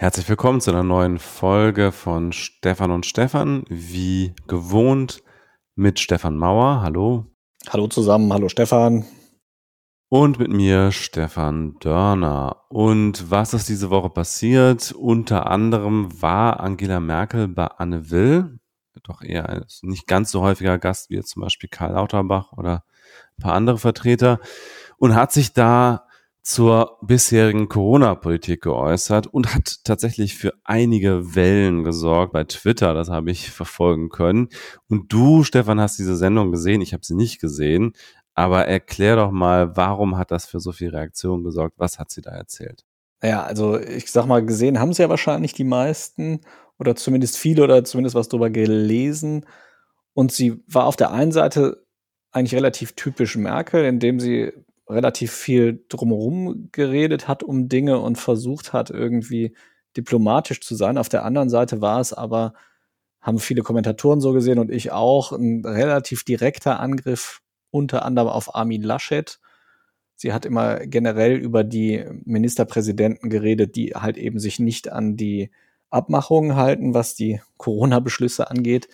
Herzlich 0.00 0.30
willkommen 0.30 0.62
zu 0.62 0.70
einer 0.70 0.82
neuen 0.82 1.18
Folge 1.18 1.92
von 1.92 2.32
Stefan 2.32 2.90
und 2.90 3.04
Stefan. 3.04 3.64
Wie 3.68 4.34
gewohnt 4.46 5.22
mit 5.74 6.00
Stefan 6.00 6.38
Mauer. 6.38 6.80
Hallo. 6.80 7.26
Hallo 7.68 7.86
zusammen. 7.86 8.32
Hallo 8.32 8.48
Stefan. 8.48 9.04
Und 10.08 10.38
mit 10.38 10.50
mir 10.50 10.90
Stefan 10.90 11.74
Dörner. 11.80 12.64
Und 12.70 13.30
was 13.30 13.52
ist 13.52 13.68
diese 13.68 13.90
Woche 13.90 14.08
passiert? 14.08 14.92
Unter 14.92 15.50
anderem 15.50 16.22
war 16.22 16.60
Angela 16.60 16.98
Merkel 16.98 17.46
bei 17.46 17.66
Anne 17.66 18.10
Will, 18.10 18.58
doch 19.02 19.20
eher 19.20 19.50
ein 19.50 19.66
nicht 19.82 20.06
ganz 20.06 20.30
so 20.30 20.40
häufiger 20.40 20.78
Gast 20.78 21.10
wie 21.10 21.16
jetzt 21.16 21.28
zum 21.28 21.42
Beispiel 21.42 21.68
Karl 21.68 21.92
Lauterbach 21.92 22.52
oder 22.52 22.84
ein 23.36 23.42
paar 23.42 23.52
andere 23.52 23.76
Vertreter 23.76 24.40
und 24.96 25.14
hat 25.14 25.30
sich 25.30 25.52
da 25.52 26.06
zur 26.50 26.98
bisherigen 27.00 27.68
Corona-Politik 27.68 28.62
geäußert 28.62 29.28
und 29.28 29.54
hat 29.54 29.84
tatsächlich 29.84 30.34
für 30.34 30.54
einige 30.64 31.36
Wellen 31.36 31.84
gesorgt 31.84 32.32
bei 32.32 32.42
Twitter. 32.42 32.92
Das 32.92 33.08
habe 33.08 33.30
ich 33.30 33.50
verfolgen 33.50 34.08
können. 34.08 34.48
Und 34.88 35.12
du, 35.12 35.44
Stefan, 35.44 35.80
hast 35.80 36.00
diese 36.00 36.16
Sendung 36.16 36.50
gesehen. 36.50 36.80
Ich 36.80 36.92
habe 36.92 37.06
sie 37.06 37.14
nicht 37.14 37.40
gesehen. 37.40 37.92
Aber 38.34 38.66
erklär 38.66 39.14
doch 39.14 39.30
mal, 39.30 39.76
warum 39.76 40.16
hat 40.16 40.32
das 40.32 40.46
für 40.46 40.58
so 40.58 40.72
viel 40.72 40.90
Reaktion 40.90 41.44
gesorgt? 41.44 41.74
Was 41.78 42.00
hat 42.00 42.10
sie 42.10 42.20
da 42.20 42.32
erzählt? 42.32 42.84
Ja, 43.22 43.44
also 43.44 43.78
ich 43.78 44.10
sag 44.10 44.26
mal, 44.26 44.44
gesehen 44.44 44.80
haben 44.80 44.92
sie 44.92 45.02
ja 45.02 45.08
wahrscheinlich 45.08 45.52
die 45.52 45.64
meisten 45.64 46.40
oder 46.78 46.96
zumindest 46.96 47.36
viele 47.38 47.62
oder 47.62 47.84
zumindest 47.84 48.16
was 48.16 48.28
drüber 48.28 48.50
gelesen. 48.50 49.46
Und 50.14 50.32
sie 50.32 50.64
war 50.66 50.86
auf 50.86 50.96
der 50.96 51.12
einen 51.12 51.30
Seite 51.30 51.86
eigentlich 52.32 52.56
relativ 52.56 52.92
typisch 52.92 53.36
Merkel, 53.36 53.84
indem 53.84 54.18
sie 54.18 54.52
relativ 54.90 55.32
viel 55.32 55.84
drumherum 55.88 56.68
geredet 56.72 57.28
hat 57.28 57.42
um 57.42 57.68
Dinge 57.68 57.98
und 57.98 58.16
versucht 58.16 58.72
hat, 58.72 58.90
irgendwie 58.90 59.54
diplomatisch 59.96 60.60
zu 60.60 60.74
sein. 60.74 60.98
Auf 60.98 61.08
der 61.08 61.24
anderen 61.24 61.50
Seite 61.50 61.80
war 61.80 62.00
es 62.00 62.12
aber, 62.12 62.54
haben 63.20 63.38
viele 63.38 63.62
Kommentatoren 63.62 64.20
so 64.20 64.32
gesehen 64.32 64.58
und 64.58 64.70
ich 64.70 64.92
auch, 64.92 65.32
ein 65.32 65.64
relativ 65.64 66.24
direkter 66.24 66.80
Angriff 66.80 67.40
unter 67.70 68.04
anderem 68.04 68.28
auf 68.28 68.54
Armin 68.54 68.82
Laschet. 68.82 69.40
Sie 70.16 70.32
hat 70.32 70.44
immer 70.44 70.86
generell 70.86 71.36
über 71.36 71.64
die 71.64 72.04
Ministerpräsidenten 72.24 73.30
geredet, 73.30 73.76
die 73.76 73.94
halt 73.94 74.18
eben 74.18 74.38
sich 74.38 74.58
nicht 74.58 74.90
an 74.92 75.16
die 75.16 75.50
Abmachungen 75.90 76.56
halten, 76.56 76.94
was 76.94 77.14
die 77.14 77.40
Corona-Beschlüsse 77.56 78.50
angeht. 78.50 78.88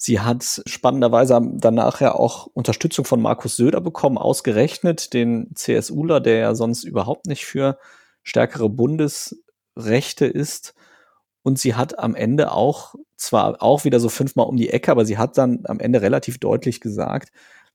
Sie 0.00 0.20
hat 0.20 0.62
spannenderweise 0.66 1.40
danach 1.54 2.00
ja 2.00 2.14
auch 2.14 2.46
Unterstützung 2.46 3.04
von 3.04 3.20
Markus 3.20 3.56
Söder 3.56 3.80
bekommen, 3.80 4.16
ausgerechnet 4.16 5.12
den 5.12 5.50
CSUler, 5.56 6.20
der 6.20 6.36
ja 6.36 6.54
sonst 6.54 6.84
überhaupt 6.84 7.26
nicht 7.26 7.44
für 7.44 7.78
stärkere 8.22 8.68
Bundesrechte 8.68 10.26
ist. 10.26 10.74
Und 11.42 11.58
sie 11.58 11.74
hat 11.74 11.98
am 11.98 12.14
Ende 12.14 12.52
auch, 12.52 12.94
zwar 13.16 13.60
auch 13.60 13.84
wieder 13.84 13.98
so 13.98 14.08
fünfmal 14.08 14.46
um 14.46 14.56
die 14.56 14.70
Ecke, 14.70 14.92
aber 14.92 15.04
sie 15.04 15.18
hat 15.18 15.36
dann 15.36 15.64
am 15.64 15.80
Ende 15.80 16.00
relativ 16.00 16.38
deutlich 16.38 16.80
gesagt, 16.80 17.30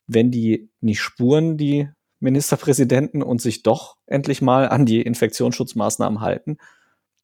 wenn 0.07 0.31
die 0.31 0.69
nicht 0.79 1.01
spuren, 1.01 1.57
die 1.57 1.89
Ministerpräsidenten, 2.21 3.21
und 3.21 3.41
sich 3.41 3.63
doch 3.63 3.97
endlich 4.05 4.41
mal 4.41 4.69
an 4.69 4.85
die 4.85 5.01
Infektionsschutzmaßnahmen 5.01 6.21
halten, 6.21 6.57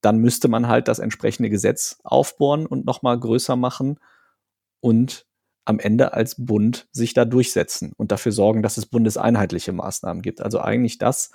dann 0.01 0.17
müsste 0.17 0.49
man 0.49 0.67
halt 0.67 0.89
das 0.89 0.99
entsprechende 0.99 1.49
Gesetz 1.49 1.99
aufbohren 2.03 2.65
und 2.65 2.85
nochmal 2.85 3.17
größer 3.17 3.55
machen 3.55 3.97
und 4.81 5.25
am 5.65 5.79
Ende 5.79 6.13
als 6.13 6.35
Bund 6.37 6.87
sich 6.91 7.13
da 7.13 7.25
durchsetzen 7.25 7.93
und 7.95 8.11
dafür 8.11 8.31
sorgen, 8.31 8.63
dass 8.63 8.77
es 8.77 8.87
bundeseinheitliche 8.87 9.71
Maßnahmen 9.71 10.23
gibt. 10.23 10.41
Also 10.41 10.59
eigentlich 10.59 10.97
das, 10.97 11.31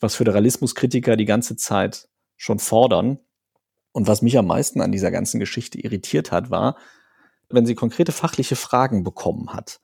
was 0.00 0.14
Föderalismuskritiker 0.14 1.16
die 1.16 1.26
ganze 1.26 1.56
Zeit 1.56 2.08
schon 2.36 2.58
fordern. 2.58 3.18
Und 3.92 4.06
was 4.06 4.22
mich 4.22 4.38
am 4.38 4.46
meisten 4.46 4.80
an 4.80 4.92
dieser 4.92 5.10
ganzen 5.10 5.40
Geschichte 5.40 5.78
irritiert 5.78 6.32
hat, 6.32 6.50
war, 6.50 6.76
wenn 7.48 7.66
sie 7.66 7.74
konkrete 7.74 8.12
fachliche 8.12 8.56
Fragen 8.56 9.04
bekommen 9.04 9.52
hat, 9.52 9.80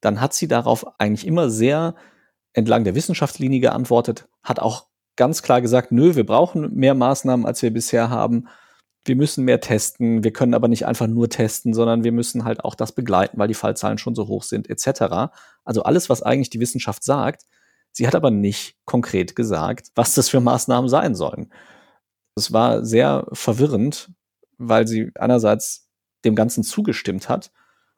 dann 0.00 0.20
hat 0.20 0.34
sie 0.34 0.48
darauf 0.48 1.00
eigentlich 1.00 1.26
immer 1.26 1.48
sehr 1.48 1.94
entlang 2.52 2.84
der 2.84 2.94
Wissenschaftslinie 2.94 3.60
geantwortet, 3.60 4.28
hat 4.42 4.58
auch 4.58 4.86
ganz 5.16 5.42
klar 5.42 5.60
gesagt, 5.60 5.92
nö, 5.92 6.16
wir 6.16 6.26
brauchen 6.26 6.74
mehr 6.74 6.94
Maßnahmen, 6.94 7.46
als 7.46 7.62
wir 7.62 7.72
bisher 7.72 8.10
haben 8.10 8.48
wir 9.04 9.16
müssen 9.16 9.44
mehr 9.44 9.60
testen, 9.60 10.22
wir 10.22 10.32
können 10.32 10.54
aber 10.54 10.68
nicht 10.68 10.86
einfach 10.86 11.06
nur 11.06 11.28
testen, 11.28 11.74
sondern 11.74 12.04
wir 12.04 12.12
müssen 12.12 12.44
halt 12.44 12.64
auch 12.64 12.74
das 12.74 12.92
begleiten, 12.92 13.38
weil 13.38 13.48
die 13.48 13.54
Fallzahlen 13.54 13.98
schon 13.98 14.14
so 14.14 14.28
hoch 14.28 14.44
sind, 14.44 14.70
etc. 14.70 15.32
Also 15.64 15.82
alles, 15.82 16.08
was 16.08 16.22
eigentlich 16.22 16.50
die 16.50 16.60
Wissenschaft 16.60 17.02
sagt. 17.02 17.42
Sie 17.90 18.06
hat 18.06 18.14
aber 18.14 18.30
nicht 18.30 18.76
konkret 18.84 19.36
gesagt, 19.36 19.88
was 19.94 20.14
das 20.14 20.28
für 20.28 20.40
Maßnahmen 20.40 20.88
sein 20.88 21.14
sollen. 21.14 21.52
Es 22.36 22.52
war 22.52 22.84
sehr 22.84 23.26
verwirrend, 23.32 24.10
weil 24.56 24.86
sie 24.86 25.10
einerseits 25.16 25.90
dem 26.24 26.34
Ganzen 26.34 26.62
zugestimmt 26.62 27.28
hat 27.28 27.50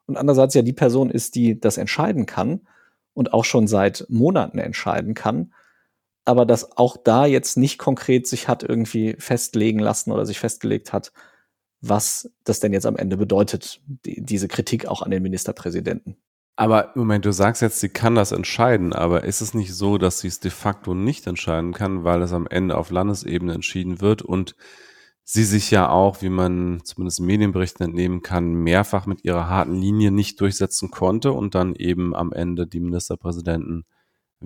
und 0.07 0.17
andererseits 0.17 0.55
ja 0.55 0.63
die 0.63 0.73
Person 0.73 1.11
ist, 1.11 1.35
die 1.35 1.61
das 1.61 1.77
entscheiden 1.77 2.27
kann 2.27 2.67
und 3.13 3.33
auch 3.33 3.45
schon 3.45 3.67
seit 3.67 4.07
Monaten 4.09 4.59
entscheiden 4.59 5.15
kann 5.15 5.53
aber 6.25 6.47
dass 6.47 6.77
auch 6.77 6.97
da 6.97 7.27
jetzt 7.27 7.57
nicht 7.57 7.79
konkret 7.79 8.27
sich 8.27 8.49
hat 8.49 8.63
irgendwie 8.63 9.17
festlegen 9.19 9.79
lassen 9.79 10.11
oder 10.11 10.25
sich 10.27 10.39
festgelegt 10.39 10.93
hat, 10.93 11.13
was 11.81 12.31
das 12.45 12.61
denn 12.61 12.73
jetzt 12.73 12.87
am 12.87 12.97
Ende 12.97 13.17
bedeutet, 13.17 13.81
die, 13.87 14.23
diese 14.23 14.49
Kritik 14.49 14.87
auch 14.87 15.03
an 15.03 15.11
den 15.11 15.23
Ministerpräsidenten. 15.23 16.17
Aber 16.57 16.93
Moment, 16.95 17.25
du 17.25 17.33
sagst 17.33 17.63
jetzt, 17.63 17.81
sie 17.81 17.89
kann 17.89 18.15
das 18.15 18.31
entscheiden, 18.31 18.93
aber 18.93 19.25
ist 19.25 19.41
es 19.41 19.55
nicht 19.55 19.75
so, 19.75 19.99
dass 19.99 20.21
sie 20.21 20.29
es 20.29 20.39
de 20.39 20.53
facto 20.53 20.95
nicht 20.95 21.27
entscheiden 21.27 21.73
kann, 21.73 22.05
weil 22.05 22.23
es 22.23 22.33
am 22.33 22.47
Ende 22.47 22.77
auf 22.77 22.91
Landesebene 22.91 23.53
entschieden 23.53 24.01
wird 24.01 24.23
und 24.23 24.55
sie 25.25 25.45
sich 25.45 25.71
ja 25.71 25.89
auch, 25.89 26.23
wie 26.23 26.29
man 26.29 26.81
zumindest 26.85 27.21
Medienberichten 27.21 27.85
entnehmen 27.87 28.23
kann, 28.23 28.53
mehrfach 28.55 29.07
mit 29.07 29.25
ihrer 29.25 29.49
harten 29.49 29.75
Linie 29.75 30.13
nicht 30.13 30.41
durchsetzen 30.41 30.91
konnte 30.91 31.33
und 31.33 31.55
dann 31.55 31.75
eben 31.75 32.15
am 32.15 32.33
Ende 32.33 32.67
die 32.67 32.81
Ministerpräsidenten 32.81 33.85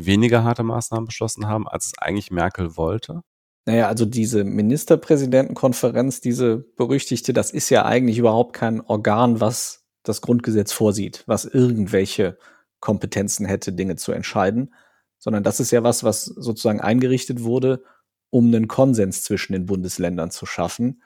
weniger 0.07 0.45
harte 0.45 0.63
Maßnahmen 0.63 1.07
beschlossen 1.07 1.47
haben, 1.47 1.69
als 1.69 1.87
es 1.87 1.99
eigentlich 1.99 2.31
Merkel 2.31 2.77
wollte? 2.77 3.23
Naja, 3.67 3.89
also 3.89 4.07
diese 4.07 4.45
Ministerpräsidentenkonferenz, 4.45 6.21
diese 6.21 6.59
berüchtigte, 6.77 7.33
das 7.33 7.51
ist 7.51 7.69
ja 7.69 7.85
eigentlich 7.85 8.19
überhaupt 8.19 8.55
kein 8.55 8.81
Organ, 8.81 9.41
was 9.41 9.85
das 10.05 10.23
Grundgesetz 10.23 10.73
vorsieht, 10.73 11.25
was 11.27 11.45
irgendwelche 11.45 12.39
Kompetenzen 12.81 13.45
hätte, 13.45 13.73
Dinge 13.73 13.97
zu 13.97 14.13
entscheiden, 14.13 14.75
sondern 15.19 15.43
das 15.43 15.61
ist 15.61 15.71
ja 15.71 15.83
was, 15.83 16.05
was 16.05 16.25
sozusagen 16.25 16.81
eingerichtet 16.81 17.43
wurde, 17.43 17.83
um 18.31 18.47
einen 18.47 18.69
Konsens 18.69 19.25
zwischen 19.25 19.53
den 19.53 19.67
Bundesländern 19.67 20.31
zu 20.31 20.47
schaffen. 20.47 21.03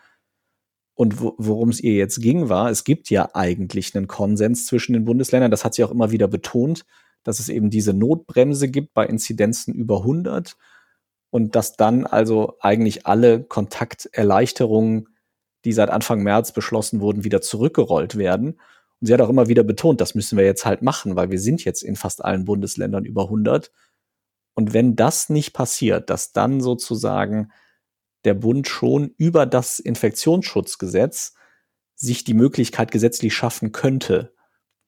Und 0.95 1.21
worum 1.21 1.71
es 1.71 1.81
ihr 1.81 1.95
jetzt 1.95 2.21
ging, 2.21 2.49
war, 2.49 2.71
es 2.71 2.85
gibt 2.85 3.11
ja 3.11 3.31
eigentlich 3.35 3.97
einen 3.97 4.07
Konsens 4.07 4.67
zwischen 4.67 4.93
den 4.93 5.05
Bundesländern, 5.05 5.51
das 5.51 5.65
hat 5.65 5.75
sie 5.75 5.83
auch 5.83 5.91
immer 5.91 6.11
wieder 6.11 6.29
betont 6.29 6.85
dass 7.25 7.39
es 7.39 7.49
eben 7.49 7.71
diese 7.71 7.93
Notbremse 7.93 8.69
gibt 8.69 8.95
bei 8.95 9.07
Inzidenzen 9.07 9.75
über 9.75 9.99
100 9.99 10.57
und 11.31 11.57
dass 11.57 11.77
dann 11.77 12.07
also 12.07 12.57
eigentlich 12.61 13.07
alle 13.07 13.43
Kontakterleichterungen, 13.43 15.09
die 15.65 15.73
seit 15.73 15.91
Anfang 15.91 16.23
März 16.23 16.53
beschlossen 16.53 17.01
wurden, 17.01 17.25
wieder 17.25 17.41
zurückgerollt 17.41 18.17
werden. 18.17 18.61
Und 19.01 19.07
sie 19.07 19.15
hat 19.15 19.21
auch 19.21 19.31
immer 19.31 19.49
wieder 19.49 19.63
betont, 19.65 20.01
das 20.01 20.15
müssen 20.15 20.37
wir 20.37 20.45
jetzt 20.45 20.67
halt 20.67 20.83
machen, 20.83 21.17
weil 21.17 21.31
wir 21.31 21.41
sind 21.41 21.65
jetzt 21.65 21.83
in 21.83 21.97
fast 21.97 22.25
allen 22.25 22.45
Bundesländern 22.45 23.05
über 23.05 23.25
100. 23.25 23.71
Und 24.55 24.75
wenn 24.75 24.97
das 24.97 25.31
nicht 25.31 25.53
passiert, 25.53 26.11
dass 26.11 26.33
dann 26.33 26.61
sozusagen 26.61 27.51
der 28.25 28.35
Bund 28.35 28.69
schon 28.69 29.15
über 29.17 29.47
das 29.47 29.79
Infektionsschutzgesetz 29.79 31.35
sich 31.95 32.25
die 32.25 32.35
Möglichkeit 32.35 32.91
gesetzlich 32.91 33.35
schaffen 33.35 33.73
könnte, 33.73 34.35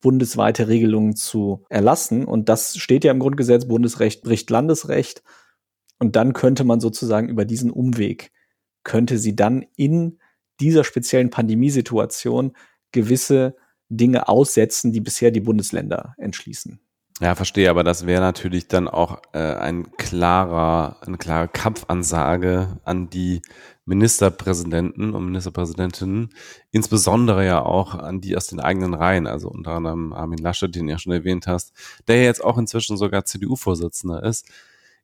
bundesweite 0.04 0.68
Regelungen 0.68 1.16
zu 1.16 1.64
erlassen. 1.70 2.26
Und 2.26 2.50
das 2.50 2.76
steht 2.76 3.04
ja 3.04 3.10
im 3.10 3.20
Grundgesetz, 3.20 3.66
Bundesrecht 3.66 4.22
bricht 4.22 4.50
Landesrecht. 4.50 5.22
Und 5.98 6.14
dann 6.14 6.34
könnte 6.34 6.62
man 6.62 6.78
sozusagen 6.78 7.30
über 7.30 7.46
diesen 7.46 7.70
Umweg, 7.70 8.30
könnte 8.82 9.16
sie 9.16 9.34
dann 9.34 9.64
in 9.76 10.18
dieser 10.60 10.84
speziellen 10.84 11.30
Pandemiesituation 11.30 12.52
gewisse 12.92 13.56
Dinge 13.88 14.28
aussetzen, 14.28 14.92
die 14.92 15.00
bisher 15.00 15.30
die 15.30 15.40
Bundesländer 15.40 16.14
entschließen. 16.18 16.80
Ja, 17.20 17.36
verstehe, 17.36 17.70
aber 17.70 17.84
das 17.84 18.06
wäre 18.06 18.20
natürlich 18.20 18.66
dann 18.66 18.88
auch 18.88 19.22
äh, 19.32 19.38
ein 19.38 19.96
klarer, 19.96 20.96
eine 21.00 21.16
klare 21.16 21.46
Kampfansage 21.46 22.80
an 22.84 23.08
die 23.08 23.40
Ministerpräsidenten 23.86 25.14
und 25.14 25.24
Ministerpräsidentinnen, 25.26 26.30
insbesondere 26.72 27.46
ja 27.46 27.62
auch 27.62 27.94
an 27.94 28.20
die 28.20 28.36
aus 28.36 28.48
den 28.48 28.58
eigenen 28.58 28.94
Reihen, 28.94 29.28
also 29.28 29.48
unter 29.48 29.72
anderem 29.72 30.12
Armin 30.12 30.38
Laschet, 30.40 30.74
den 30.74 30.86
du 30.86 30.92
ja 30.92 30.98
schon 30.98 31.12
erwähnt 31.12 31.46
hast, 31.46 31.72
der 32.08 32.16
ja 32.16 32.22
jetzt 32.24 32.42
auch 32.42 32.58
inzwischen 32.58 32.96
sogar 32.96 33.24
CDU-Vorsitzender 33.24 34.24
ist. 34.24 34.48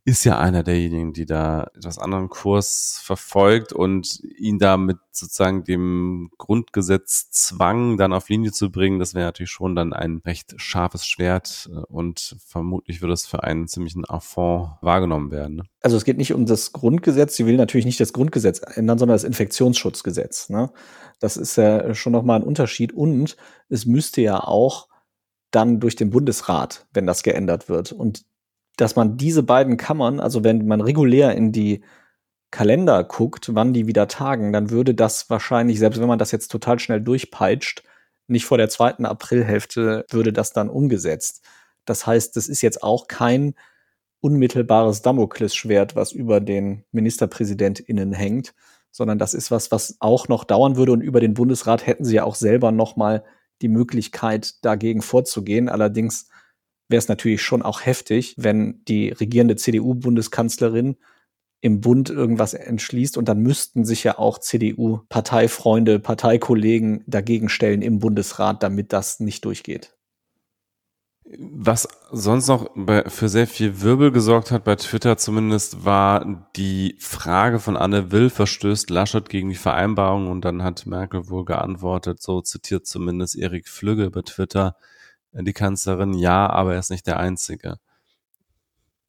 Ist 0.05 0.25
ja 0.25 0.39
einer 0.39 0.63
derjenigen, 0.63 1.13
die 1.13 1.27
da 1.27 1.69
etwas 1.77 1.99
anderen 1.99 2.31
Kurs 2.31 3.01
verfolgt 3.03 3.73
und 3.73 4.21
ihn 4.39 4.59
da 4.59 4.79
mit 4.79 4.97
sozusagen 5.11 5.63
dem 5.65 6.31
Grundgesetzzwang 6.39 7.99
dann 7.99 8.15
auf 8.15 8.29
Linie 8.31 8.53
zu 8.53 8.71
bringen, 8.71 8.99
das 8.99 9.15
wäre 9.15 9.27
natürlich 9.27 9.51
schon 9.51 9.77
dann 9.77 9.93
ein 9.93 10.23
recht 10.25 10.55
scharfes 10.57 11.07
Schwert 11.07 11.69
äh, 11.71 11.81
und 11.93 12.37
vermutlich 12.47 13.03
würde 13.03 13.13
es 13.13 13.27
für 13.27 13.45
einen 13.45 13.69
ziemlichen 13.69 14.07
Affront 14.07 14.71
wahrgenommen 14.81 15.31
werden. 15.31 15.57
Ne? 15.57 15.63
Also 15.83 15.99
es 15.99 16.05
geht 16.05 16.17
nicht 16.17 16.33
um 16.33 16.47
das 16.47 16.73
Grundgesetz, 16.73 17.37
sie 17.37 17.47
will 17.47 17.57
natürlich 17.57 17.87
nicht 17.87 18.01
das 18.01 18.15
Grundgesetz 18.15 18.63
ändern, 18.75 18.99
sondern 18.99 19.17
das 19.17 19.25
Infektionsschutzgesetz. 19.25 20.49
Ne? 20.49 20.73
Das 21.19 21.37
ist 21.37 21.57
ja 21.57 21.95
schon 21.95 22.13
nochmal 22.13 22.41
ein 22.41 22.47
Unterschied 22.47 22.95
und 22.95 23.37
es 23.69 23.85
müsste 23.85 24.23
ja 24.23 24.41
auch 24.43 24.89
dann 25.51 25.81
durch 25.81 25.97
den 25.97 26.11
Bundesrat, 26.11 26.87
wenn 26.95 27.07
das 27.07 27.23
geändert 27.23 27.69
wird. 27.69 27.93
Und 27.93 28.25
dass 28.81 28.97
man 28.97 29.17
diese 29.17 29.43
beiden 29.43 29.77
Kammern, 29.77 30.21
also 30.21 30.45
wenn 30.45 30.67
man 30.67 30.81
regulär 30.81 31.35
in 31.35 31.53
die 31.53 31.83
Kalender 32.51 33.05
guckt, 33.05 33.55
wann 33.55 33.73
die 33.73 33.87
wieder 33.87 34.09
tagen, 34.09 34.53
dann 34.53 34.71
würde 34.71 34.95
das 34.95 35.31
wahrscheinlich, 35.31 35.79
selbst 35.79 36.01
wenn 36.01 36.09
man 36.09 36.19
das 36.19 36.33
jetzt 36.33 36.49
total 36.49 36.79
schnell 36.79 37.01
durchpeitscht, 37.01 37.85
nicht 38.27 38.45
vor 38.45 38.59
der 38.59 38.69
zweiten 38.69 39.07
Aprilhälfte 39.07 40.05
würde 40.11 40.33
das 40.33 40.53
dann 40.53 40.69
umgesetzt. 40.69 41.45
Das 41.85 42.07
heißt, 42.07 42.37
das 42.37 42.49
ist 42.49 42.63
jetzt 42.63 42.83
auch 42.83 43.07
kein 43.09 43.55
unmittelbares 44.21 45.03
Damoklesschwert, 45.03 45.97
was 45.97 46.13
über 46.13 46.41
den 46.41 46.85
MinisterpräsidentInnen 46.93 48.13
hängt, 48.13 48.55
sondern 48.91 49.19
das 49.19 49.35
ist 49.35 49.51
was, 49.51 49.71
was 49.71 49.97
auch 50.01 50.29
noch 50.29 50.45
dauern 50.45 50.77
würde 50.77 50.93
und 50.93 51.01
über 51.01 51.21
den 51.21 51.35
Bundesrat 51.35 51.87
hätten 51.87 52.05
sie 52.05 52.17
ja 52.17 52.25
auch 52.25 52.35
selber 52.35 52.73
noch 52.73 52.97
mal 52.97 53.25
die 53.63 53.69
Möglichkeit, 53.69 54.65
dagegen 54.65 55.03
vorzugehen. 55.03 55.69
Allerdings 55.69 56.29
wäre 56.91 56.99
es 56.99 57.09
natürlich 57.09 57.43
schon 57.43 57.63
auch 57.63 57.85
heftig, 57.85 58.35
wenn 58.37 58.83
die 58.87 59.11
regierende 59.11 59.57
CDU-Bundeskanzlerin 59.57 60.97
im 61.61 61.81
Bund 61.81 62.11
irgendwas 62.11 62.55
entschließt 62.55 63.19
und 63.19 63.29
dann 63.29 63.41
müssten 63.41 63.85
sich 63.85 64.03
ja 64.05 64.19
auch 64.19 64.39
CDU-Parteifreunde, 64.39 65.99
Parteikollegen 65.99 67.05
dagegen 67.07 67.49
stellen 67.49 67.83
im 67.83 67.99
Bundesrat, 67.99 68.63
damit 68.63 68.93
das 68.93 69.21
nicht 69.21 69.45
durchgeht. 69.45 69.95
Was 71.39 71.87
sonst 72.11 72.49
noch 72.49 72.71
für 73.07 73.29
sehr 73.29 73.47
viel 73.47 73.83
Wirbel 73.83 74.11
gesorgt 74.11 74.51
hat, 74.51 74.65
bei 74.65 74.75
Twitter 74.75 75.17
zumindest, 75.17 75.85
war 75.85 76.51
die 76.57 76.97
Frage 76.99 77.61
von 77.61 77.77
Anne 77.77 78.11
Will, 78.11 78.31
verstößt 78.31 78.91
Laschet 78.91 79.29
gegen 79.29 79.51
die 79.51 79.55
Vereinbarung? 79.55 80.29
Und 80.29 80.45
dann 80.45 80.65
hat 80.65 80.87
Merkel 80.87 81.29
wohl 81.29 81.45
geantwortet, 81.45 82.21
so 82.21 82.41
zitiert 82.41 82.87
zumindest 82.87 83.37
Erik 83.37 83.69
Flügge 83.69 84.11
bei 84.11 84.23
Twitter, 84.23 84.77
die 85.33 85.53
Kanzlerin, 85.53 86.15
ja, 86.15 86.49
aber 86.49 86.75
er 86.75 86.81
ist 86.81 86.91
nicht 86.91 87.07
der 87.07 87.19
Einzige. 87.19 87.77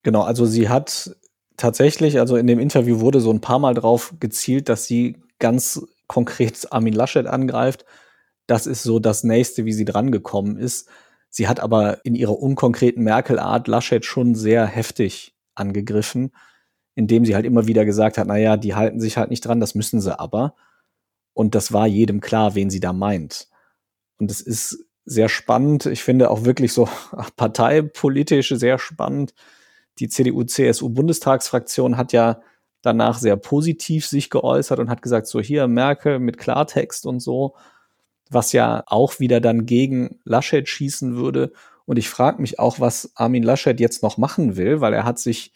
Genau, 0.04 0.22
also 0.22 0.46
sie 0.46 0.70
hat 0.70 1.16
tatsächlich, 1.58 2.20
also 2.20 2.36
in 2.36 2.48
dem 2.48 2.60
Interview 2.60 3.00
wurde 3.00 3.20
so 3.22 3.32
ein 3.32 3.42
paar 3.42 3.60
Mal 3.60 3.74
drauf 3.74 4.16
gezielt, 4.20 4.70
dass 4.70 4.86
sie 4.86 5.22
ganz 5.40 5.86
konkret 6.08 6.72
Armin 6.72 6.94
Laschet 6.94 7.28
angreift. 7.28 7.86
Das 8.48 8.68
ist 8.68 8.84
so 8.84 9.00
das 9.00 9.24
nächste, 9.24 9.66
wie 9.66 9.74
sie 9.74 9.86
drangekommen 9.86 10.58
ist. 10.58 10.90
Sie 11.30 11.48
hat 11.48 11.60
aber 11.60 12.04
in 12.04 12.16
ihrer 12.16 12.38
unkonkreten 12.38 13.04
Merkel-Art 13.04 13.68
Laschet 13.68 14.04
schon 14.04 14.36
sehr 14.36 14.66
heftig 14.66 15.36
angegriffen, 15.56 16.32
indem 16.96 17.26
sie 17.26 17.36
halt 17.36 17.46
immer 17.46 17.68
wieder 17.68 17.86
gesagt 17.86 18.18
hat, 18.18 18.28
naja, 18.28 18.58
die 18.58 18.76
halten 18.76 19.00
sich 19.00 19.18
halt 19.18 19.30
nicht 19.30 19.46
dran, 19.46 19.60
das 19.60 19.76
müssen 19.76 20.02
sie 20.02 20.20
aber. 20.20 20.56
Und 21.34 21.56
das 21.56 21.72
war 21.72 21.88
jedem 21.88 22.20
klar, 22.20 22.56
wen 22.56 22.70
sie 22.70 22.82
da 22.82 22.92
meint. 22.92 23.48
Und 24.18 24.30
es 24.30 24.42
ist 24.42 24.86
sehr 25.06 25.30
spannend. 25.30 25.86
Ich 25.86 26.04
finde 26.04 26.30
auch 26.30 26.46
wirklich 26.46 26.74
so 26.74 26.88
parteipolitisch 27.36 28.50
sehr 28.50 28.80
spannend. 28.80 29.34
Die 30.00 30.08
CDU-CSU-Bundestagsfraktion 30.08 31.98
hat 31.98 32.14
ja 32.14 32.42
danach 32.82 33.20
sehr 33.20 33.36
positiv 33.36 34.08
sich 34.08 34.30
geäußert 34.30 34.80
und 34.80 34.90
hat 34.90 35.02
gesagt, 35.02 35.28
so 35.28 35.40
hier 35.40 35.68
Merkel 35.68 36.20
mit 36.20 36.38
Klartext 36.38 37.06
und 37.06 37.20
so, 37.20 37.56
was 38.30 38.54
ja 38.54 38.84
auch 38.88 39.20
wieder 39.20 39.40
dann 39.40 39.66
gegen 39.66 40.20
Laschet 40.24 40.68
schießen 40.68 41.16
würde. 41.16 41.52
Und 41.86 41.98
ich 41.98 42.10
frage 42.10 42.42
mich 42.42 42.60
auch, 42.60 42.80
was 42.80 43.12
Armin 43.16 43.44
Laschet 43.44 43.80
jetzt 43.80 44.02
noch 44.02 44.18
machen 44.18 44.56
will, 44.56 44.82
weil 44.82 44.94
er 44.94 45.04
hat 45.04 45.20
sich 45.20 45.54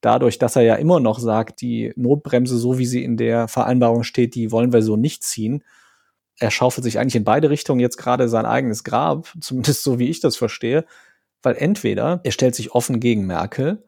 dadurch, 0.00 0.38
dass 0.38 0.56
er 0.56 0.62
ja 0.62 0.74
immer 0.76 1.00
noch 1.00 1.18
sagt, 1.18 1.60
die 1.60 1.92
Notbremse, 1.96 2.56
so 2.56 2.78
wie 2.78 2.86
sie 2.86 3.02
in 3.02 3.16
der 3.16 3.48
Vereinbarung 3.48 4.02
steht, 4.02 4.34
die 4.34 4.52
wollen 4.52 4.72
wir 4.72 4.82
so 4.82 4.96
nicht 4.96 5.22
ziehen, 5.22 5.64
er 6.40 6.50
schaufelt 6.50 6.84
sich 6.84 6.98
eigentlich 6.98 7.16
in 7.16 7.24
beide 7.24 7.50
Richtungen 7.50 7.80
jetzt 7.80 7.98
gerade 7.98 8.28
sein 8.28 8.46
eigenes 8.46 8.82
Grab, 8.82 9.32
zumindest 9.40 9.84
so 9.84 9.98
wie 9.98 10.08
ich 10.08 10.20
das 10.20 10.36
verstehe, 10.36 10.84
weil 11.42 11.54
entweder 11.56 12.20
er 12.24 12.32
stellt 12.32 12.54
sich 12.54 12.72
offen 12.72 12.98
gegen 12.98 13.26
Merkel, 13.26 13.84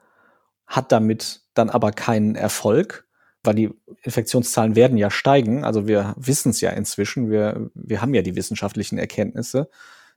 hat 0.66 0.93
damit 0.93 1.43
dann 1.54 1.70
aber 1.70 1.90
keinen 1.90 2.34
Erfolg, 2.34 3.06
weil 3.43 3.54
die 3.54 3.70
Infektionszahlen 4.02 4.76
werden 4.76 4.96
ja 4.96 5.10
steigen. 5.10 5.64
Also 5.64 5.88
wir 5.88 6.14
wissen 6.16 6.50
es 6.50 6.60
ja 6.60 6.70
inzwischen, 6.70 7.31
wir, 7.31 7.70
wir 7.75 8.00
haben 8.00 8.14
ja 8.14 8.22
die 8.22 8.37
wissenschaftlichen 8.37 8.99
Erkenntnisse. 8.99 9.69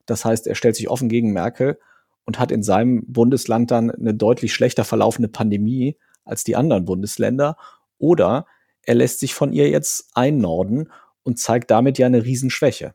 Das 0.05 0.23
heißt, 0.23 0.45
er 0.45 0.55
stellt 0.55 0.75
sich 0.75 0.89
offen 0.89 1.09
gegen 1.09 1.33
Merkel 1.33 1.79
und 2.25 2.39
hat 2.39 2.51
in 2.51 2.63
seinem 2.63 3.03
Bundesland 3.07 3.71
dann 3.71 3.89
eine 3.91 4.13
deutlich 4.13 4.53
schlechter 4.53 4.83
verlaufende 4.83 5.27
Pandemie 5.27 5.97
als 6.23 6.43
die 6.43 6.55
anderen 6.55 6.85
Bundesländer. 6.85 7.57
Oder 7.97 8.45
er 8.83 8.95
lässt 8.95 9.19
sich 9.19 9.33
von 9.33 9.51
ihr 9.51 9.69
jetzt 9.69 10.11
einnorden 10.13 10.91
und 11.25 11.39
zeigt 11.39 11.71
damit 11.71 11.97
ja 11.97 12.05
eine 12.05 12.23
Riesenschwäche. 12.23 12.93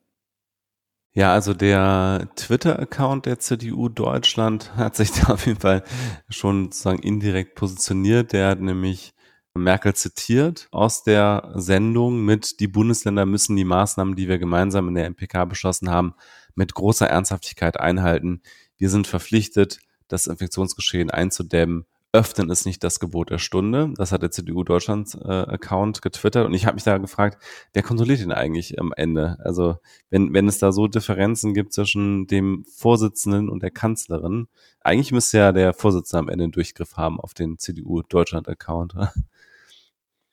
Ja, 1.13 1.33
also 1.33 1.55
der 1.55 2.29
Twitter-Account 2.37 3.27
der 3.27 3.41
CDU 3.41 3.89
Deutschland 3.89 4.75
hat 4.77 4.97
sich 4.97 5.11
da 5.13 5.35
auf 5.35 5.47
jeden 5.47 5.61
Fall 5.61 5.83
schon 6.29 6.67
sozusagen 6.67 7.03
indirekt 7.03 7.57
positioniert. 7.57 8.33
Der 8.33 8.49
hat 8.49 8.61
nämlich 8.61 9.13
Merkel 9.53 9.95
zitiert 9.95 10.69
aus 10.71 11.03
der 11.03 11.53
Sendung 11.57 12.25
mit, 12.25 12.61
die 12.61 12.69
Bundesländer 12.69 13.27
müssen 13.27 13.57
die 13.57 13.65
Maßnahmen, 13.65 14.15
die 14.15 14.29
wir 14.29 14.39
gemeinsam 14.39 14.89
in 14.89 14.95
der 14.95 15.11
MPK 15.11 15.45
beschlossen 15.45 15.91
haben, 15.91 16.15
mit 16.55 16.73
großer 16.75 17.09
Ernsthaftigkeit 17.09 17.79
einhalten. 17.79 18.43
Wir 18.77 18.91
sind 18.91 19.09
verpflichtet, 19.09 19.81
das 20.07 20.29
Infektionsgeschehen 20.29 21.11
einzudämmen 21.11 21.87
Öffnen 22.13 22.51
ist 22.51 22.67
nicht 22.67 22.83
das 22.83 22.99
Gebot 22.99 23.31
der 23.31 23.39
Stunde. 23.39 23.93
Das 23.97 24.11
hat 24.11 24.23
der 24.23 24.33
CDU 24.33 24.65
Deutschland 24.65 25.17
äh, 25.23 25.29
Account 25.29 26.03
getwittert 26.03 26.45
und 26.45 26.55
ich 26.55 26.67
habe 26.67 26.75
mich 26.75 26.83
da 26.83 26.99
gefragt, 26.99 27.41
wer 27.73 27.85
kontrolliert 27.85 28.21
ihn 28.21 28.33
eigentlich 28.33 28.81
am 28.81 28.93
Ende? 28.97 29.37
Also 29.45 29.77
wenn, 30.11 30.35
wenn 30.35 30.49
es 30.49 30.59
da 30.59 30.73
so 30.73 30.89
Differenzen 30.89 31.55
gibt 31.55 31.73
zwischen 31.73 32.27
dem 32.27 32.65
Vorsitzenden 32.77 33.49
und 33.49 33.63
der 33.63 33.71
Kanzlerin, 33.71 34.49
eigentlich 34.81 35.13
müsste 35.13 35.39
ja 35.39 35.53
der 35.53 35.73
Vorsitzende 35.73 36.19
am 36.19 36.29
Ende 36.29 36.45
einen 36.45 36.53
Durchgriff 36.53 36.97
haben 36.97 37.21
auf 37.21 37.33
den 37.33 37.59
CDU 37.59 38.03
Deutschland 38.03 38.49
Account. 38.49 38.95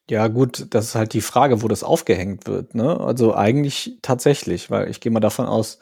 Ja, 0.10 0.30
gut, 0.30 0.68
das 0.70 0.86
ist 0.86 0.96
halt 0.96 1.12
die 1.12 1.20
Frage, 1.20 1.62
wo 1.62 1.68
das 1.68 1.84
aufgehängt 1.84 2.48
wird. 2.48 2.76
Ne? 2.76 2.98
Also 2.98 3.36
eigentlich 3.36 3.98
tatsächlich, 4.02 4.72
weil 4.72 4.90
ich 4.90 5.02
gehe 5.02 5.12
mal 5.12 5.20
davon 5.20 5.46
aus, 5.46 5.80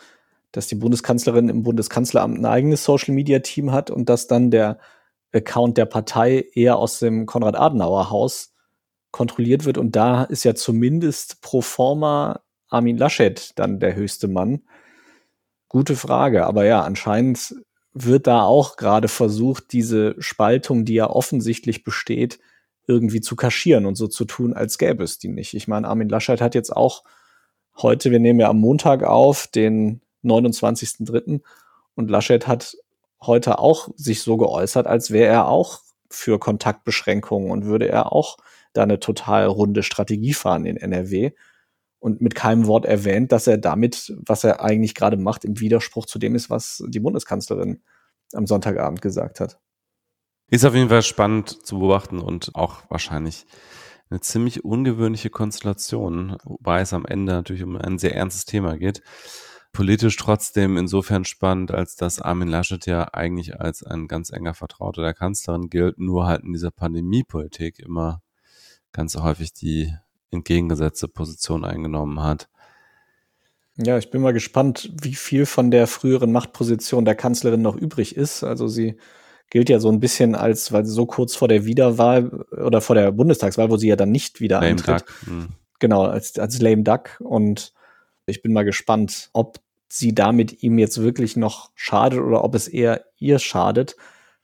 dass 0.52 0.66
die 0.66 0.74
Bundeskanzlerin 0.74 1.48
im 1.48 1.62
Bundeskanzleramt 1.62 2.40
ein 2.40 2.46
eigenes 2.46 2.84
Social 2.84 3.14
Media 3.14 3.38
Team 3.40 3.72
hat 3.72 3.92
und 3.92 4.10
dass 4.10 4.26
dann 4.26 4.50
der 4.50 4.80
Account 5.34 5.78
der 5.78 5.86
Partei 5.86 6.46
eher 6.54 6.78
aus 6.78 7.00
dem 7.00 7.26
Konrad-Adenauer-Haus 7.26 8.54
kontrolliert 9.12 9.66
wird. 9.66 9.78
Und 9.78 9.96
da 9.96 10.24
ist 10.24 10.44
ja 10.44 10.56
zumindest 10.56 11.42
pro 11.42 11.62
forma 11.62 12.42
Armin 12.68 12.98
Laschet 12.98 13.52
dann 13.56 13.80
der 13.80 13.96
höchste 13.96 14.28
Mann. 14.28 14.64
Gute 15.70 15.96
Frage. 15.96 16.46
Aber 16.46 16.66
ja, 16.66 16.82
anscheinend 16.82 17.56
wird 17.94 18.28
da 18.28 18.44
auch 18.44 18.76
gerade 18.76 19.08
versucht, 19.08 19.72
diese 19.72 20.16
Spaltung, 20.20 20.84
die 20.84 20.96
ja 20.96 21.10
offensichtlich 21.10 21.84
besteht, 21.84 22.40
irgendwie 22.88 23.22
zu 23.22 23.36
kaschieren 23.36 23.86
und 23.86 23.96
so 23.96 24.08
zu 24.08 24.26
tun, 24.26 24.54
als 24.54 24.78
gäbe 24.78 25.04
es 25.04 25.18
die 25.18 25.30
nicht. 25.30 25.54
Ich 25.54 25.68
meine, 25.68 25.88
Armin 25.88 26.10
Laschet 26.10 26.42
hat 26.42 26.56
jetzt 26.56 26.76
auch 26.76 27.04
heute, 27.78 28.12
wir 28.12 28.20
nehmen 28.20 28.40
ja 28.40 28.50
am 28.50 28.60
Montag 28.60 29.04
auf, 29.04 29.48
den 29.48 30.02
29.03. 30.24 31.42
Und 31.96 32.10
Laschet 32.10 32.48
hat 32.48 32.78
heute 33.28 33.60
auch 33.60 33.90
sich 33.96 34.22
so 34.22 34.38
geäußert, 34.38 34.88
als 34.88 35.12
wäre 35.12 35.32
er 35.32 35.48
auch 35.48 35.82
für 36.10 36.40
Kontaktbeschränkungen 36.40 37.52
und 37.52 37.66
würde 37.66 37.90
er 37.90 38.12
auch 38.12 38.38
da 38.74 38.84
eine 38.84 39.00
total 39.00 39.46
runde 39.48 39.84
Strategie 39.84 40.34
fahren 40.34 40.66
in 40.66 40.78
NRW 40.78 41.32
und 42.00 42.22
mit 42.22 42.36
keinem 42.36 42.68
Wort 42.68 42.86
erwähnt, 42.86 43.32
dass 43.32 43.48
er 43.48 43.58
damit, 43.58 44.14
was 44.18 44.44
er 44.44 44.62
eigentlich 44.62 44.96
gerade 44.96 45.18
macht, 45.18 45.46
im 45.46 45.60
Widerspruch 45.60 46.06
zu 46.06 46.20
dem 46.20 46.36
ist, 46.36 46.50
was 46.50 46.84
die 46.88 47.00
Bundeskanzlerin 47.00 47.82
am 48.34 48.48
Sonntagabend 48.48 49.02
gesagt 49.02 49.40
hat. 49.40 49.60
Ist 50.52 50.66
auf 50.66 50.76
jeden 50.76 50.90
Fall 50.90 51.02
spannend 51.02 51.66
zu 51.66 51.80
beobachten 51.80 52.20
und 52.20 52.52
auch 52.54 52.84
wahrscheinlich 52.90 53.46
eine 54.10 54.20
ziemlich 54.20 54.64
ungewöhnliche 54.64 55.32
Konstellation, 55.32 56.38
wobei 56.44 56.82
es 56.82 56.94
am 56.94 57.06
Ende 57.06 57.34
natürlich 57.34 57.64
um 57.64 57.76
ein 57.76 57.98
sehr 57.98 58.16
ernstes 58.16 58.46
Thema 58.46 58.78
geht 58.78 59.02
politisch 59.76 60.16
trotzdem 60.16 60.78
insofern 60.78 61.26
spannend, 61.26 61.72
als 61.72 61.98
dass 61.98 62.22
Armin 62.22 62.48
Laschet 62.48 62.86
ja 62.86 63.14
eigentlich 63.14 63.60
als 63.60 63.84
ein 63.84 64.08
ganz 64.08 64.32
enger 64.32 64.54
Vertrauter 64.54 65.02
der 65.02 65.14
Kanzlerin 65.14 65.70
gilt, 65.70 66.00
nur 66.00 66.26
halt 66.26 66.44
in 66.44 66.54
dieser 66.54 66.72
Pandemiepolitik 66.72 67.80
immer 67.80 68.22
ganz 68.94 69.18
häufig 69.18 69.54
die 69.54 69.94
entgegengesetzte 70.32 71.10
Position 71.10 71.66
eingenommen 71.66 72.24
hat. 72.24 72.48
Ja, 73.78 73.98
ich 73.98 74.10
bin 74.10 74.22
mal 74.22 74.32
gespannt, 74.32 74.94
wie 75.02 75.16
viel 75.16 75.46
von 75.46 75.70
der 75.70 75.88
früheren 75.88 76.32
Machtposition 76.32 77.04
der 77.04 77.16
Kanzlerin 77.16 77.62
noch 77.62 77.76
übrig 77.76 78.16
ist. 78.16 78.46
Also 78.46 78.70
sie 78.70 78.96
gilt 79.50 79.68
ja 79.70 79.80
so 79.80 79.90
ein 79.90 80.00
bisschen 80.00 80.36
als, 80.36 80.72
weil 80.72 80.86
sie 80.86 80.94
so 80.94 81.06
kurz 81.06 81.36
vor 81.36 81.50
der 81.50 81.66
Wiederwahl 81.66 82.46
oder 82.52 82.80
vor 82.80 82.96
der 82.96 83.12
Bundestagswahl, 83.12 83.70
wo 83.70 83.76
sie 83.76 83.90
ja 83.90 83.98
dann 83.98 84.12
nicht 84.12 84.40
wieder 84.40 84.62
lame 84.62 84.72
antritt. 84.72 85.02
Duck. 85.02 85.14
Hm. 85.26 85.48
Genau, 85.80 86.06
als, 86.06 86.40
als 86.40 86.62
lame 86.62 86.84
duck. 86.84 87.20
Und 87.20 87.74
ich 88.26 88.42
bin 88.42 88.54
mal 88.54 88.64
gespannt, 88.64 89.30
ob 89.34 89.60
sie 89.98 90.14
damit 90.14 90.62
ihm 90.62 90.78
jetzt 90.78 91.02
wirklich 91.02 91.38
noch 91.38 91.72
schadet 91.74 92.20
oder 92.20 92.44
ob 92.44 92.54
es 92.54 92.68
eher 92.68 93.06
ihr 93.18 93.40
schadet. 93.40 93.96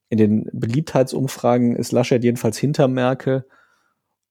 In 0.08 0.18
den 0.18 0.50
Beliebtheitsumfragen 0.54 1.76
ist 1.76 1.92
Laschet 1.92 2.24
jedenfalls 2.24 2.58
hinter 2.58 2.88
Merkel. 2.88 3.46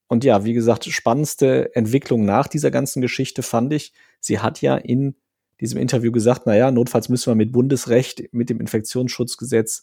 Und 0.08 0.24
ja, 0.24 0.44
wie 0.44 0.54
gesagt, 0.54 0.86
spannendste 0.86 1.74
Entwicklung 1.74 2.24
nach 2.24 2.48
dieser 2.48 2.70
ganzen 2.70 3.02
Geschichte 3.02 3.42
fand 3.42 3.72
ich, 3.74 3.92
sie 4.18 4.40
hat 4.40 4.62
ja 4.62 4.76
in 4.76 5.14
diesem 5.60 5.78
Interview 5.78 6.10
gesagt, 6.10 6.42
na 6.46 6.56
ja, 6.56 6.70
notfalls 6.70 7.10
müssen 7.10 7.30
wir 7.30 7.34
mit 7.34 7.52
Bundesrecht, 7.52 8.32
mit 8.32 8.48
dem 8.48 8.58
Infektionsschutzgesetz 8.58 9.82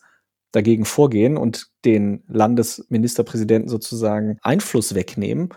dagegen 0.52 0.86
vorgehen 0.86 1.38
und 1.38 1.68
den 1.86 2.24
Landesministerpräsidenten 2.28 3.70
sozusagen 3.70 4.40
Einfluss 4.42 4.96
wegnehmen. 4.96 5.50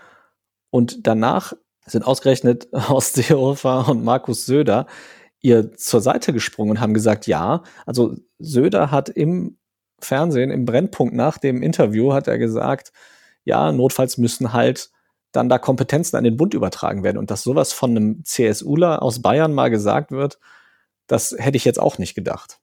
Und 0.69 1.07
danach 1.07 1.55
sind 1.87 2.07
ausgerechnet 2.07 2.69
Horst 2.75 3.15
Seehofer 3.15 3.89
und 3.89 4.05
Markus 4.05 4.45
Söder 4.45 4.87
ihr 5.41 5.73
zur 5.77 6.01
Seite 6.01 6.33
gesprungen 6.33 6.73
und 6.73 6.81
haben 6.81 6.95
gesagt, 6.95 7.27
ja, 7.27 7.63
also 7.87 8.17
Söder 8.39 8.91
hat 8.91 9.09
im 9.09 9.59
Fernsehen, 10.01 10.51
im 10.51 10.65
Brennpunkt 10.65 11.15
nach 11.15 11.39
dem 11.39 11.63
Interview, 11.63 12.13
hat 12.13 12.29
er 12.29 12.39
gesagt, 12.39 12.93
ja, 13.45 13.73
notfalls 13.73 14.19
müssen 14.19 14.53
halt 14.53 14.91
dann 15.33 15.49
da 15.49 15.59
Kompetenzen 15.59 16.17
an 16.17 16.25
den 16.25 16.37
Bund 16.37 16.55
übertragen 16.55 17.03
werden. 17.03 17.19
Und 17.19 17.31
dass 17.31 17.43
sowas 17.43 17.73
von 17.73 17.91
einem 17.91 18.25
CSUler 18.25 19.03
aus 19.03 19.23
Bayern 19.23 19.53
mal 19.53 19.71
gesagt 19.71 20.11
wird, 20.11 20.39
das 21.07 21.35
hätte 21.39 21.57
ich 21.57 21.65
jetzt 21.65 21.81
auch 21.81 21.99
nicht 21.99 22.15
gedacht. 22.15 22.61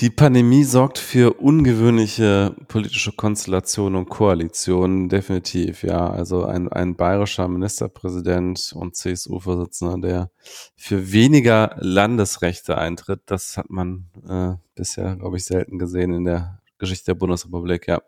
Die 0.00 0.08
Pandemie 0.08 0.64
sorgt 0.64 0.96
für 0.96 1.34
ungewöhnliche 1.34 2.56
politische 2.68 3.12
Konstellationen 3.12 3.96
und 3.96 4.08
Koalitionen, 4.08 5.10
definitiv, 5.10 5.82
ja. 5.82 6.08
Also 6.08 6.46
ein, 6.46 6.72
ein 6.72 6.96
bayerischer 6.96 7.46
Ministerpräsident 7.48 8.72
und 8.74 8.96
CSU-Vorsitzender, 8.96 9.98
der 9.98 10.30
für 10.74 11.12
weniger 11.12 11.76
Landesrechte 11.76 12.78
eintritt, 12.78 13.20
das 13.26 13.58
hat 13.58 13.68
man 13.68 14.08
äh, 14.26 14.54
bisher, 14.74 15.16
glaube 15.16 15.36
ich, 15.36 15.44
selten 15.44 15.78
gesehen 15.78 16.14
in 16.14 16.24
der 16.24 16.62
Geschichte 16.78 17.12
der 17.12 17.16
Bundesrepublik, 17.16 17.86
ja. 17.86 18.00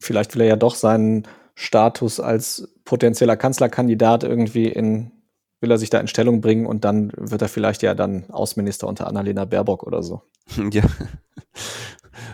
Vielleicht 0.00 0.36
will 0.36 0.42
er 0.42 0.48
ja 0.48 0.56
doch 0.56 0.76
seinen 0.76 1.26
Status 1.56 2.20
als 2.20 2.72
potenzieller 2.84 3.36
Kanzlerkandidat 3.36 4.22
irgendwie 4.22 4.68
in 4.68 5.10
will 5.60 5.70
er 5.70 5.78
sich 5.78 5.90
da 5.90 5.98
in 5.98 6.08
Stellung 6.08 6.40
bringen 6.40 6.66
und 6.66 6.84
dann 6.84 7.12
wird 7.16 7.42
er 7.42 7.48
vielleicht 7.48 7.82
ja 7.82 7.94
dann 7.94 8.28
Außenminister 8.30 8.86
unter 8.86 9.06
Annalena 9.06 9.44
Baerbock 9.44 9.82
oder 9.82 10.02
so. 10.02 10.22
Ja. 10.72 10.82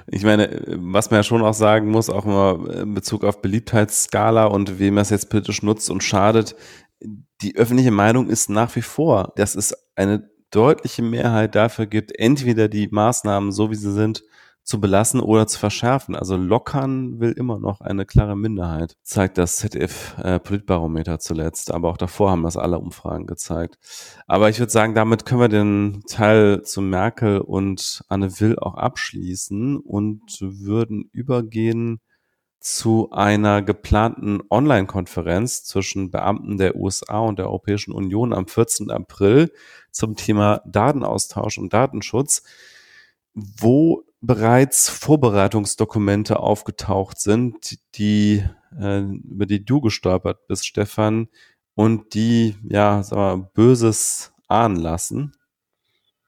Ich 0.06 0.22
meine, 0.22 0.62
was 0.68 1.10
man 1.10 1.18
ja 1.18 1.22
schon 1.24 1.42
auch 1.42 1.54
sagen 1.54 1.90
muss, 1.90 2.08
auch 2.08 2.24
immer 2.24 2.82
in 2.82 2.94
Bezug 2.94 3.24
auf 3.24 3.42
Beliebtheitsskala 3.42 4.44
und 4.44 4.78
wem 4.78 4.98
es 4.98 5.10
jetzt 5.10 5.28
politisch 5.28 5.62
nutzt 5.62 5.90
und 5.90 6.04
schadet, 6.04 6.54
die 7.40 7.56
öffentliche 7.56 7.90
Meinung 7.90 8.28
ist 8.28 8.48
nach 8.48 8.74
wie 8.76 8.82
vor, 8.82 9.32
dass 9.36 9.56
es 9.56 9.74
eine 9.96 10.30
deutliche 10.50 11.02
Mehrheit 11.02 11.54
dafür 11.54 11.86
gibt, 11.86 12.16
entweder 12.16 12.68
die 12.68 12.88
Maßnahmen 12.88 13.50
so 13.50 13.70
wie 13.70 13.76
sie 13.76 13.92
sind 13.92 14.22
zu 14.64 14.80
belassen 14.80 15.20
oder 15.20 15.46
zu 15.46 15.58
verschärfen. 15.58 16.14
Also 16.14 16.36
lockern 16.36 17.20
will 17.20 17.32
immer 17.32 17.58
noch 17.58 17.80
eine 17.80 18.06
klare 18.06 18.36
Minderheit, 18.36 18.96
zeigt 19.02 19.38
das 19.38 19.56
ZDF 19.56 20.16
äh, 20.18 20.38
Politbarometer 20.38 21.18
zuletzt, 21.18 21.72
aber 21.72 21.90
auch 21.90 21.96
davor 21.96 22.30
haben 22.30 22.44
das 22.44 22.56
alle 22.56 22.78
Umfragen 22.78 23.26
gezeigt. 23.26 23.78
Aber 24.26 24.48
ich 24.48 24.58
würde 24.58 24.72
sagen, 24.72 24.94
damit 24.94 25.26
können 25.26 25.40
wir 25.40 25.48
den 25.48 26.02
Teil 26.08 26.62
zu 26.62 26.80
Merkel 26.80 27.40
und 27.40 28.04
Anne 28.08 28.40
Will 28.40 28.58
auch 28.58 28.74
abschließen 28.74 29.78
und 29.78 30.38
würden 30.40 31.08
übergehen 31.12 32.00
zu 32.62 33.10
einer 33.10 33.60
geplanten 33.60 34.40
Online-Konferenz 34.48 35.64
zwischen 35.64 36.12
Beamten 36.12 36.58
der 36.58 36.76
USA 36.76 37.18
und 37.18 37.40
der 37.40 37.46
Europäischen 37.46 37.92
Union 37.92 38.32
am 38.32 38.46
14. 38.46 38.90
April 38.90 39.52
zum 39.90 40.14
Thema 40.14 40.62
Datenaustausch 40.64 41.58
und 41.58 41.72
Datenschutz, 41.72 42.44
wo 43.34 44.04
bereits 44.22 44.88
Vorbereitungsdokumente 44.88 46.40
aufgetaucht 46.40 47.20
sind, 47.20 47.78
die 47.96 48.42
äh, 48.78 49.00
über 49.00 49.46
die 49.46 49.64
du 49.64 49.80
gestolpert 49.80 50.46
bist, 50.46 50.66
Stefan, 50.66 51.28
und 51.74 52.14
die 52.14 52.56
ja 52.68 53.02
sag 53.02 53.16
mal, 53.16 53.50
Böses 53.52 54.32
ahnen 54.48 54.76
lassen. 54.76 55.32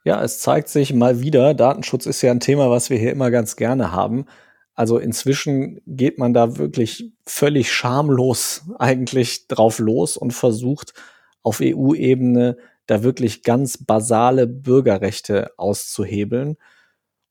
Ja, 0.05 0.23
es 0.23 0.41
zeigt 0.41 0.69
sich 0.69 0.93
mal 0.93 1.21
wieder, 1.21 1.55
Datenschutz 1.55 2.05
ist 2.05 2.21
ja 2.21 2.31
ein 2.31 2.41
Thema, 2.41 2.69
was 2.69 2.91
wir 2.91 2.99
hier 2.99 3.13
immer 3.13 3.31
ganz 3.31 3.57
gerne 3.57 3.93
haben. 3.93 4.27
Also 4.75 4.99
inzwischen 4.99 5.81
geht 5.87 6.19
man 6.19 6.35
da 6.35 6.59
wirklich 6.59 7.13
völlig 7.27 7.73
schamlos 7.73 8.65
eigentlich 8.79 9.47
drauf 9.47 9.79
los 9.79 10.17
und 10.17 10.33
versucht 10.33 10.95
auf 11.43 11.61
EU-Ebene 11.63 12.59
da 12.87 13.03
wirklich 13.03 13.45
ganz 13.45 13.79
basale 13.79 14.47
Bürgerrechte 14.47 15.53
auszuhebeln. 15.57 16.57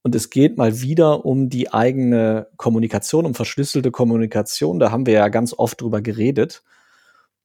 Und 0.03 0.15
es 0.15 0.29
geht 0.29 0.57
mal 0.57 0.81
wieder 0.81 1.25
um 1.25 1.50
die 1.50 1.74
eigene 1.74 2.48
Kommunikation, 2.57 3.25
um 3.25 3.33
verschlüsselte 3.33 3.89
Kommunikation. 3.89 4.79
Da 4.79 4.91
haben 4.91 5.05
wir 5.05 5.13
ja 5.13 5.29
ganz 5.29 5.53
oft 5.57 5.81
drüber 5.81 6.01
geredet. 6.01 6.62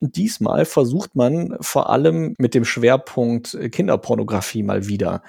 Und 0.00 0.16
diesmal 0.16 0.64
versucht 0.64 1.14
man 1.14 1.56
vor 1.60 1.88
allem 1.90 2.34
mit 2.38 2.54
dem 2.54 2.64
Schwerpunkt 2.64 3.56
Kinderpornografie 3.72 4.64
mal 4.64 4.88
wieder 4.88 5.22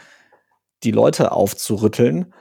die 0.83 0.91
Leute 0.91 1.31
aufzurütteln. 1.31 2.33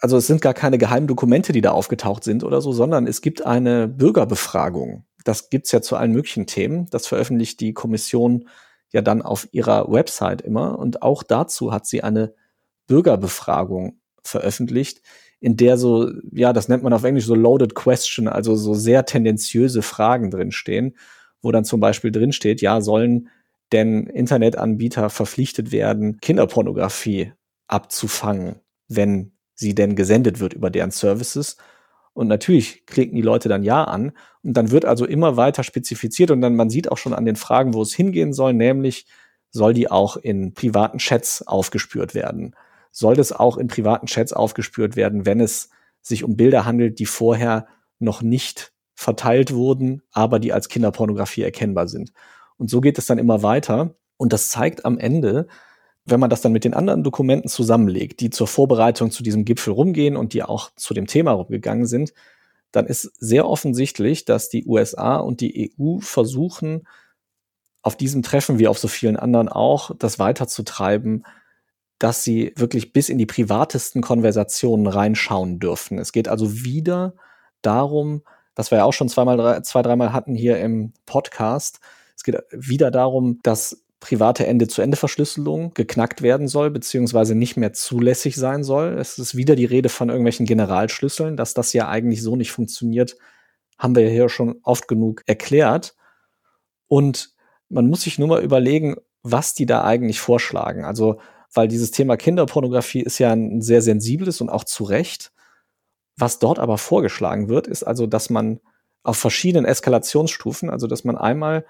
Also 0.00 0.16
es 0.18 0.26
sind 0.26 0.40
gar 0.40 0.54
keine 0.54 0.78
geheimen 0.78 1.08
Dokumente, 1.08 1.52
die 1.52 1.60
da 1.60 1.72
aufgetaucht 1.72 2.22
sind 2.22 2.44
oder 2.44 2.60
so, 2.60 2.70
sondern 2.72 3.06
es 3.06 3.22
gibt 3.22 3.44
eine 3.44 3.88
Bürgerbefragung. 3.88 5.04
Das 5.24 5.50
gibt's 5.50 5.72
ja 5.72 5.82
zu 5.82 5.96
allen 5.96 6.12
möglichen 6.12 6.46
Themen. 6.46 6.86
Das 6.90 7.08
veröffentlicht 7.08 7.60
die 7.60 7.72
Kommission 7.72 8.48
ja 8.92 9.02
dann 9.02 9.22
auf 9.22 9.48
ihrer 9.52 9.90
Website 9.90 10.42
immer. 10.42 10.78
Und 10.78 11.02
auch 11.02 11.24
dazu 11.24 11.72
hat 11.72 11.86
sie 11.86 12.02
eine 12.02 12.34
Bürgerbefragung 12.86 14.00
veröffentlicht, 14.22 15.02
in 15.40 15.56
der 15.56 15.76
so, 15.76 16.10
ja, 16.32 16.52
das 16.52 16.68
nennt 16.68 16.82
man 16.82 16.92
auf 16.92 17.04
Englisch 17.04 17.26
so 17.26 17.34
loaded 17.34 17.74
question, 17.74 18.28
also 18.28 18.56
so 18.56 18.74
sehr 18.74 19.04
tendenziöse 19.04 19.82
Fragen 19.82 20.30
drinstehen, 20.30 20.96
wo 21.42 21.52
dann 21.52 21.64
zum 21.64 21.80
Beispiel 21.80 22.10
drinsteht, 22.10 22.60
ja, 22.60 22.80
sollen 22.80 23.28
denn 23.72 24.06
Internetanbieter 24.06 25.10
verpflichtet 25.10 25.72
werden, 25.72 26.18
Kinderpornografie 26.20 27.32
abzufangen, 27.66 28.60
wenn 28.88 29.32
sie 29.54 29.74
denn 29.74 29.96
gesendet 29.96 30.40
wird 30.40 30.54
über 30.54 30.70
deren 30.70 30.90
Services. 30.90 31.56
Und 32.14 32.28
natürlich 32.28 32.86
klicken 32.86 33.16
die 33.16 33.22
Leute 33.22 33.48
dann 33.48 33.62
Ja 33.62 33.84
an. 33.84 34.12
Und 34.42 34.54
dann 34.54 34.70
wird 34.70 34.84
also 34.84 35.04
immer 35.04 35.36
weiter 35.36 35.64
spezifiziert 35.64 36.30
und 36.30 36.40
dann 36.40 36.56
man 36.56 36.70
sieht 36.70 36.90
auch 36.90 36.98
schon 36.98 37.12
an 37.12 37.26
den 37.26 37.36
Fragen, 37.36 37.74
wo 37.74 37.82
es 37.82 37.94
hingehen 37.94 38.32
soll, 38.32 38.54
nämlich 38.54 39.06
soll 39.50 39.74
die 39.74 39.90
auch 39.90 40.16
in 40.16 40.54
privaten 40.54 40.98
Chats 40.98 41.46
aufgespürt 41.46 42.14
werden 42.14 42.54
soll 42.96 43.14
das 43.14 43.30
auch 43.30 43.58
in 43.58 43.66
privaten 43.66 44.06
Chats 44.06 44.32
aufgespürt 44.32 44.96
werden, 44.96 45.26
wenn 45.26 45.38
es 45.38 45.68
sich 46.00 46.24
um 46.24 46.34
Bilder 46.34 46.64
handelt, 46.64 46.98
die 46.98 47.04
vorher 47.04 47.66
noch 47.98 48.22
nicht 48.22 48.72
verteilt 48.94 49.52
wurden, 49.52 50.00
aber 50.12 50.38
die 50.38 50.54
als 50.54 50.70
Kinderpornografie 50.70 51.42
erkennbar 51.42 51.88
sind. 51.88 52.14
Und 52.56 52.70
so 52.70 52.80
geht 52.80 52.96
es 52.96 53.04
dann 53.04 53.18
immer 53.18 53.42
weiter. 53.42 53.94
Und 54.16 54.32
das 54.32 54.48
zeigt 54.48 54.86
am 54.86 54.96
Ende, 54.98 55.46
wenn 56.06 56.20
man 56.20 56.30
das 56.30 56.40
dann 56.40 56.52
mit 56.52 56.64
den 56.64 56.72
anderen 56.72 57.02
Dokumenten 57.02 57.50
zusammenlegt, 57.50 58.20
die 58.20 58.30
zur 58.30 58.46
Vorbereitung 58.46 59.10
zu 59.10 59.22
diesem 59.22 59.44
Gipfel 59.44 59.74
rumgehen 59.74 60.16
und 60.16 60.32
die 60.32 60.42
auch 60.42 60.70
zu 60.74 60.94
dem 60.94 61.06
Thema 61.06 61.32
rumgegangen 61.32 61.84
sind, 61.84 62.14
dann 62.72 62.86
ist 62.86 63.12
sehr 63.18 63.46
offensichtlich, 63.46 64.24
dass 64.24 64.48
die 64.48 64.64
USA 64.64 65.16
und 65.16 65.42
die 65.42 65.74
EU 65.78 65.98
versuchen, 65.98 66.88
auf 67.82 67.94
diesem 67.94 68.22
Treffen 68.22 68.58
wie 68.58 68.68
auf 68.68 68.78
so 68.78 68.88
vielen 68.88 69.18
anderen 69.18 69.50
auch, 69.50 69.90
das 69.98 70.18
weiterzutreiben, 70.18 71.26
dass 71.98 72.24
sie 72.24 72.52
wirklich 72.56 72.92
bis 72.92 73.08
in 73.08 73.18
die 73.18 73.26
privatesten 73.26 74.02
Konversationen 74.02 74.86
reinschauen 74.86 75.58
dürfen. 75.58 75.98
Es 75.98 76.12
geht 76.12 76.28
also 76.28 76.64
wieder 76.64 77.14
darum, 77.62 78.22
was 78.54 78.70
wir 78.70 78.78
ja 78.78 78.84
auch 78.84 78.92
schon 78.92 79.08
zweimal, 79.08 79.62
zwei, 79.62 79.82
dreimal 79.82 80.12
hatten 80.12 80.34
hier 80.34 80.58
im 80.58 80.92
Podcast. 81.04 81.80
Es 82.16 82.24
geht 82.24 82.36
wieder 82.50 82.90
darum, 82.90 83.40
dass 83.42 83.84
private 84.00 84.46
Ende-zu-Ende-Verschlüsselung 84.46 85.72
geknackt 85.74 86.22
werden 86.22 86.48
soll, 86.48 86.70
beziehungsweise 86.70 87.34
nicht 87.34 87.56
mehr 87.56 87.72
zulässig 87.72 88.36
sein 88.36 88.62
soll. 88.62 88.98
Es 88.98 89.18
ist 89.18 89.36
wieder 89.36 89.56
die 89.56 89.64
Rede 89.64 89.88
von 89.88 90.10
irgendwelchen 90.10 90.46
Generalschlüsseln, 90.46 91.36
dass 91.36 91.54
das 91.54 91.72
ja 91.72 91.88
eigentlich 91.88 92.22
so 92.22 92.36
nicht 92.36 92.52
funktioniert, 92.52 93.16
haben 93.78 93.96
wir 93.96 94.08
hier 94.08 94.28
schon 94.28 94.60
oft 94.62 94.86
genug 94.88 95.22
erklärt. 95.26 95.94
Und 96.88 97.30
man 97.68 97.88
muss 97.88 98.02
sich 98.02 98.18
nur 98.18 98.28
mal 98.28 98.42
überlegen, 98.42 98.96
was 99.22 99.54
die 99.54 99.66
da 99.66 99.82
eigentlich 99.82 100.20
vorschlagen. 100.20 100.84
Also 100.84 101.18
weil 101.56 101.68
dieses 101.68 101.90
Thema 101.90 102.16
Kinderpornografie 102.16 103.00
ist 103.00 103.18
ja 103.18 103.32
ein 103.32 103.62
sehr 103.62 103.82
sensibles 103.82 104.40
und 104.40 104.50
auch 104.50 104.64
zu 104.64 104.84
Recht. 104.84 105.32
Was 106.16 106.38
dort 106.38 106.58
aber 106.58 106.78
vorgeschlagen 106.78 107.48
wird, 107.48 107.66
ist 107.66 107.82
also, 107.82 108.06
dass 108.06 108.30
man 108.30 108.60
auf 109.02 109.16
verschiedenen 109.16 109.64
Eskalationsstufen, 109.64 110.68
also 110.68 110.86
dass 110.86 111.04
man 111.04 111.16
einmal 111.16 111.64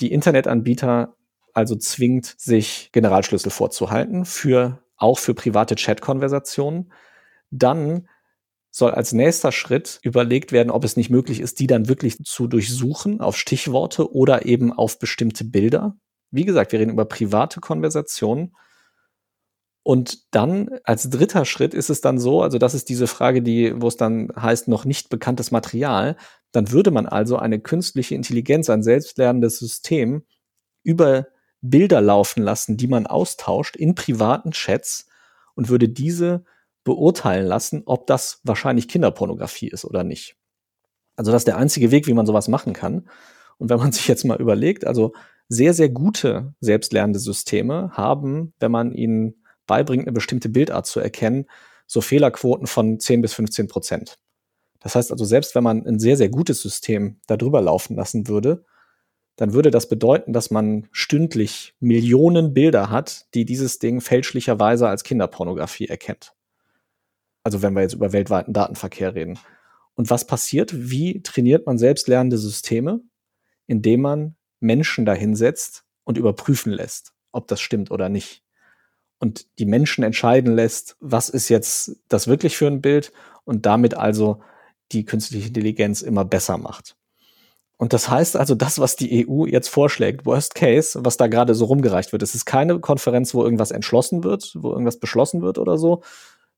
die 0.00 0.12
Internetanbieter 0.12 1.14
also 1.52 1.76
zwingt, 1.76 2.34
sich 2.38 2.90
Generalschlüssel 2.92 3.50
vorzuhalten, 3.50 4.24
für, 4.24 4.82
auch 4.96 5.18
für 5.18 5.34
private 5.34 5.76
Chat-Konversationen, 5.76 6.92
dann 7.50 8.08
soll 8.70 8.92
als 8.92 9.12
nächster 9.12 9.52
Schritt 9.52 9.98
überlegt 10.02 10.52
werden, 10.52 10.70
ob 10.70 10.84
es 10.84 10.96
nicht 10.96 11.10
möglich 11.10 11.40
ist, 11.40 11.58
die 11.58 11.66
dann 11.66 11.88
wirklich 11.88 12.18
zu 12.24 12.46
durchsuchen 12.46 13.20
auf 13.20 13.36
Stichworte 13.36 14.12
oder 14.12 14.46
eben 14.46 14.72
auf 14.72 14.98
bestimmte 14.98 15.44
Bilder. 15.44 15.96
Wie 16.30 16.44
gesagt, 16.44 16.72
wir 16.72 16.80
reden 16.80 16.92
über 16.92 17.06
private 17.06 17.60
Konversationen. 17.60 18.54
Und 19.88 20.34
dann 20.34 20.68
als 20.84 21.08
dritter 21.08 21.46
Schritt 21.46 21.72
ist 21.72 21.88
es 21.88 22.02
dann 22.02 22.18
so, 22.18 22.42
also 22.42 22.58
das 22.58 22.74
ist 22.74 22.90
diese 22.90 23.06
Frage, 23.06 23.40
die, 23.40 23.72
wo 23.80 23.88
es 23.88 23.96
dann 23.96 24.30
heißt, 24.38 24.68
noch 24.68 24.84
nicht 24.84 25.08
bekanntes 25.08 25.50
Material. 25.50 26.16
Dann 26.52 26.72
würde 26.72 26.90
man 26.90 27.06
also 27.06 27.38
eine 27.38 27.58
künstliche 27.58 28.14
Intelligenz, 28.14 28.68
ein 28.68 28.82
selbstlernendes 28.82 29.58
System 29.58 30.24
über 30.82 31.28
Bilder 31.62 32.02
laufen 32.02 32.42
lassen, 32.42 32.76
die 32.76 32.86
man 32.86 33.06
austauscht 33.06 33.76
in 33.76 33.94
privaten 33.94 34.50
Chats 34.50 35.06
und 35.54 35.70
würde 35.70 35.88
diese 35.88 36.44
beurteilen 36.84 37.46
lassen, 37.46 37.82
ob 37.86 38.06
das 38.06 38.42
wahrscheinlich 38.44 38.88
Kinderpornografie 38.88 39.68
ist 39.68 39.86
oder 39.86 40.04
nicht. 40.04 40.36
Also 41.16 41.32
das 41.32 41.40
ist 41.40 41.48
der 41.48 41.56
einzige 41.56 41.90
Weg, 41.90 42.06
wie 42.06 42.12
man 42.12 42.26
sowas 42.26 42.48
machen 42.48 42.74
kann. 42.74 43.08
Und 43.56 43.70
wenn 43.70 43.78
man 43.78 43.92
sich 43.92 44.06
jetzt 44.06 44.26
mal 44.26 44.38
überlegt, 44.38 44.86
also 44.86 45.14
sehr, 45.48 45.72
sehr 45.72 45.88
gute 45.88 46.52
selbstlernende 46.60 47.20
Systeme 47.20 47.92
haben, 47.94 48.52
wenn 48.60 48.70
man 48.70 48.92
ihnen 48.92 49.36
beibringt, 49.68 50.04
eine 50.04 50.12
bestimmte 50.12 50.48
Bildart 50.48 50.86
zu 50.86 50.98
erkennen, 50.98 51.46
so 51.86 52.00
Fehlerquoten 52.00 52.66
von 52.66 52.98
10 52.98 53.22
bis 53.22 53.34
15 53.34 53.68
Prozent. 53.68 54.18
Das 54.80 54.96
heißt 54.96 55.12
also, 55.12 55.24
selbst 55.24 55.54
wenn 55.54 55.64
man 55.64 55.86
ein 55.86 56.00
sehr, 56.00 56.16
sehr 56.16 56.28
gutes 56.28 56.60
System 56.60 57.20
darüber 57.26 57.60
laufen 57.60 57.96
lassen 57.96 58.26
würde, 58.26 58.64
dann 59.36 59.52
würde 59.52 59.70
das 59.70 59.88
bedeuten, 59.88 60.32
dass 60.32 60.50
man 60.50 60.88
stündlich 60.90 61.74
Millionen 61.78 62.54
Bilder 62.54 62.90
hat, 62.90 63.26
die 63.34 63.44
dieses 63.44 63.78
Ding 63.78 64.00
fälschlicherweise 64.00 64.88
als 64.88 65.04
Kinderpornografie 65.04 65.86
erkennt. 65.86 66.34
Also 67.44 67.62
wenn 67.62 67.74
wir 67.74 67.82
jetzt 67.82 67.94
über 67.94 68.12
weltweiten 68.12 68.52
Datenverkehr 68.52 69.14
reden. 69.14 69.38
Und 69.94 70.10
was 70.10 70.26
passiert? 70.26 70.72
Wie 70.90 71.22
trainiert 71.22 71.66
man 71.66 71.78
selbstlernende 71.78 72.36
Systeme? 72.36 73.00
Indem 73.66 74.00
man 74.00 74.36
Menschen 74.60 75.04
dahinsetzt 75.04 75.84
und 76.04 76.18
überprüfen 76.18 76.72
lässt, 76.72 77.14
ob 77.30 77.46
das 77.46 77.60
stimmt 77.60 77.90
oder 77.90 78.08
nicht. 78.08 78.42
Und 79.18 79.46
die 79.58 79.66
Menschen 79.66 80.04
entscheiden 80.04 80.54
lässt, 80.54 80.96
was 81.00 81.28
ist 81.28 81.48
jetzt 81.48 81.96
das 82.08 82.28
wirklich 82.28 82.56
für 82.56 82.66
ein 82.66 82.80
Bild 82.80 83.12
und 83.44 83.66
damit 83.66 83.94
also 83.94 84.40
die 84.92 85.04
künstliche 85.04 85.48
Intelligenz 85.48 86.02
immer 86.02 86.24
besser 86.24 86.56
macht. 86.56 86.96
Und 87.78 87.92
das 87.92 88.10
heißt 88.10 88.36
also, 88.36 88.54
das, 88.56 88.80
was 88.80 88.96
die 88.96 89.28
EU 89.28 89.46
jetzt 89.46 89.68
vorschlägt, 89.68 90.26
Worst 90.26 90.56
Case, 90.56 90.98
was 91.04 91.16
da 91.16 91.28
gerade 91.28 91.54
so 91.54 91.66
rumgereicht 91.66 92.10
wird, 92.10 92.22
es 92.22 92.34
ist 92.34 92.44
keine 92.44 92.80
Konferenz, 92.80 93.34
wo 93.34 93.44
irgendwas 93.44 93.70
entschlossen 93.70 94.24
wird, 94.24 94.52
wo 94.56 94.72
irgendwas 94.72 94.98
beschlossen 94.98 95.42
wird 95.42 95.58
oder 95.58 95.78
so, 95.78 96.02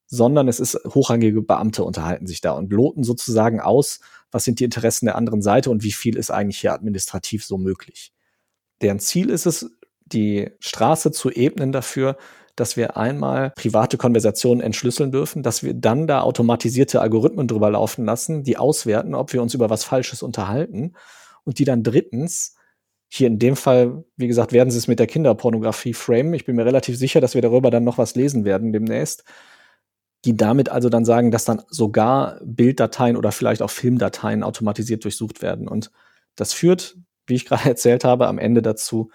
sondern 0.06 0.48
es 0.48 0.60
ist 0.60 0.80
hochrangige 0.94 1.42
Beamte 1.42 1.84
unterhalten 1.84 2.26
sich 2.26 2.40
da 2.40 2.52
und 2.52 2.72
loten 2.72 3.04
sozusagen 3.04 3.60
aus, 3.60 4.00
was 4.30 4.44
sind 4.44 4.60
die 4.60 4.64
Interessen 4.64 5.06
der 5.06 5.16
anderen 5.16 5.42
Seite 5.42 5.70
und 5.70 5.82
wie 5.82 5.92
viel 5.92 6.16
ist 6.16 6.30
eigentlich 6.30 6.58
hier 6.58 6.72
administrativ 6.72 7.44
so 7.44 7.58
möglich. 7.58 8.12
Deren 8.80 8.98
Ziel 8.98 9.28
ist 9.28 9.44
es, 9.46 9.70
die 10.06 10.50
Straße 10.58 11.12
zu 11.12 11.30
ebnen 11.30 11.70
dafür, 11.70 12.16
dass 12.56 12.76
wir 12.76 12.96
einmal 12.96 13.50
private 13.50 13.96
Konversationen 13.96 14.60
entschlüsseln 14.60 15.12
dürfen, 15.12 15.42
dass 15.42 15.62
wir 15.62 15.74
dann 15.74 16.06
da 16.06 16.22
automatisierte 16.22 17.00
Algorithmen 17.00 17.48
drüber 17.48 17.70
laufen 17.70 18.04
lassen, 18.04 18.42
die 18.42 18.56
auswerten, 18.56 19.14
ob 19.14 19.32
wir 19.32 19.42
uns 19.42 19.54
über 19.54 19.70
was 19.70 19.84
Falsches 19.84 20.22
unterhalten 20.22 20.94
und 21.44 21.58
die 21.58 21.64
dann 21.64 21.82
drittens 21.82 22.56
hier 23.12 23.26
in 23.26 23.40
dem 23.40 23.56
Fall, 23.56 24.04
wie 24.16 24.28
gesagt, 24.28 24.52
werden 24.52 24.70
sie 24.70 24.78
es 24.78 24.86
mit 24.86 25.00
der 25.00 25.08
Kinderpornografie 25.08 25.94
framen. 25.94 26.32
Ich 26.32 26.44
bin 26.44 26.54
mir 26.54 26.64
relativ 26.64 26.96
sicher, 26.96 27.20
dass 27.20 27.34
wir 27.34 27.42
darüber 27.42 27.70
dann 27.70 27.82
noch 27.82 27.98
was 27.98 28.14
lesen 28.14 28.44
werden 28.44 28.72
demnächst. 28.72 29.24
Die 30.24 30.36
damit 30.36 30.68
also 30.68 30.88
dann 30.88 31.04
sagen, 31.04 31.32
dass 31.32 31.44
dann 31.44 31.62
sogar 31.68 32.38
Bilddateien 32.44 33.16
oder 33.16 33.32
vielleicht 33.32 33.62
auch 33.62 33.70
Filmdateien 33.70 34.44
automatisiert 34.44 35.02
durchsucht 35.02 35.42
werden. 35.42 35.66
Und 35.66 35.90
das 36.36 36.52
führt, 36.52 36.98
wie 37.26 37.34
ich 37.34 37.46
gerade 37.46 37.68
erzählt 37.68 38.04
habe, 38.04 38.28
am 38.28 38.38
Ende 38.38 38.62
dazu, 38.62 39.10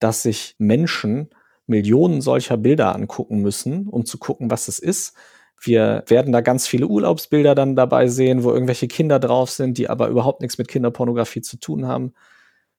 dass 0.00 0.22
sich 0.22 0.56
Menschen 0.58 1.30
Millionen 1.70 2.20
solcher 2.20 2.58
Bilder 2.58 2.94
angucken 2.94 3.40
müssen, 3.40 3.88
um 3.88 4.04
zu 4.04 4.18
gucken, 4.18 4.50
was 4.50 4.68
es 4.68 4.78
ist. 4.78 5.14
Wir 5.62 6.04
werden 6.06 6.32
da 6.32 6.40
ganz 6.40 6.66
viele 6.66 6.86
Urlaubsbilder 6.86 7.54
dann 7.54 7.76
dabei 7.76 8.08
sehen, 8.08 8.44
wo 8.44 8.50
irgendwelche 8.50 8.88
Kinder 8.88 9.18
drauf 9.18 9.50
sind, 9.50 9.78
die 9.78 9.88
aber 9.88 10.08
überhaupt 10.08 10.40
nichts 10.42 10.58
mit 10.58 10.68
Kinderpornografie 10.68 11.42
zu 11.42 11.58
tun 11.58 11.86
haben. 11.86 12.12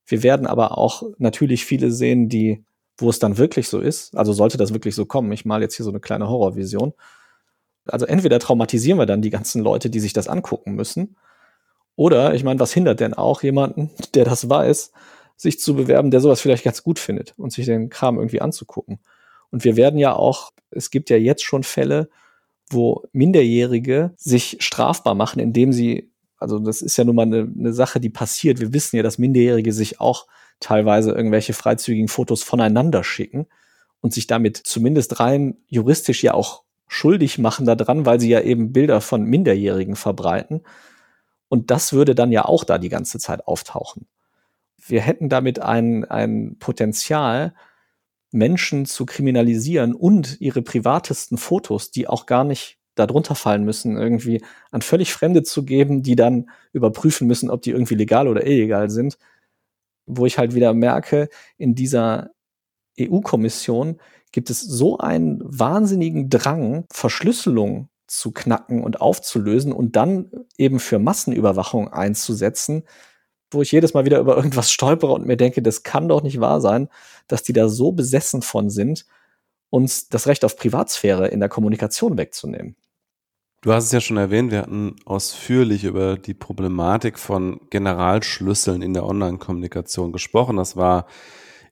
Wir 0.06 0.24
werden 0.24 0.48
aber 0.48 0.78
auch 0.78 1.04
natürlich 1.18 1.66
viele 1.66 1.92
sehen, 1.92 2.28
die, 2.28 2.64
wo 2.98 3.10
es 3.10 3.20
dann 3.20 3.38
wirklich 3.38 3.70
so 3.70 3.80
ist. 3.80 4.18
Also 4.18 4.34
sollte 4.34 4.58
das 4.58 4.74
wirklich 4.74 4.96
so 4.96 5.06
kommen. 5.06 5.32
Ich 5.32 5.46
mal 5.46 5.62
jetzt 5.62 5.76
hier 5.76 5.84
so 5.84 5.92
eine 5.92 6.00
kleine 6.00 6.28
Horrorvision. 6.28 6.94
Also 7.86 8.06
entweder 8.06 8.40
traumatisieren 8.40 9.00
wir 9.00 9.06
dann 9.06 9.22
die 9.22 9.30
ganzen 9.30 9.62
Leute, 9.62 9.90
die 9.90 10.00
sich 10.00 10.14
das 10.14 10.28
angucken 10.28 10.74
müssen. 10.74 11.16
Oder, 11.96 12.34
ich 12.34 12.44
meine, 12.44 12.60
was 12.60 12.74
hindert 12.74 13.00
denn 13.00 13.14
auch 13.14 13.44
jemanden, 13.44 13.92
der 14.16 14.26
das 14.26 14.50
weiß, 14.50 14.92
sich 15.42 15.60
zu 15.60 15.76
bewerben, 15.76 16.12
der 16.12 16.20
sowas 16.20 16.40
vielleicht 16.40 16.64
ganz 16.64 16.84
gut 16.84 17.00
findet 17.00 17.34
und 17.36 17.52
sich 17.52 17.66
den 17.66 17.90
Kram 17.90 18.18
irgendwie 18.18 18.42
anzugucken. 18.42 19.00
Und 19.50 19.64
wir 19.64 19.76
werden 19.76 19.98
ja 19.98 20.14
auch, 20.14 20.52
es 20.70 20.92
gibt 20.92 21.10
ja 21.10 21.18
jetzt 21.18 21.44
schon 21.44 21.64
Fälle, 21.64 22.10
wo 22.70 23.04
Minderjährige 23.12 24.14
sich 24.18 24.58
strafbar 24.60 25.16
machen, 25.16 25.40
indem 25.40 25.74
sie, 25.74 26.12
also 26.38 26.60
das 26.60 26.84
ist 26.84 26.96
ja 26.96 27.06
nun 27.06 27.16
mal 27.16 27.24
eine, 27.24 27.52
eine 27.58 27.74
Sache, 27.74 28.00
die 28.00 28.12
passiert. 28.12 28.60
Wir 28.60 28.72
wissen 28.72 28.98
ja, 28.98 29.02
dass 29.04 29.18
Minderjährige 29.18 29.74
sich 29.74 30.00
auch 30.00 30.28
teilweise 30.60 31.12
irgendwelche 31.12 31.54
freizügigen 31.54 32.08
Fotos 32.08 32.44
voneinander 32.44 33.04
schicken 33.04 33.48
und 34.00 34.14
sich 34.14 34.28
damit 34.28 34.58
zumindest 34.58 35.20
rein 35.20 35.58
juristisch 35.68 36.22
ja 36.22 36.36
auch 36.36 36.64
schuldig 36.88 37.40
machen 37.40 37.66
daran, 37.66 38.06
weil 38.06 38.20
sie 38.20 38.30
ja 38.30 38.42
eben 38.42 38.74
Bilder 38.74 39.02
von 39.02 39.24
Minderjährigen 39.24 39.96
verbreiten. 39.96 40.62
Und 41.50 41.72
das 41.72 41.94
würde 41.94 42.14
dann 42.14 42.32
ja 42.32 42.46
auch 42.46 42.64
da 42.64 42.78
die 42.78 42.90
ganze 42.90 43.18
Zeit 43.18 43.48
auftauchen 43.48 44.06
wir 44.88 45.02
hätten 45.02 45.30
damit 45.30 45.60
ein, 45.60 46.06
ein 46.06 46.58
Potenzial, 46.60 47.54
Menschen 48.32 48.86
zu 48.86 49.06
kriminalisieren 49.06 49.94
und 49.94 50.40
ihre 50.40 50.62
privatesten 50.62 51.38
Fotos, 51.38 51.92
die 51.92 52.08
auch 52.08 52.26
gar 52.26 52.44
nicht 52.44 52.78
darunter 52.96 53.36
fallen 53.36 53.64
müssen, 53.64 53.98
irgendwie 53.98 54.44
an 54.72 54.82
völlig 54.82 55.14
Fremde 55.14 55.44
zu 55.44 55.64
geben, 55.64 56.04
die 56.04 56.16
dann 56.16 56.50
überprüfen 56.74 57.28
müssen, 57.28 57.50
ob 57.50 57.62
die 57.62 57.72
irgendwie 57.72 57.96
legal 57.96 58.28
oder 58.28 58.46
illegal 58.46 58.90
sind. 58.90 59.18
Wo 60.06 60.26
ich 60.26 60.38
halt 60.38 60.56
wieder 60.56 60.74
merke, 60.74 61.30
in 61.58 61.76
dieser 61.76 62.32
EU-Kommission 63.00 64.00
gibt 64.32 64.50
es 64.50 64.62
so 64.62 64.98
einen 64.98 65.42
wahnsinnigen 65.44 66.30
Drang, 66.30 66.86
Verschlüsselung 66.92 67.90
zu 68.08 68.32
knacken 68.32 68.84
und 68.84 69.00
aufzulösen 69.00 69.72
und 69.72 69.96
dann 69.96 70.32
eben 70.58 70.80
für 70.80 71.00
Massenüberwachung 71.00 71.90
einzusetzen, 71.90 72.84
wo 73.52 73.62
ich 73.62 73.72
jedes 73.72 73.94
Mal 73.94 74.06
wieder 74.06 74.20
über 74.20 74.36
irgendwas 74.36 74.72
stolpere 74.74 75.14
und 75.14 75.28
mir 75.28 75.38
denke, 75.38 75.62
das 75.62 75.84
kann 75.84 76.08
doch 76.08 76.24
nicht 76.24 76.40
wahr 76.40 76.62
sein, 76.62 76.90
dass 77.28 77.44
die 77.44 77.54
da 77.54 77.70
so 77.70 77.92
besessen 77.92 78.42
von 78.42 78.70
sind, 78.70 79.06
uns 79.70 80.10
das 80.10 80.28
Recht 80.28 80.44
auf 80.44 80.58
Privatsphäre 80.58 81.28
in 81.28 81.40
der 81.40 81.50
Kommunikation 81.50 82.18
wegzunehmen. 82.18 82.76
Du 83.64 83.72
hast 83.72 83.86
es 83.86 83.92
ja 83.92 84.02
schon 84.02 84.18
erwähnt, 84.18 84.52
wir 84.52 84.60
hatten 84.60 84.96
ausführlich 85.06 85.84
über 85.84 86.18
die 86.18 86.34
Problematik 86.34 87.20
von 87.20 87.62
Generalschlüsseln 87.70 88.82
in 88.82 88.96
der 88.96 89.06
Online-Kommunikation 89.06 90.12
gesprochen. 90.12 90.58
Das 90.58 90.76
war 90.76 91.06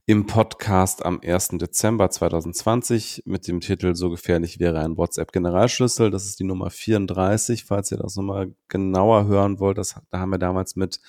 im 0.06 0.28
Podcast 0.28 1.04
am 1.04 1.20
1. 1.24 1.50
Dezember 1.60 2.12
2020 2.12 3.24
mit 3.26 3.48
dem 3.48 3.60
Titel 3.60 3.96
So 3.96 4.12
gefährlich 4.12 4.60
wäre 4.60 4.80
ein 4.80 4.98
WhatsApp-Generalschlüssel. 4.98 6.12
Das 6.12 6.26
ist 6.26 6.40
die 6.40 6.44
Nummer 6.44 6.70
34, 6.70 7.66
falls 7.66 7.92
ihr 7.92 7.98
das 7.98 8.16
nochmal 8.16 8.54
genauer 8.68 9.26
hören 9.26 9.60
wollt. 9.60 9.80
Das, 9.80 9.96
da 10.12 10.20
haben 10.20 10.30
wir 10.30 10.38
damals 10.38 10.76
mit 10.76 11.00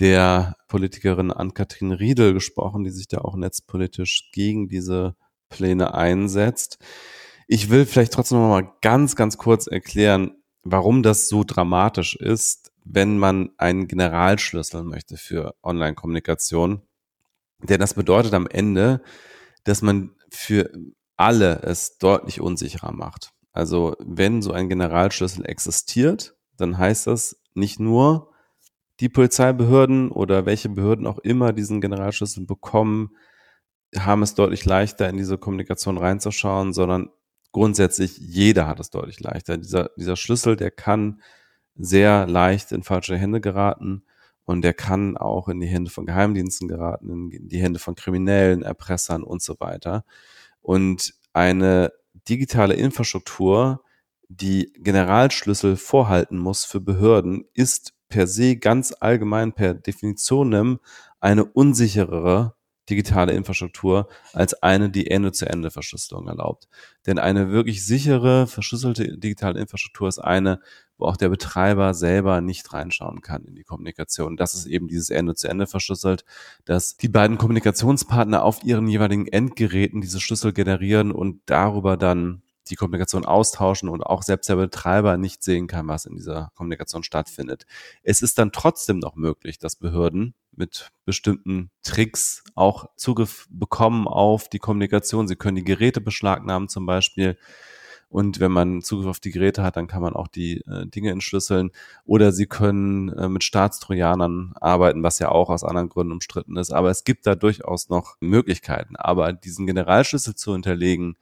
der 0.00 0.56
Politikerin 0.68 1.30
Ann-Kathrin 1.30 1.92
Riedel 1.92 2.32
gesprochen, 2.34 2.84
die 2.84 2.90
sich 2.90 3.08
da 3.08 3.18
auch 3.18 3.36
netzpolitisch 3.36 4.30
gegen 4.32 4.68
diese 4.68 5.16
Pläne 5.48 5.94
einsetzt. 5.94 6.78
Ich 7.46 7.70
will 7.70 7.86
vielleicht 7.86 8.12
trotzdem 8.12 8.38
noch 8.38 8.48
mal 8.48 8.72
ganz, 8.80 9.16
ganz 9.16 9.38
kurz 9.38 9.66
erklären, 9.66 10.32
warum 10.62 11.02
das 11.02 11.28
so 11.28 11.44
dramatisch 11.44 12.16
ist, 12.16 12.72
wenn 12.84 13.18
man 13.18 13.50
einen 13.56 13.86
Generalschlüssel 13.86 14.82
möchte 14.82 15.16
für 15.16 15.54
Online-Kommunikation. 15.62 16.82
Denn 17.62 17.80
das 17.80 17.94
bedeutet 17.94 18.34
am 18.34 18.46
Ende, 18.46 19.02
dass 19.64 19.82
man 19.82 20.10
für 20.30 20.70
alle 21.16 21.62
es 21.62 21.98
deutlich 21.98 22.40
unsicherer 22.40 22.92
macht. 22.92 23.32
Also 23.52 23.94
wenn 24.00 24.42
so 24.42 24.52
ein 24.52 24.68
Generalschlüssel 24.68 25.46
existiert, 25.46 26.34
dann 26.56 26.76
heißt 26.76 27.06
das 27.06 27.40
nicht 27.54 27.78
nur, 27.78 28.33
die 29.04 29.10
Polizeibehörden 29.10 30.10
oder 30.10 30.46
welche 30.46 30.70
Behörden 30.70 31.06
auch 31.06 31.18
immer 31.18 31.52
diesen 31.52 31.82
Generalschlüssel 31.82 32.46
bekommen, 32.46 33.10
haben 33.94 34.22
es 34.22 34.34
deutlich 34.34 34.64
leichter, 34.64 35.10
in 35.10 35.18
diese 35.18 35.36
Kommunikation 35.36 35.98
reinzuschauen, 35.98 36.72
sondern 36.72 37.10
grundsätzlich 37.52 38.16
jeder 38.16 38.66
hat 38.66 38.80
es 38.80 38.88
deutlich 38.88 39.20
leichter. 39.20 39.58
Dieser, 39.58 39.90
dieser 39.98 40.16
Schlüssel, 40.16 40.56
der 40.56 40.70
kann 40.70 41.20
sehr 41.74 42.26
leicht 42.26 42.72
in 42.72 42.82
falsche 42.82 43.18
Hände 43.18 43.42
geraten 43.42 44.04
und 44.46 44.62
der 44.62 44.72
kann 44.72 45.18
auch 45.18 45.48
in 45.48 45.60
die 45.60 45.66
Hände 45.66 45.90
von 45.90 46.06
Geheimdiensten 46.06 46.66
geraten, 46.66 47.30
in 47.30 47.48
die 47.50 47.60
Hände 47.60 47.80
von 47.80 47.96
Kriminellen, 47.96 48.62
Erpressern 48.62 49.22
und 49.22 49.42
so 49.42 49.56
weiter. 49.60 50.06
Und 50.62 51.12
eine 51.34 51.92
digitale 52.26 52.72
Infrastruktur 52.72 53.82
die 54.28 54.72
Generalschlüssel 54.78 55.76
vorhalten 55.76 56.38
muss 56.38 56.64
für 56.64 56.80
Behörden, 56.80 57.44
ist 57.52 57.93
per 58.14 58.28
se 58.28 58.56
ganz 58.56 58.94
allgemein 59.00 59.52
per 59.52 59.74
Definitionem 59.74 60.78
eine 61.18 61.44
unsicherere 61.44 62.54
digitale 62.88 63.32
Infrastruktur 63.32 64.06
als 64.32 64.62
eine, 64.62 64.88
die 64.88 65.10
Ende-zu-Ende-Verschlüsselung 65.10 66.28
erlaubt. 66.28 66.68
Denn 67.06 67.18
eine 67.18 67.50
wirklich 67.50 67.84
sichere, 67.84 68.46
verschlüsselte 68.46 69.18
digitale 69.18 69.58
Infrastruktur 69.58 70.06
ist 70.06 70.20
eine, 70.20 70.60
wo 70.96 71.06
auch 71.06 71.16
der 71.16 71.28
Betreiber 71.28 71.92
selber 71.92 72.40
nicht 72.40 72.72
reinschauen 72.72 73.20
kann 73.20 73.46
in 73.46 73.56
die 73.56 73.64
Kommunikation. 73.64 74.36
Das 74.36 74.54
ist 74.54 74.66
eben 74.66 74.86
dieses 74.86 75.10
Ende-zu-Ende 75.10 75.66
verschlüsselt, 75.66 76.24
dass 76.66 76.96
die 76.96 77.08
beiden 77.08 77.36
Kommunikationspartner 77.36 78.44
auf 78.44 78.62
ihren 78.62 78.86
jeweiligen 78.86 79.26
Endgeräten 79.26 80.00
diese 80.00 80.20
Schlüssel 80.20 80.52
generieren 80.52 81.10
und 81.10 81.40
darüber 81.46 81.96
dann 81.96 82.42
die 82.68 82.76
Kommunikation 82.76 83.24
austauschen 83.24 83.88
und 83.88 84.02
auch 84.02 84.22
selbst 84.22 84.48
der 84.48 84.56
Betreiber 84.56 85.16
nicht 85.16 85.42
sehen 85.42 85.66
kann, 85.66 85.88
was 85.88 86.06
in 86.06 86.16
dieser 86.16 86.50
Kommunikation 86.54 87.02
stattfindet. 87.02 87.66
Es 88.02 88.22
ist 88.22 88.38
dann 88.38 88.52
trotzdem 88.52 88.98
noch 88.98 89.16
möglich, 89.16 89.58
dass 89.58 89.76
Behörden 89.76 90.34
mit 90.52 90.90
bestimmten 91.04 91.70
Tricks 91.82 92.44
auch 92.54 92.86
Zugriff 92.96 93.46
bekommen 93.50 94.06
auf 94.08 94.48
die 94.48 94.58
Kommunikation. 94.58 95.28
Sie 95.28 95.36
können 95.36 95.56
die 95.56 95.64
Geräte 95.64 96.00
beschlagnahmen 96.00 96.68
zum 96.68 96.86
Beispiel. 96.86 97.36
Und 98.08 98.38
wenn 98.38 98.52
man 98.52 98.80
Zugriff 98.80 99.08
auf 99.08 99.18
die 99.18 99.32
Geräte 99.32 99.64
hat, 99.64 99.76
dann 99.76 99.88
kann 99.88 100.00
man 100.00 100.14
auch 100.14 100.28
die 100.28 100.60
äh, 100.68 100.86
Dinge 100.86 101.10
entschlüsseln. 101.10 101.72
Oder 102.04 102.30
sie 102.30 102.46
können 102.46 103.08
äh, 103.08 103.28
mit 103.28 103.42
Staatstrojanern 103.42 104.54
arbeiten, 104.60 105.02
was 105.02 105.18
ja 105.18 105.30
auch 105.30 105.50
aus 105.50 105.64
anderen 105.64 105.88
Gründen 105.88 106.12
umstritten 106.12 106.56
ist. 106.56 106.72
Aber 106.72 106.90
es 106.90 107.02
gibt 107.02 107.26
da 107.26 107.34
durchaus 107.34 107.88
noch 107.88 108.16
Möglichkeiten. 108.20 108.94
Aber 108.94 109.32
diesen 109.32 109.66
Generalschlüssel 109.66 110.36
zu 110.36 110.52
hinterlegen, 110.52 111.16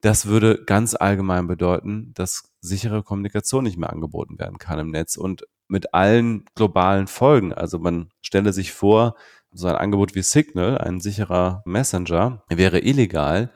das 0.00 0.26
würde 0.26 0.64
ganz 0.64 0.94
allgemein 0.94 1.46
bedeuten, 1.46 2.12
dass 2.14 2.50
sichere 2.60 3.02
Kommunikation 3.02 3.64
nicht 3.64 3.76
mehr 3.76 3.90
angeboten 3.90 4.38
werden 4.38 4.58
kann 4.58 4.78
im 4.78 4.90
Netz 4.90 5.16
und 5.16 5.44
mit 5.68 5.94
allen 5.94 6.44
globalen 6.54 7.06
Folgen. 7.06 7.52
Also 7.52 7.78
man 7.78 8.10
stelle 8.22 8.52
sich 8.52 8.72
vor, 8.72 9.14
so 9.52 9.66
ein 9.66 9.76
Angebot 9.76 10.14
wie 10.14 10.22
Signal, 10.22 10.78
ein 10.78 11.00
sicherer 11.00 11.62
Messenger, 11.64 12.44
wäre 12.48 12.80
illegal. 12.80 13.52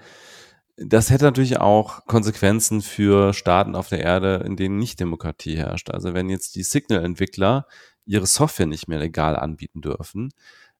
Das 0.77 1.11
hätte 1.11 1.25
natürlich 1.25 1.59
auch 1.59 2.05
Konsequenzen 2.07 2.83
für 2.83 3.33
Staaten 3.33 3.77
auf 3.77 3.89
der 3.89 4.01
Erde, 4.01 4.43
in 4.45 4.57
denen 4.57 4.79
nicht 4.79 4.99
Demokratie 4.99 5.57
herrscht. 5.57 5.91
Also 5.91 6.15
wenn 6.15 6.29
jetzt 6.29 6.57
die 6.57 6.65
Signal-Entwickler 6.65 7.67
ihre 8.07 8.27
Software 8.27 8.67
nicht 8.67 8.89
mehr 8.89 8.99
legal 8.99 9.37
anbieten 9.37 9.81
dürfen, 9.81 10.31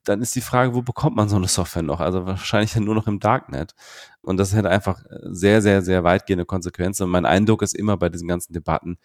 dann 0.05 0.23
ist 0.23 0.35
die 0.35 0.41
Frage, 0.41 0.75
wo 0.75 0.83
bekommt 0.83 1.17
man 1.17 1.29
so 1.29 1.37
eine 1.37 1.49
Software 1.49 1.83
noch? 1.83 2.01
Also 2.01 2.27
wahrscheinlich 2.27 2.75
nur 2.77 2.95
noch 2.95 3.07
im 3.07 3.21
Darknet. 3.21 3.75
Und 4.23 4.37
das 4.37 4.55
hätte 4.55 4.71
einfach 4.71 5.03
sehr, 5.23 5.63
sehr, 5.63 5.83
sehr 5.83 6.05
weitgehende 6.05 6.45
Konsequenzen. 6.45 7.05
Und 7.05 7.11
mein 7.11 7.27
Eindruck 7.27 7.63
ist 7.63 7.75
immer 7.75 7.97
bei 7.97 8.09
diesen 8.09 8.29
ganzen 8.29 8.53
Debatten, 8.53 8.99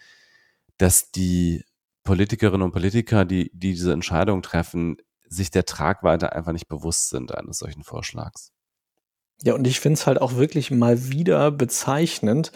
dass 0.77 1.11
die 1.11 1.63
Politikerinnen 2.03 2.61
und 2.61 2.71
Politiker, 2.71 3.25
die, 3.25 3.51
die 3.53 3.73
diese 3.73 3.93
Entscheidung 3.93 4.41
treffen, 4.41 4.97
sich 5.27 5.51
der 5.51 5.65
Tragweite 5.65 6.33
einfach 6.33 6.51
nicht 6.51 6.67
bewusst 6.67 7.09
sind 7.09 7.35
eines 7.35 7.59
solchen 7.59 7.83
Vorschlags. 7.83 8.51
Ja, 9.43 9.53
und 9.53 9.67
ich 9.67 9.79
finde 9.79 9.99
es 9.99 10.07
halt 10.07 10.19
auch 10.19 10.35
wirklich 10.35 10.71
mal 10.71 11.09
wieder 11.11 11.51
bezeichnend, 11.51 12.51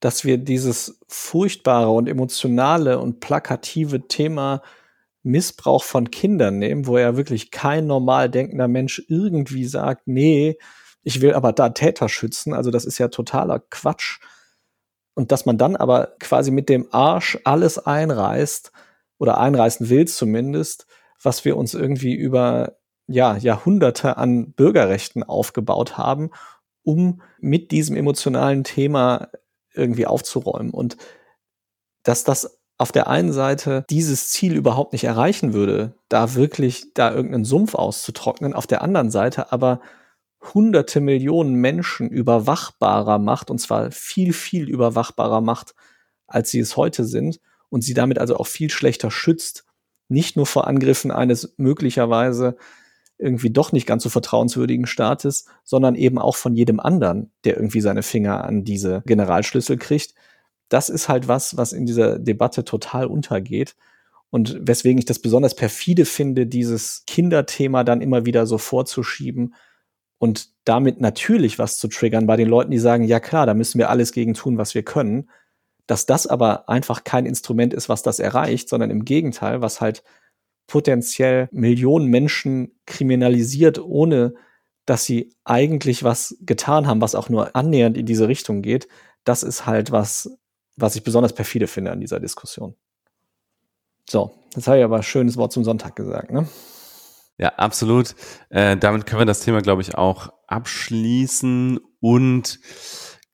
dass 0.00 0.24
wir 0.24 0.38
dieses 0.38 1.00
furchtbare 1.08 1.90
und 1.90 2.08
emotionale 2.08 2.98
und 2.98 3.20
plakative 3.20 4.06
Thema 4.08 4.62
Missbrauch 5.22 5.84
von 5.84 6.10
Kindern 6.10 6.58
nehmen, 6.58 6.86
wo 6.86 6.98
ja 6.98 7.16
wirklich 7.16 7.50
kein 7.50 7.86
normal 7.86 8.30
denkender 8.30 8.68
Mensch 8.68 9.02
irgendwie 9.08 9.64
sagt, 9.64 10.06
nee, 10.06 10.56
ich 11.02 11.20
will 11.20 11.34
aber 11.34 11.52
da 11.52 11.70
Täter 11.70 12.08
schützen. 12.08 12.54
Also 12.54 12.70
das 12.70 12.84
ist 12.84 12.98
ja 12.98 13.08
totaler 13.08 13.60
Quatsch. 13.70 14.20
Und 15.14 15.32
dass 15.32 15.46
man 15.46 15.58
dann 15.58 15.74
aber 15.74 16.14
quasi 16.20 16.50
mit 16.50 16.68
dem 16.68 16.86
Arsch 16.92 17.38
alles 17.44 17.78
einreißt 17.78 18.72
oder 19.18 19.38
einreißen 19.38 19.88
will 19.88 20.06
zumindest, 20.06 20.86
was 21.22 21.44
wir 21.44 21.56
uns 21.56 21.74
irgendwie 21.74 22.14
über 22.14 22.76
ja, 23.06 23.36
Jahrhunderte 23.36 24.16
an 24.16 24.52
Bürgerrechten 24.52 25.22
aufgebaut 25.22 25.98
haben, 25.98 26.30
um 26.82 27.22
mit 27.40 27.70
diesem 27.70 27.96
emotionalen 27.96 28.64
Thema 28.64 29.28
irgendwie 29.74 30.06
aufzuräumen. 30.06 30.70
Und 30.70 30.96
dass 32.02 32.22
das 32.22 32.57
auf 32.78 32.92
der 32.92 33.08
einen 33.08 33.32
Seite 33.32 33.84
dieses 33.90 34.30
Ziel 34.30 34.54
überhaupt 34.54 34.92
nicht 34.92 35.04
erreichen 35.04 35.52
würde, 35.52 35.94
da 36.08 36.34
wirklich 36.34 36.94
da 36.94 37.12
irgendeinen 37.12 37.44
Sumpf 37.44 37.74
auszutrocknen, 37.74 38.54
auf 38.54 38.68
der 38.68 38.82
anderen 38.82 39.10
Seite 39.10 39.52
aber 39.52 39.80
hunderte 40.54 41.00
Millionen 41.00 41.54
Menschen 41.54 42.08
überwachbarer 42.08 43.18
macht, 43.18 43.50
und 43.50 43.58
zwar 43.58 43.90
viel, 43.90 44.32
viel 44.32 44.68
überwachbarer 44.68 45.40
macht, 45.40 45.74
als 46.28 46.50
sie 46.50 46.60
es 46.60 46.76
heute 46.76 47.04
sind, 47.04 47.40
und 47.68 47.82
sie 47.82 47.94
damit 47.94 48.18
also 48.18 48.36
auch 48.36 48.46
viel 48.46 48.70
schlechter 48.70 49.10
schützt, 49.10 49.64
nicht 50.08 50.36
nur 50.36 50.46
vor 50.46 50.66
Angriffen 50.66 51.10
eines 51.10 51.54
möglicherweise 51.58 52.56
irgendwie 53.18 53.50
doch 53.50 53.72
nicht 53.72 53.86
ganz 53.86 54.04
so 54.04 54.08
vertrauenswürdigen 54.08 54.86
Staates, 54.86 55.46
sondern 55.64 55.96
eben 55.96 56.18
auch 56.18 56.36
von 56.36 56.54
jedem 56.54 56.78
anderen, 56.78 57.32
der 57.44 57.56
irgendwie 57.56 57.80
seine 57.80 58.04
Finger 58.04 58.44
an 58.44 58.64
diese 58.64 59.02
Generalschlüssel 59.06 59.76
kriegt, 59.76 60.14
das 60.68 60.88
ist 60.88 61.08
halt 61.08 61.28
was, 61.28 61.56
was 61.56 61.72
in 61.72 61.86
dieser 61.86 62.18
Debatte 62.18 62.64
total 62.64 63.06
untergeht. 63.06 63.74
Und 64.30 64.58
weswegen 64.60 64.98
ich 64.98 65.06
das 65.06 65.20
besonders 65.20 65.54
perfide 65.54 66.04
finde, 66.04 66.46
dieses 66.46 67.04
Kinderthema 67.06 67.84
dann 67.84 68.02
immer 68.02 68.26
wieder 68.26 68.46
so 68.46 68.58
vorzuschieben 68.58 69.54
und 70.18 70.50
damit 70.64 71.00
natürlich 71.00 71.58
was 71.58 71.78
zu 71.78 71.88
triggern 71.88 72.26
bei 72.26 72.36
den 72.36 72.48
Leuten, 72.48 72.70
die 72.70 72.78
sagen, 72.78 73.04
ja 73.04 73.20
klar, 73.20 73.46
da 73.46 73.54
müssen 73.54 73.78
wir 73.78 73.88
alles 73.88 74.12
gegen 74.12 74.34
tun, 74.34 74.58
was 74.58 74.74
wir 74.74 74.82
können. 74.82 75.30
Dass 75.86 76.04
das 76.04 76.26
aber 76.26 76.68
einfach 76.68 77.04
kein 77.04 77.24
Instrument 77.24 77.72
ist, 77.72 77.88
was 77.88 78.02
das 78.02 78.18
erreicht, 78.18 78.68
sondern 78.68 78.90
im 78.90 79.04
Gegenteil, 79.04 79.62
was 79.62 79.80
halt 79.80 80.02
potenziell 80.66 81.48
Millionen 81.50 82.08
Menschen 82.08 82.78
kriminalisiert, 82.84 83.78
ohne 83.78 84.34
dass 84.84 85.04
sie 85.04 85.32
eigentlich 85.44 86.02
was 86.02 86.36
getan 86.40 86.86
haben, 86.86 87.00
was 87.00 87.14
auch 87.14 87.28
nur 87.28 87.56
annähernd 87.56 87.96
in 87.96 88.04
diese 88.04 88.28
Richtung 88.28 88.60
geht. 88.60 88.88
Das 89.24 89.42
ist 89.42 89.66
halt 89.66 89.92
was, 89.92 90.36
was 90.78 90.96
ich 90.96 91.02
besonders 91.02 91.32
perfide 91.32 91.66
finde 91.66 91.90
an 91.90 92.00
dieser 92.00 92.20
Diskussion. 92.20 92.74
So, 94.08 94.32
jetzt 94.54 94.66
habe 94.66 94.78
ich 94.78 94.84
aber 94.84 94.96
ein 94.96 95.02
schönes 95.02 95.36
Wort 95.36 95.52
zum 95.52 95.64
Sonntag 95.64 95.96
gesagt, 95.96 96.30
ne? 96.30 96.48
Ja, 97.36 97.50
absolut. 97.50 98.14
Äh, 98.48 98.76
damit 98.76 99.06
können 99.06 99.20
wir 99.20 99.26
das 99.26 99.40
Thema, 99.40 99.60
glaube 99.60 99.82
ich, 99.82 99.96
auch 99.96 100.32
abschließen 100.48 101.78
und 102.00 102.58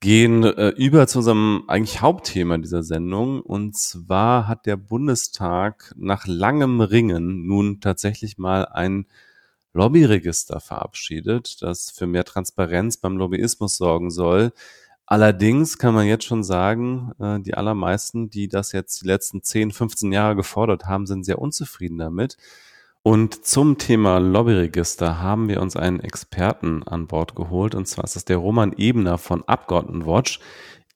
gehen 0.00 0.44
äh, 0.44 0.68
über 0.76 1.06
zu 1.06 1.18
unserem 1.18 1.64
eigentlich 1.68 2.02
Hauptthema 2.02 2.58
dieser 2.58 2.82
Sendung. 2.82 3.40
Und 3.40 3.78
zwar 3.78 4.46
hat 4.46 4.66
der 4.66 4.76
Bundestag 4.76 5.94
nach 5.96 6.26
langem 6.26 6.82
Ringen 6.82 7.46
nun 7.46 7.80
tatsächlich 7.80 8.36
mal 8.36 8.66
ein 8.66 9.06
Lobbyregister 9.72 10.60
verabschiedet, 10.60 11.62
das 11.62 11.90
für 11.90 12.06
mehr 12.06 12.24
Transparenz 12.24 12.98
beim 12.98 13.16
Lobbyismus 13.16 13.76
sorgen 13.76 14.10
soll. 14.10 14.52
Allerdings 15.06 15.78
kann 15.78 15.94
man 15.94 16.06
jetzt 16.06 16.24
schon 16.24 16.42
sagen, 16.42 17.12
äh, 17.18 17.40
die 17.40 17.54
allermeisten, 17.54 18.30
die 18.30 18.48
das 18.48 18.72
jetzt 18.72 19.02
die 19.02 19.06
letzten 19.06 19.42
10, 19.42 19.72
15 19.72 20.12
Jahre 20.12 20.36
gefordert 20.36 20.86
haben, 20.86 21.06
sind 21.06 21.24
sehr 21.24 21.38
unzufrieden 21.38 21.98
damit. 21.98 22.36
Und 23.02 23.44
zum 23.44 23.76
Thema 23.76 24.18
Lobbyregister 24.18 25.20
haben 25.20 25.48
wir 25.48 25.60
uns 25.60 25.76
einen 25.76 26.00
Experten 26.00 26.82
an 26.84 27.06
Bord 27.06 27.34
geholt, 27.34 27.74
und 27.74 27.86
zwar 27.86 28.04
ist 28.04 28.16
es 28.16 28.24
der 28.24 28.38
Roman 28.38 28.72
Ebner 28.78 29.18
von 29.18 29.44
Abgeordnetenwatch. 29.44 30.40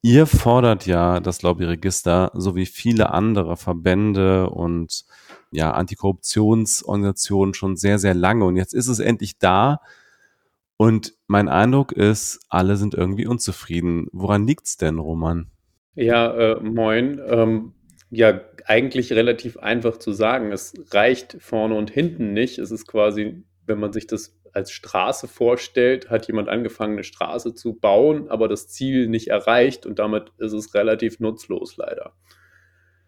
Ihr 0.01 0.27
fordert 0.27 0.87
ja 0.87 1.21
das 1.21 1.43
Lobbyregister 1.43 2.31
sowie 2.33 2.65
viele 2.65 3.11
andere 3.13 3.59
Verbände 3.59 4.49
und 4.49 5.05
ja, 5.51 5.73
Antikorruptionsorganisationen 5.73 7.53
schon 7.53 7.77
sehr, 7.77 7.99
sehr 7.99 8.15
lange. 8.15 8.45
Und 8.47 8.57
jetzt 8.57 8.75
ist 8.75 8.89
es 8.89 9.01
endlich 9.01 9.39
da. 9.39 9.81
Und 10.79 11.15
mein 11.27 11.49
Eindruck 11.49 11.93
ist, 11.93 12.41
alle 12.49 12.77
sind 12.77 12.95
irgendwie 12.95 13.27
unzufrieden. 13.27 14.07
Woran 14.13 14.47
liegt's 14.47 14.77
denn, 14.77 14.99
Roman? 14.99 15.51
Ja, 15.97 16.33
äh, 16.33 16.61
moin. 16.61 17.21
Ähm, 17.27 17.75
ja, 18.11 18.41
eigentlich 18.65 19.13
relativ 19.13 19.59
einfach 19.59 19.97
zu 19.97 20.13
sagen. 20.13 20.53
Es 20.53 20.75
reicht 20.93 21.37
vorne 21.41 21.75
und 21.75 21.91
hinten 21.91 22.33
nicht. 22.33 22.59
Es 22.59 22.71
ist 22.71 22.87
quasi, 22.87 23.43
wenn 23.67 23.81
man 23.81 23.93
sich 23.93 24.07
das 24.07 24.39
als 24.53 24.71
Straße 24.71 25.27
vorstellt, 25.27 26.11
hat 26.11 26.29
jemand 26.29 26.49
angefangen, 26.49 26.93
eine 26.95 27.05
Straße 27.05 27.55
zu 27.55 27.75
bauen, 27.75 28.31
aber 28.31 28.47
das 28.47 28.69
Ziel 28.69 29.09
nicht 29.09 29.29
erreicht 29.29 29.85
und 29.85 29.99
damit 29.99 30.33
ist 30.39 30.53
es 30.53 30.75
relativ 30.75 31.19
nutzlos 31.19 31.77
leider. 31.77 32.13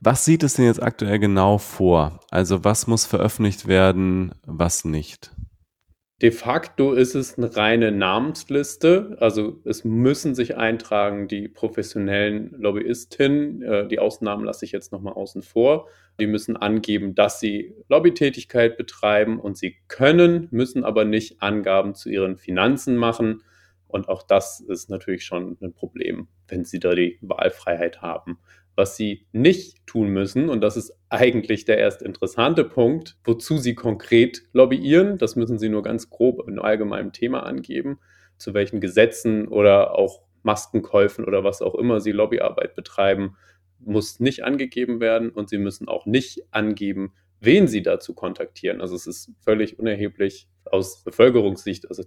Was 0.00 0.24
sieht 0.24 0.42
es 0.42 0.54
denn 0.54 0.64
jetzt 0.64 0.82
aktuell 0.82 1.18
genau 1.18 1.58
vor? 1.58 2.20
Also 2.30 2.64
was 2.64 2.86
muss 2.86 3.06
veröffentlicht 3.06 3.68
werden, 3.68 4.34
was 4.44 4.84
nicht? 4.84 5.30
De 6.22 6.32
facto 6.32 6.92
ist 6.92 7.14
es 7.14 7.38
eine 7.38 7.56
reine 7.56 7.92
Namensliste. 7.92 9.16
Also 9.20 9.58
es 9.64 9.84
müssen 9.84 10.34
sich 10.34 10.58
eintragen 10.58 11.28
die 11.28 11.48
professionellen 11.48 12.50
Lobbyistinnen. 12.58 13.62
Äh, 13.62 13.88
die 13.88 13.98
Ausnahmen 13.98 14.44
lasse 14.44 14.66
ich 14.66 14.72
jetzt 14.72 14.92
nochmal 14.92 15.14
außen 15.14 15.40
vor. 15.40 15.88
Die 16.20 16.26
müssen 16.26 16.58
angeben, 16.58 17.14
dass 17.14 17.40
sie 17.40 17.74
Lobbytätigkeit 17.88 18.76
betreiben 18.76 19.40
und 19.40 19.56
sie 19.56 19.76
können, 19.88 20.48
müssen 20.50 20.84
aber 20.84 21.06
nicht 21.06 21.40
Angaben 21.40 21.94
zu 21.94 22.10
ihren 22.10 22.36
Finanzen 22.36 22.96
machen. 22.96 23.42
Und 23.88 24.10
auch 24.10 24.22
das 24.22 24.60
ist 24.60 24.90
natürlich 24.90 25.24
schon 25.24 25.56
ein 25.62 25.72
Problem, 25.72 26.28
wenn 26.48 26.64
sie 26.64 26.80
da 26.80 26.94
die 26.94 27.18
Wahlfreiheit 27.22 28.02
haben. 28.02 28.38
Was 28.80 28.96
sie 28.96 29.26
nicht 29.32 29.86
tun 29.86 30.08
müssen, 30.08 30.48
und 30.48 30.62
das 30.62 30.78
ist 30.78 30.94
eigentlich 31.10 31.66
der 31.66 31.76
erst 31.76 32.00
interessante 32.00 32.64
Punkt, 32.64 33.18
wozu 33.24 33.58
sie 33.58 33.74
konkret 33.74 34.40
lobbyieren, 34.54 35.18
das 35.18 35.36
müssen 35.36 35.58
sie 35.58 35.68
nur 35.68 35.82
ganz 35.82 36.08
grob 36.08 36.48
in 36.48 36.58
allgemeinem 36.58 37.12
Thema 37.12 37.40
angeben, 37.40 37.98
zu 38.38 38.54
welchen 38.54 38.80
Gesetzen 38.80 39.48
oder 39.48 39.98
auch 39.98 40.22
Maskenkäufen 40.44 41.26
oder 41.26 41.44
was 41.44 41.60
auch 41.60 41.74
immer 41.74 42.00
sie 42.00 42.12
Lobbyarbeit 42.12 42.74
betreiben, 42.74 43.36
muss 43.80 44.18
nicht 44.18 44.44
angegeben 44.44 44.98
werden. 44.98 45.28
Und 45.28 45.50
sie 45.50 45.58
müssen 45.58 45.86
auch 45.86 46.06
nicht 46.06 46.42
angeben, 46.50 47.12
wen 47.38 47.68
sie 47.68 47.82
dazu 47.82 48.14
kontaktieren. 48.14 48.80
Also 48.80 48.96
es 48.96 49.06
ist 49.06 49.30
völlig 49.44 49.78
unerheblich 49.78 50.48
aus 50.64 51.04
Bevölkerungssicht, 51.04 51.86
also 51.90 52.02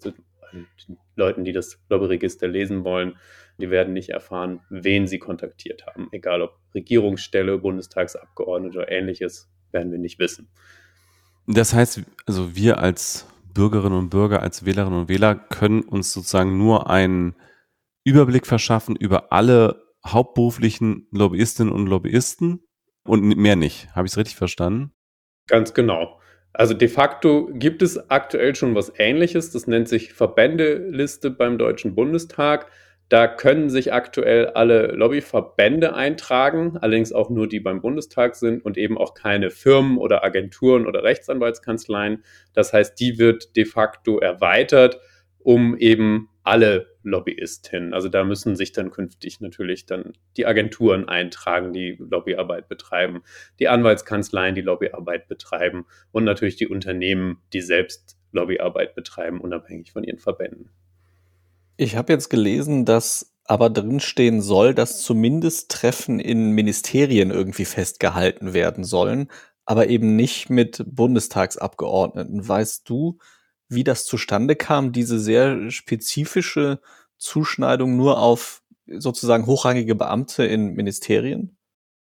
den 0.54 0.98
Leuten, 1.16 1.44
die 1.44 1.52
das 1.52 1.80
Lobbyregister 1.90 2.48
lesen 2.48 2.84
wollen, 2.84 3.18
die 3.58 3.70
werden 3.70 3.94
nicht 3.94 4.10
erfahren, 4.10 4.62
wen 4.70 5.08
sie 5.08 5.20
kontaktiert 5.20 5.86
haben. 5.86 6.08
Egal 6.12 6.42
ob 6.42 6.60
Regierungsstelle, 6.74 7.58
Bundestagsabgeordnete 7.58 8.80
oder 8.80 8.92
ähnliches, 8.92 9.50
werden 9.72 9.92
wir 9.92 10.00
nicht 10.00 10.20
wissen. 10.20 10.50
Das 11.48 11.74
heißt, 11.74 12.02
also 12.26 12.56
wir 12.56 12.80
als 12.80 13.28
Bürgerinnen 13.54 13.98
und 13.98 14.10
Bürger, 14.10 14.42
als 14.42 14.66
Wählerinnen 14.66 15.02
und 15.02 15.10
Wähler 15.10 15.36
können 15.36 15.82
uns 15.82 16.14
sozusagen 16.14 16.58
nur 16.58 16.90
einen 16.90 17.36
Überblick 18.04 18.48
verschaffen 18.48 18.96
über 18.96 19.32
alle 19.32 19.84
hauptberuflichen 20.06 21.08
Lobbyistinnen 21.12 21.72
und 21.72 21.88
Lobbyisten 21.88 22.66
und 23.04 23.22
mehr 23.22 23.56
nicht. 23.56 23.94
Habe 23.96 24.08
ich 24.08 24.14
es 24.14 24.18
richtig 24.18 24.36
verstanden? 24.36 24.94
Ganz 25.48 25.74
genau. 25.74 26.20
Also 26.54 26.76
de 26.76 26.88
facto 26.88 27.50
gibt 27.52 27.82
es 27.82 28.10
aktuell 28.12 28.56
schon 28.56 28.76
was 28.76 28.94
Ähnliches. 28.98 29.52
Das 29.52 29.66
nennt 29.66 29.90
sich 29.90 30.14
Verbändeliste 30.14 31.32
beim 31.32 31.58
Deutschen 31.58 31.96
Bundestag. 31.96 32.68
Da 33.10 33.28
können 33.28 33.70
sich 33.70 33.92
aktuell 33.92 34.48
alle 34.48 34.88
Lobbyverbände 34.88 35.94
eintragen, 35.94 36.78
allerdings 36.78 37.12
auch 37.12 37.30
nur 37.30 37.48
die 37.48 37.60
beim 37.60 37.82
Bundestag 37.82 38.36
sind 38.36 38.64
und 38.64 38.78
eben 38.78 38.98
auch 38.98 39.14
keine 39.14 39.50
Firmen 39.50 39.98
oder 39.98 40.24
Agenturen 40.24 40.88
oder 40.88 41.04
Rechtsanwaltskanzleien. 41.04 42.24
Das 42.54 42.72
heißt, 42.72 43.00
die 43.00 43.20
wird 43.20 43.56
de 43.56 43.66
facto 43.66 44.20
erweitert, 44.20 45.00
um 45.40 45.76
eben 45.78 46.30
alle 46.44 46.98
Lobbyistinnen. 47.04 47.94
Also 47.94 48.10
da 48.10 48.24
müssen 48.24 48.56
sich 48.56 48.72
dann 48.74 48.92
künftig 48.92 49.40
natürlich 49.40 49.86
dann 49.86 50.14
die 50.38 50.46
Agenturen 50.46 51.08
eintragen, 51.08 51.74
die 51.74 51.98
Lobbyarbeit 52.00 52.68
betreiben, 52.68 53.24
die 53.60 53.70
Anwaltskanzleien, 53.70 54.56
die 54.56 54.62
Lobbyarbeit 54.62 55.28
betreiben 55.28 55.86
und 56.12 56.26
natürlich 56.26 56.58
die 56.58 56.68
Unternehmen, 56.68 57.38
die 57.54 57.62
selbst 57.62 58.18
Lobbyarbeit 58.32 58.96
betreiben, 58.96 59.40
unabhängig 59.40 59.92
von 59.92 60.04
ihren 60.04 60.20
Verbänden. 60.20 60.70
Ich 61.78 61.96
habe 61.96 62.14
jetzt 62.14 62.30
gelesen, 62.30 62.86
dass 62.86 63.34
aber 63.46 63.70
drinstehen 63.70 64.42
soll, 64.42 64.74
dass 64.74 65.02
zumindest 65.02 65.72
Treffen 65.72 66.20
in 66.20 66.52
Ministerien 66.52 67.32
irgendwie 67.32 67.66
festgehalten 67.66 68.54
werden 68.54 68.84
sollen, 68.84 69.30
aber 69.66 69.88
eben 69.88 70.16
nicht 70.16 70.50
mit 70.50 70.84
Bundestagsabgeordneten. 70.86 72.48
Weißt 72.48 72.88
du, 72.88 73.18
wie 73.70 73.84
das 73.84 74.06
zustande 74.06 74.56
kam, 74.56 74.92
diese 74.92 75.20
sehr 75.20 75.72
spezifische 75.72 76.80
Zuschneidung 77.18 77.96
nur 77.96 78.20
auf 78.20 78.62
sozusagen 78.88 79.46
hochrangige 79.46 79.96
Beamte 79.96 80.46
in 80.46 80.74
Ministerien? 80.74 81.58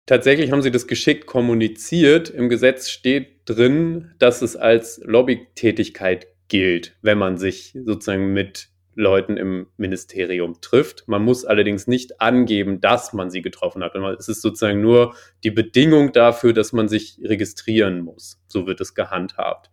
Tatsächlich 0.05 0.51
haben 0.51 0.61
sie 0.61 0.71
das 0.71 0.87
geschickt 0.87 1.25
kommuniziert. 1.25 2.29
Im 2.29 2.49
Gesetz 2.49 2.89
steht 2.89 3.41
drin, 3.45 4.13
dass 4.19 4.41
es 4.41 4.55
als 4.55 5.01
Lobbytätigkeit 5.03 6.27
gilt, 6.47 6.95
wenn 7.01 7.17
man 7.17 7.37
sich 7.37 7.75
sozusagen 7.85 8.31
mit 8.31 8.69
Leuten 8.93 9.35
im 9.35 9.67
Ministerium 9.77 10.61
trifft. 10.61 11.07
Man 11.07 11.23
muss 11.23 11.43
allerdings 11.43 11.87
nicht 11.87 12.21
angeben, 12.21 12.81
dass 12.81 13.13
man 13.13 13.29
sie 13.29 13.41
getroffen 13.41 13.83
hat. 13.83 13.95
Es 14.17 14.29
ist 14.29 14.41
sozusagen 14.41 14.79
nur 14.79 15.15
die 15.43 15.51
Bedingung 15.51 16.11
dafür, 16.11 16.53
dass 16.53 16.71
man 16.71 16.87
sich 16.87 17.19
registrieren 17.23 18.01
muss. 18.01 18.39
So 18.47 18.67
wird 18.67 18.79
es 18.81 18.93
gehandhabt. 18.93 19.69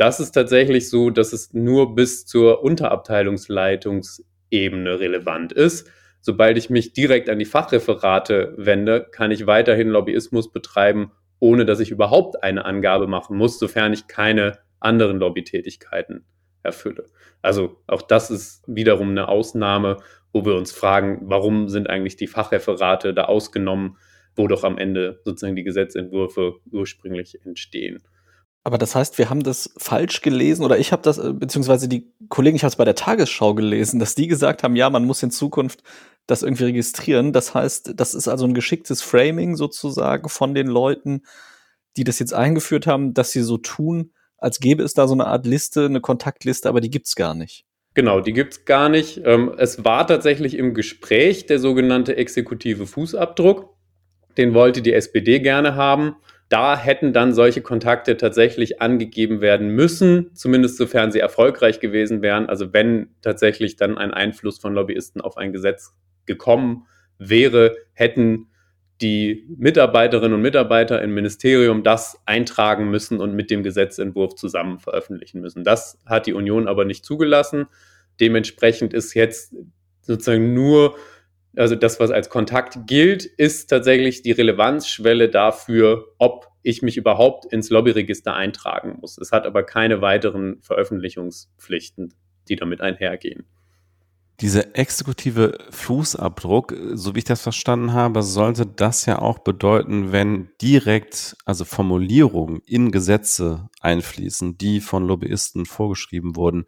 Das 0.00 0.18
ist 0.18 0.32
tatsächlich 0.32 0.88
so, 0.88 1.10
dass 1.10 1.34
es 1.34 1.52
nur 1.52 1.94
bis 1.94 2.24
zur 2.24 2.62
Unterabteilungsleitungsebene 2.62 4.98
relevant 4.98 5.52
ist. 5.52 5.90
Sobald 6.22 6.56
ich 6.56 6.70
mich 6.70 6.94
direkt 6.94 7.28
an 7.28 7.38
die 7.38 7.44
Fachreferate 7.44 8.54
wende, 8.56 9.06
kann 9.12 9.30
ich 9.30 9.46
weiterhin 9.46 9.88
Lobbyismus 9.88 10.50
betreiben, 10.50 11.12
ohne 11.38 11.66
dass 11.66 11.80
ich 11.80 11.90
überhaupt 11.90 12.42
eine 12.42 12.64
Angabe 12.64 13.08
machen 13.08 13.36
muss, 13.36 13.58
sofern 13.58 13.92
ich 13.92 14.06
keine 14.06 14.58
anderen 14.78 15.18
Lobbytätigkeiten 15.18 16.24
erfülle. 16.62 17.04
Also 17.42 17.76
auch 17.86 18.00
das 18.00 18.30
ist 18.30 18.64
wiederum 18.66 19.10
eine 19.10 19.28
Ausnahme, 19.28 19.98
wo 20.32 20.46
wir 20.46 20.54
uns 20.54 20.72
fragen, 20.72 21.18
warum 21.24 21.68
sind 21.68 21.90
eigentlich 21.90 22.16
die 22.16 22.26
Fachreferate 22.26 23.12
da 23.12 23.24
ausgenommen, 23.24 23.98
wo 24.34 24.48
doch 24.48 24.64
am 24.64 24.78
Ende 24.78 25.20
sozusagen 25.26 25.56
die 25.56 25.64
Gesetzentwürfe 25.64 26.54
ursprünglich 26.70 27.44
entstehen. 27.44 28.02
Aber 28.62 28.76
das 28.76 28.94
heißt, 28.94 29.16
wir 29.18 29.30
haben 29.30 29.42
das 29.42 29.72
falsch 29.78 30.20
gelesen 30.20 30.64
oder 30.64 30.78
ich 30.78 30.92
habe 30.92 31.02
das, 31.02 31.18
äh, 31.18 31.32
beziehungsweise 31.32 31.88
die 31.88 32.12
Kollegen, 32.28 32.56
ich 32.56 32.62
habe 32.62 32.70
es 32.70 32.76
bei 32.76 32.84
der 32.84 32.94
Tagesschau 32.94 33.54
gelesen, 33.54 33.98
dass 33.98 34.14
die 34.14 34.26
gesagt 34.26 34.62
haben, 34.62 34.76
ja, 34.76 34.90
man 34.90 35.06
muss 35.06 35.22
in 35.22 35.30
Zukunft 35.30 35.82
das 36.26 36.42
irgendwie 36.42 36.64
registrieren. 36.64 37.32
Das 37.32 37.54
heißt, 37.54 37.92
das 37.96 38.14
ist 38.14 38.28
also 38.28 38.44
ein 38.44 38.54
geschicktes 38.54 39.00
Framing 39.00 39.56
sozusagen 39.56 40.28
von 40.28 40.54
den 40.54 40.66
Leuten, 40.66 41.22
die 41.96 42.04
das 42.04 42.18
jetzt 42.18 42.34
eingeführt 42.34 42.86
haben, 42.86 43.14
dass 43.14 43.32
sie 43.32 43.42
so 43.42 43.56
tun, 43.56 44.12
als 44.36 44.60
gäbe 44.60 44.82
es 44.82 44.94
da 44.94 45.08
so 45.08 45.14
eine 45.14 45.26
Art 45.26 45.46
Liste, 45.46 45.86
eine 45.86 46.00
Kontaktliste, 46.00 46.68
aber 46.68 46.80
die 46.80 46.90
gibt's 46.90 47.16
gar 47.16 47.34
nicht. 47.34 47.64
Genau, 47.94 48.20
die 48.20 48.32
gibt's 48.32 48.64
gar 48.66 48.88
nicht. 48.88 49.22
Ähm, 49.24 49.52
es 49.56 49.84
war 49.84 50.06
tatsächlich 50.06 50.56
im 50.56 50.74
Gespräch 50.74 51.46
der 51.46 51.58
sogenannte 51.58 52.16
exekutive 52.16 52.86
Fußabdruck. 52.86 53.74
Den 54.36 54.54
wollte 54.54 54.80
die 54.82 54.92
SPD 54.92 55.40
gerne 55.40 55.74
haben 55.74 56.14
da 56.50 56.76
hätten 56.76 57.12
dann 57.12 57.32
solche 57.32 57.62
Kontakte 57.62 58.16
tatsächlich 58.16 58.82
angegeben 58.82 59.40
werden 59.40 59.68
müssen, 59.68 60.34
zumindest 60.34 60.76
sofern 60.76 61.12
sie 61.12 61.20
erfolgreich 61.20 61.78
gewesen 61.78 62.22
wären. 62.22 62.48
Also 62.48 62.72
wenn 62.72 63.14
tatsächlich 63.22 63.76
dann 63.76 63.96
ein 63.96 64.12
Einfluss 64.12 64.58
von 64.58 64.74
Lobbyisten 64.74 65.20
auf 65.20 65.36
ein 65.36 65.52
Gesetz 65.52 65.94
gekommen 66.26 66.86
wäre, 67.18 67.76
hätten 67.92 68.48
die 69.00 69.46
Mitarbeiterinnen 69.56 70.34
und 70.34 70.42
Mitarbeiter 70.42 71.00
im 71.00 71.14
Ministerium 71.14 71.84
das 71.84 72.20
eintragen 72.26 72.90
müssen 72.90 73.20
und 73.20 73.34
mit 73.34 73.50
dem 73.50 73.62
Gesetzentwurf 73.62 74.34
zusammen 74.34 74.80
veröffentlichen 74.80 75.40
müssen. 75.40 75.62
Das 75.62 75.98
hat 76.04 76.26
die 76.26 76.34
Union 76.34 76.66
aber 76.66 76.84
nicht 76.84 77.04
zugelassen. 77.04 77.66
Dementsprechend 78.18 78.92
ist 78.92 79.14
jetzt 79.14 79.54
sozusagen 80.02 80.52
nur 80.52 80.96
also 81.60 81.76
das, 81.76 82.00
was 82.00 82.10
als 82.10 82.30
Kontakt 82.30 82.86
gilt, 82.86 83.24
ist 83.24 83.68
tatsächlich 83.68 84.22
die 84.22 84.32
Relevanzschwelle 84.32 85.28
dafür, 85.28 86.06
ob 86.18 86.48
ich 86.62 86.82
mich 86.82 86.96
überhaupt 86.96 87.50
ins 87.52 87.70
Lobbyregister 87.70 88.34
eintragen 88.34 88.98
muss. 89.00 89.18
Es 89.18 89.32
hat 89.32 89.46
aber 89.46 89.62
keine 89.62 90.00
weiteren 90.00 90.60
Veröffentlichungspflichten, 90.62 92.14
die 92.48 92.56
damit 92.56 92.80
einhergehen. 92.80 93.44
Dieser 94.40 94.74
exekutive 94.74 95.58
Fußabdruck, 95.68 96.74
so 96.94 97.14
wie 97.14 97.18
ich 97.18 97.24
das 97.24 97.42
verstanden 97.42 97.92
habe, 97.92 98.22
sollte 98.22 98.64
das 98.64 99.04
ja 99.04 99.18
auch 99.18 99.40
bedeuten, 99.40 100.12
wenn 100.12 100.48
direkt, 100.62 101.36
also 101.44 101.66
Formulierungen 101.66 102.62
in 102.64 102.90
Gesetze 102.90 103.68
einfließen, 103.80 104.56
die 104.56 104.80
von 104.80 105.06
Lobbyisten 105.06 105.66
vorgeschrieben 105.66 106.36
wurden, 106.36 106.64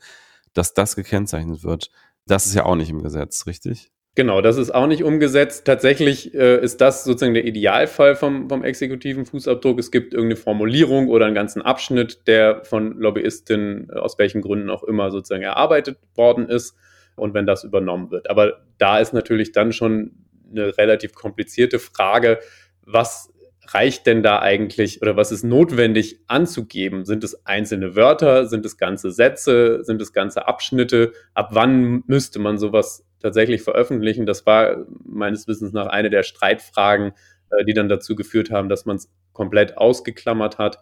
dass 0.53 0.75
das 0.75 0.97
gekennzeichnet 0.97 1.65
wird. 1.65 1.91
Das 2.27 2.45
ist 2.45 2.55
ja 2.55 2.67
auch 2.67 2.77
nicht 2.77 2.91
im 2.91 3.03
Gesetz, 3.03 3.47
richtig? 3.47 3.91
Genau, 4.15 4.43
das 4.43 4.59
ist 4.59 4.75
auch 4.75 4.87
nicht 4.87 5.05
umgesetzt. 5.05 5.67
Tatsächlich 5.67 6.35
äh, 6.35 6.63
ist 6.63 6.83
das 6.83 7.05
sozusagen 7.05 7.33
der 7.33 7.47
Idealfall 7.47 8.15
vom, 8.15 8.47
vom 8.47 8.63
exekutiven 8.63 9.25
Fußabdruck. 9.25 9.79
Es 9.79 9.91
gibt 9.91 10.13
irgendeine 10.13 10.37
Formulierung 10.37 11.09
oder 11.09 11.25
einen 11.25 11.35
ganzen 11.35 11.63
Abschnitt, 11.63 12.27
der 12.27 12.63
von 12.65 12.99
Lobbyistinnen 12.99 13.89
äh, 13.89 13.99
aus 13.99 14.19
welchen 14.19 14.43
Gründen 14.43 14.69
auch 14.69 14.83
immer 14.83 15.11
sozusagen 15.11 15.43
erarbeitet 15.43 15.99
worden 16.15 16.47
ist 16.47 16.77
und 17.17 17.33
wenn 17.33 17.47
das 17.47 17.65
übernommen 17.65 18.11
wird. 18.11 18.29
Aber 18.29 18.61
da 18.77 18.99
ist 18.99 19.15
natürlich 19.15 19.53
dann 19.53 19.73
schon 19.73 20.13
eine 20.51 20.77
relativ 20.77 21.15
komplizierte 21.15 21.79
Frage, 21.79 22.39
was 22.85 23.33
reicht 23.69 24.07
denn 24.07 24.23
da 24.23 24.41
eigentlich 24.41 25.01
oder 25.01 25.17
was 25.17 25.33
ist 25.33 25.43
notwendig 25.45 26.21
anzugeben? 26.27 27.07
Sind 27.07 27.25
es 27.25 27.47
einzelne 27.47 27.97
Wörter? 27.97 28.45
Sind 28.45 28.67
es 28.67 28.77
ganze 28.77 29.11
Sätze? 29.11 29.83
Sind 29.85 30.03
es 30.03 30.13
ganze 30.13 30.47
Abschnitte? 30.47 31.13
Ab 31.33 31.51
wann 31.53 32.03
müsste 32.07 32.41
man 32.41 32.59
sowas 32.59 33.07
tatsächlich 33.23 33.63
veröffentlichen. 33.63 34.27
Das 34.27 34.45
war 34.47 34.85
meines 35.05 35.49
Wissens 35.49 35.73
nach 35.73 35.87
eine 35.87 36.11
der 36.11 36.23
Streitfragen, 36.23 37.13
äh, 37.51 37.65
die 37.65 37.75
dann 37.75 37.89
dazu 37.89 38.17
geführt 38.17 38.51
haben, 38.51 38.69
dass 38.69 38.85
man 38.85 38.97
es 38.97 39.11
komplett 39.33 39.79
ausgeklammert 39.79 40.59
hat. 40.59 40.79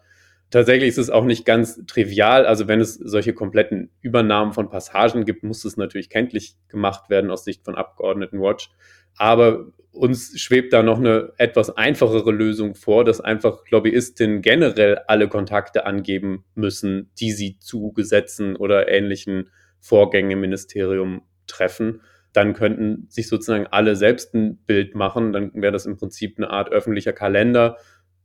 Tatsächlich 0.49 0.89
ist 0.89 0.97
es 0.97 1.09
auch 1.09 1.23
nicht 1.23 1.45
ganz 1.45 1.81
trivial. 1.87 2.45
Also 2.45 2.67
wenn 2.67 2.81
es 2.81 2.95
solche 2.95 3.33
kompletten 3.33 3.89
Übernahmen 4.01 4.51
von 4.51 4.69
Passagen 4.69 5.23
gibt, 5.23 5.43
muss 5.43 5.63
es 5.63 5.77
natürlich 5.77 6.09
kenntlich 6.09 6.57
gemacht 6.67 7.09
werden 7.09 7.31
aus 7.31 7.45
Sicht 7.45 7.63
von 7.63 7.75
Abgeordnetenwatch. 7.75 8.69
Aber 9.15 9.71
uns 9.91 10.39
schwebt 10.39 10.73
da 10.73 10.83
noch 10.83 10.97
eine 10.97 11.31
etwas 11.37 11.69
einfachere 11.69 12.31
Lösung 12.31 12.75
vor, 12.75 13.05
dass 13.05 13.21
einfach 13.21 13.63
Lobbyistinnen 13.69 14.41
generell 14.41 14.99
alle 15.07 15.29
Kontakte 15.29 15.85
angeben 15.85 16.43
müssen, 16.55 17.11
die 17.19 17.31
sie 17.31 17.59
zu 17.59 17.91
Gesetzen 17.93 18.55
oder 18.55 18.89
ähnlichen 18.89 19.49
Vorgängen 19.79 20.31
im 20.31 20.41
Ministerium 20.41 21.23
treffen, 21.47 22.01
dann 22.33 22.53
könnten 22.53 23.07
sich 23.09 23.27
sozusagen 23.27 23.67
alle 23.67 23.95
selbst 23.95 24.33
ein 24.33 24.57
Bild 24.65 24.95
machen. 24.95 25.33
Dann 25.33 25.51
wäre 25.53 25.73
das 25.73 25.85
im 25.85 25.97
Prinzip 25.97 26.37
eine 26.37 26.49
Art 26.49 26.71
öffentlicher 26.71 27.13
Kalender 27.13 27.77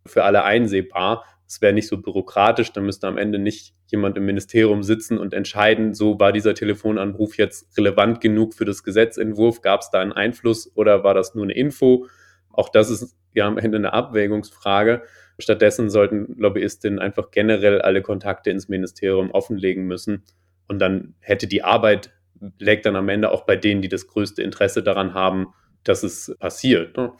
für 0.05 0.25
alle 0.25 0.45
einsehbar. 0.45 1.25
Es 1.47 1.61
wäre 1.61 1.73
nicht 1.73 1.89
so 1.89 1.99
bürokratisch, 1.99 2.73
dann 2.73 2.87
müsste 2.87 3.07
am 3.07 3.19
Ende 3.19 3.39
nicht 3.39 3.75
jemand 3.87 4.17
im 4.17 4.27
Ministerium 4.27 4.83
sitzen 4.83 5.19
und 5.19 5.33
entscheiden, 5.33 5.95
so 5.95 6.19
war 6.19 6.33
dieser 6.33 6.55
Telefonanruf 6.55 7.39
jetzt 7.39 7.77
relevant 7.79 8.21
genug 8.21 8.55
für 8.55 8.65
das 8.65 8.83
Gesetzentwurf, 8.83 9.61
gab 9.61 9.83
es 9.83 9.91
da 9.91 10.01
einen 10.01 10.13
Einfluss 10.13 10.73
oder 10.75 11.05
war 11.05 11.15
das 11.15 11.37
nur 11.37 11.45
eine 11.45 11.55
Info? 11.55 12.07
Auch 12.51 12.69
das 12.69 12.91
ist 12.91 13.17
ja 13.33 13.47
am 13.47 13.59
Ende 13.59 13.79
eine 13.79 13.93
Abwägungsfrage. 13.93 15.03
Stattdessen 15.39 15.91
sollten 15.91 16.35
Lobbyistinnen 16.37 16.99
einfach 16.99 17.31
generell 17.31 17.81
alle 17.83 18.03
Kontakte 18.03 18.51
ins 18.51 18.69
Ministerium 18.69 19.31
offenlegen 19.31 19.87
müssen. 19.87 20.25
Und 20.67 20.81
dann 20.81 21.15
hätte 21.21 21.47
die 21.47 21.63
Arbeit, 21.63 22.13
lägt 22.59 22.87
dann 22.87 22.97
am 22.97 23.09
Ende 23.09 23.31
auch 23.31 23.45
bei 23.45 23.57
denen, 23.57 23.83
die 23.83 23.89
das 23.89 24.07
größte 24.07 24.43
Interesse 24.43 24.83
daran 24.83 25.15
haben, 25.15 25.49
dass 25.85 26.03
es 26.03 26.35
passiert. 26.39 26.97
Ne? 26.97 27.13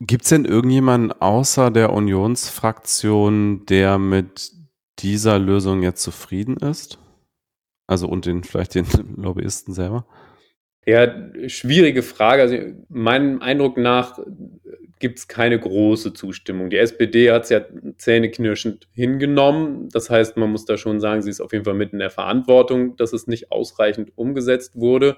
Gibt 0.00 0.24
es 0.24 0.30
denn 0.30 0.44
irgendjemanden 0.44 1.12
außer 1.12 1.70
der 1.70 1.92
Unionsfraktion, 1.92 3.64
der 3.66 3.98
mit 3.98 4.52
dieser 4.98 5.38
Lösung 5.38 5.82
jetzt 5.82 6.02
zufrieden 6.02 6.56
ist? 6.56 6.98
Also 7.86 8.08
und 8.08 8.26
den 8.26 8.44
vielleicht 8.44 8.74
den 8.74 8.86
Lobbyisten 9.16 9.72
selber? 9.72 10.06
Ja, 10.86 11.12
schwierige 11.48 12.02
Frage. 12.02 12.42
Also 12.42 12.56
meinem 12.88 13.42
Eindruck 13.42 13.76
nach 13.76 14.20
gibt 14.98 15.18
es 15.18 15.28
keine 15.28 15.58
große 15.58 16.14
Zustimmung. 16.14 16.70
Die 16.70 16.78
SPD 16.78 17.30
hat 17.32 17.44
es 17.44 17.50
ja 17.50 17.62
zähneknirschend 17.98 18.88
hingenommen. 18.92 19.88
Das 19.90 20.10
heißt, 20.10 20.36
man 20.36 20.50
muss 20.50 20.64
da 20.64 20.76
schon 20.76 21.00
sagen, 21.00 21.22
sie 21.22 21.30
ist 21.30 21.40
auf 21.40 21.52
jeden 21.52 21.64
Fall 21.64 21.74
mitten 21.74 21.96
in 21.96 22.00
der 22.00 22.10
Verantwortung, 22.10 22.96
dass 22.96 23.12
es 23.12 23.26
nicht 23.26 23.50
ausreichend 23.50 24.12
umgesetzt 24.16 24.76
wurde. 24.76 25.16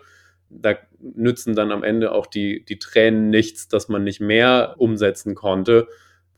Da 0.49 0.77
nützen 1.01 1.55
dann 1.55 1.71
am 1.71 1.85
Ende 1.85 2.13
auch 2.13 2.27
die, 2.27 2.65
die 2.65 2.79
Tränen 2.79 3.29
nichts, 3.29 3.69
dass 3.69 3.89
man 3.89 4.03
nicht 4.03 4.21
mehr 4.21 4.75
umsetzen 4.79 5.35
konnte. 5.35 5.87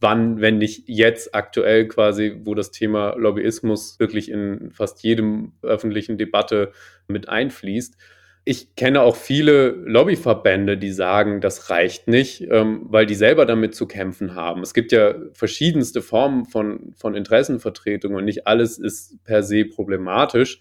Wann, 0.01 0.40
wenn 0.40 0.59
nicht 0.59 0.88
jetzt 0.88 1.35
aktuell 1.35 1.87
quasi, 1.87 2.40
wo 2.45 2.55
das 2.55 2.73
Thema 2.73 3.14
Lobbyismus 3.16 4.01
wirklich 4.01 4.31
in 4.31 4.71
fast 4.73 5.05
jedem 5.05 5.53
öffentlichen 5.62 6.19
Debatte 6.19 6.73
mit 7.07 7.29
einfließt. 7.29 7.97
Ich 8.44 8.74
kenne 8.74 9.03
auch 9.03 9.16
viele 9.16 9.68
Lobbyverbände, 9.68 10.79
die 10.79 10.92
sagen, 10.92 11.40
das 11.40 11.68
reicht 11.68 12.09
nicht, 12.09 12.40
ähm, 12.50 12.87
weil 12.88 13.05
die 13.05 13.14
selber 13.14 13.44
damit 13.44 13.74
zu 13.74 13.87
kämpfen 13.87 14.35
haben. 14.35 14.62
Es 14.62 14.72
gibt 14.72 14.92
ja 14.92 15.14
verschiedenste 15.33 16.00
Formen 16.00 16.46
von, 16.46 16.94
von 16.96 17.14
Interessenvertretung 17.14 18.14
und 18.14 18.24
nicht 18.24 18.46
alles 18.46 18.79
ist 18.79 19.22
per 19.24 19.42
se 19.42 19.66
problematisch, 19.66 20.61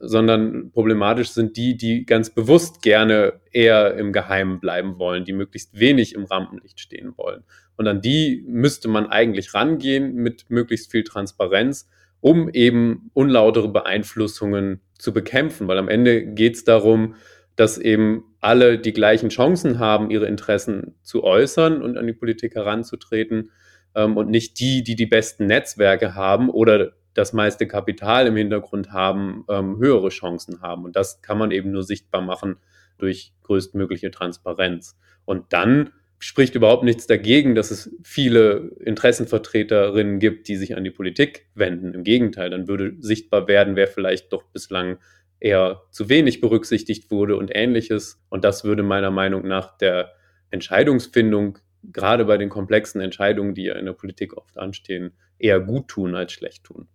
sondern 0.00 0.70
problematisch 0.70 1.30
sind 1.30 1.56
die, 1.56 1.76
die 1.76 2.06
ganz 2.06 2.30
bewusst 2.30 2.82
gerne 2.82 3.40
eher 3.50 3.94
im 3.96 4.12
Geheimen 4.12 4.60
bleiben 4.60 4.98
wollen, 4.98 5.24
die 5.24 5.32
möglichst 5.32 5.78
wenig 5.78 6.14
im 6.14 6.24
Rampenlicht 6.24 6.78
stehen 6.78 7.14
wollen. 7.16 7.42
Und 7.76 7.88
an 7.88 8.00
die 8.00 8.44
müsste 8.46 8.88
man 8.88 9.06
eigentlich 9.06 9.54
rangehen 9.54 10.14
mit 10.14 10.50
möglichst 10.50 10.90
viel 10.90 11.04
Transparenz 11.04 11.88
um 12.20 12.48
eben 12.50 13.10
unlautere 13.14 13.68
Beeinflussungen 13.68 14.80
zu 14.98 15.12
bekämpfen, 15.12 15.68
weil 15.68 15.78
am 15.78 15.88
Ende 15.88 16.26
geht 16.26 16.56
es 16.56 16.64
darum, 16.64 17.14
dass 17.56 17.78
eben 17.78 18.24
alle 18.40 18.78
die 18.78 18.92
gleichen 18.92 19.30
Chancen 19.30 19.78
haben, 19.78 20.10
ihre 20.10 20.26
Interessen 20.26 20.94
zu 21.02 21.24
äußern 21.24 21.82
und 21.82 21.96
an 21.96 22.06
die 22.06 22.12
Politik 22.12 22.54
heranzutreten 22.54 23.50
ähm, 23.94 24.16
und 24.16 24.30
nicht 24.30 24.60
die, 24.60 24.82
die 24.82 24.96
die 24.96 25.06
besten 25.06 25.46
Netzwerke 25.46 26.14
haben 26.14 26.50
oder 26.50 26.92
das 27.14 27.32
meiste 27.32 27.66
Kapital 27.66 28.28
im 28.28 28.36
Hintergrund 28.36 28.92
haben, 28.92 29.44
ähm, 29.48 29.78
höhere 29.78 30.08
Chancen 30.10 30.62
haben. 30.62 30.84
Und 30.84 30.94
das 30.94 31.20
kann 31.20 31.36
man 31.36 31.50
eben 31.50 31.72
nur 31.72 31.82
sichtbar 31.82 32.20
machen 32.20 32.56
durch 32.96 33.32
größtmögliche 33.42 34.12
Transparenz. 34.12 34.96
Und 35.24 35.52
dann 35.52 35.90
spricht 36.18 36.54
überhaupt 36.54 36.82
nichts 36.82 37.06
dagegen, 37.06 37.54
dass 37.54 37.70
es 37.70 37.94
viele 38.02 38.72
Interessenvertreterinnen 38.84 40.18
gibt, 40.18 40.48
die 40.48 40.56
sich 40.56 40.76
an 40.76 40.84
die 40.84 40.90
Politik 40.90 41.46
wenden. 41.54 41.94
Im 41.94 42.02
Gegenteil, 42.02 42.50
dann 42.50 42.66
würde 42.68 42.96
sichtbar 42.98 43.46
werden, 43.46 43.76
wer 43.76 43.86
vielleicht 43.86 44.32
doch 44.32 44.44
bislang 44.44 44.98
eher 45.40 45.82
zu 45.90 46.08
wenig 46.08 46.40
berücksichtigt 46.40 47.10
wurde 47.10 47.36
und 47.36 47.50
ähnliches. 47.54 48.20
Und 48.28 48.44
das 48.44 48.64
würde 48.64 48.82
meiner 48.82 49.12
Meinung 49.12 49.46
nach 49.46 49.76
der 49.78 50.12
Entscheidungsfindung, 50.50 51.58
gerade 51.84 52.24
bei 52.24 52.36
den 52.36 52.48
komplexen 52.48 53.00
Entscheidungen, 53.00 53.54
die 53.54 53.64
ja 53.64 53.74
in 53.74 53.86
der 53.86 53.92
Politik 53.92 54.36
oft 54.36 54.58
anstehen, 54.58 55.12
eher 55.38 55.60
gut 55.60 55.88
tun 55.88 56.16
als 56.16 56.32
schlecht 56.32 56.64
tun. 56.64 56.88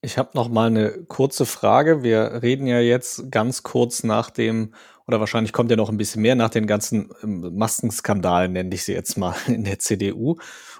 Ich 0.00 0.18
habe 0.18 0.30
noch 0.34 0.50
mal 0.50 0.66
eine 0.66 1.04
kurze 1.08 1.46
Frage. 1.46 2.02
Wir 2.02 2.42
reden 2.42 2.66
ja 2.66 2.78
jetzt 2.78 3.30
ganz 3.30 3.62
kurz 3.62 4.04
nach 4.04 4.30
dem 4.30 4.74
oder 5.06 5.20
wahrscheinlich 5.20 5.52
kommt 5.52 5.70
ja 5.70 5.76
noch 5.76 5.90
ein 5.90 5.96
bisschen 5.96 6.22
mehr 6.22 6.34
nach 6.34 6.50
den 6.50 6.66
ganzen 6.66 7.10
ähm, 7.22 7.56
Maskenskandalen, 7.56 8.52
nenne 8.52 8.74
ich 8.74 8.84
sie 8.84 8.92
jetzt 8.92 9.16
mal, 9.16 9.34
in 9.46 9.64
der 9.64 9.78
CDU 9.78 10.36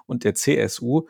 und 0.07 0.25
der 0.25 0.35
CSU. 0.35 1.07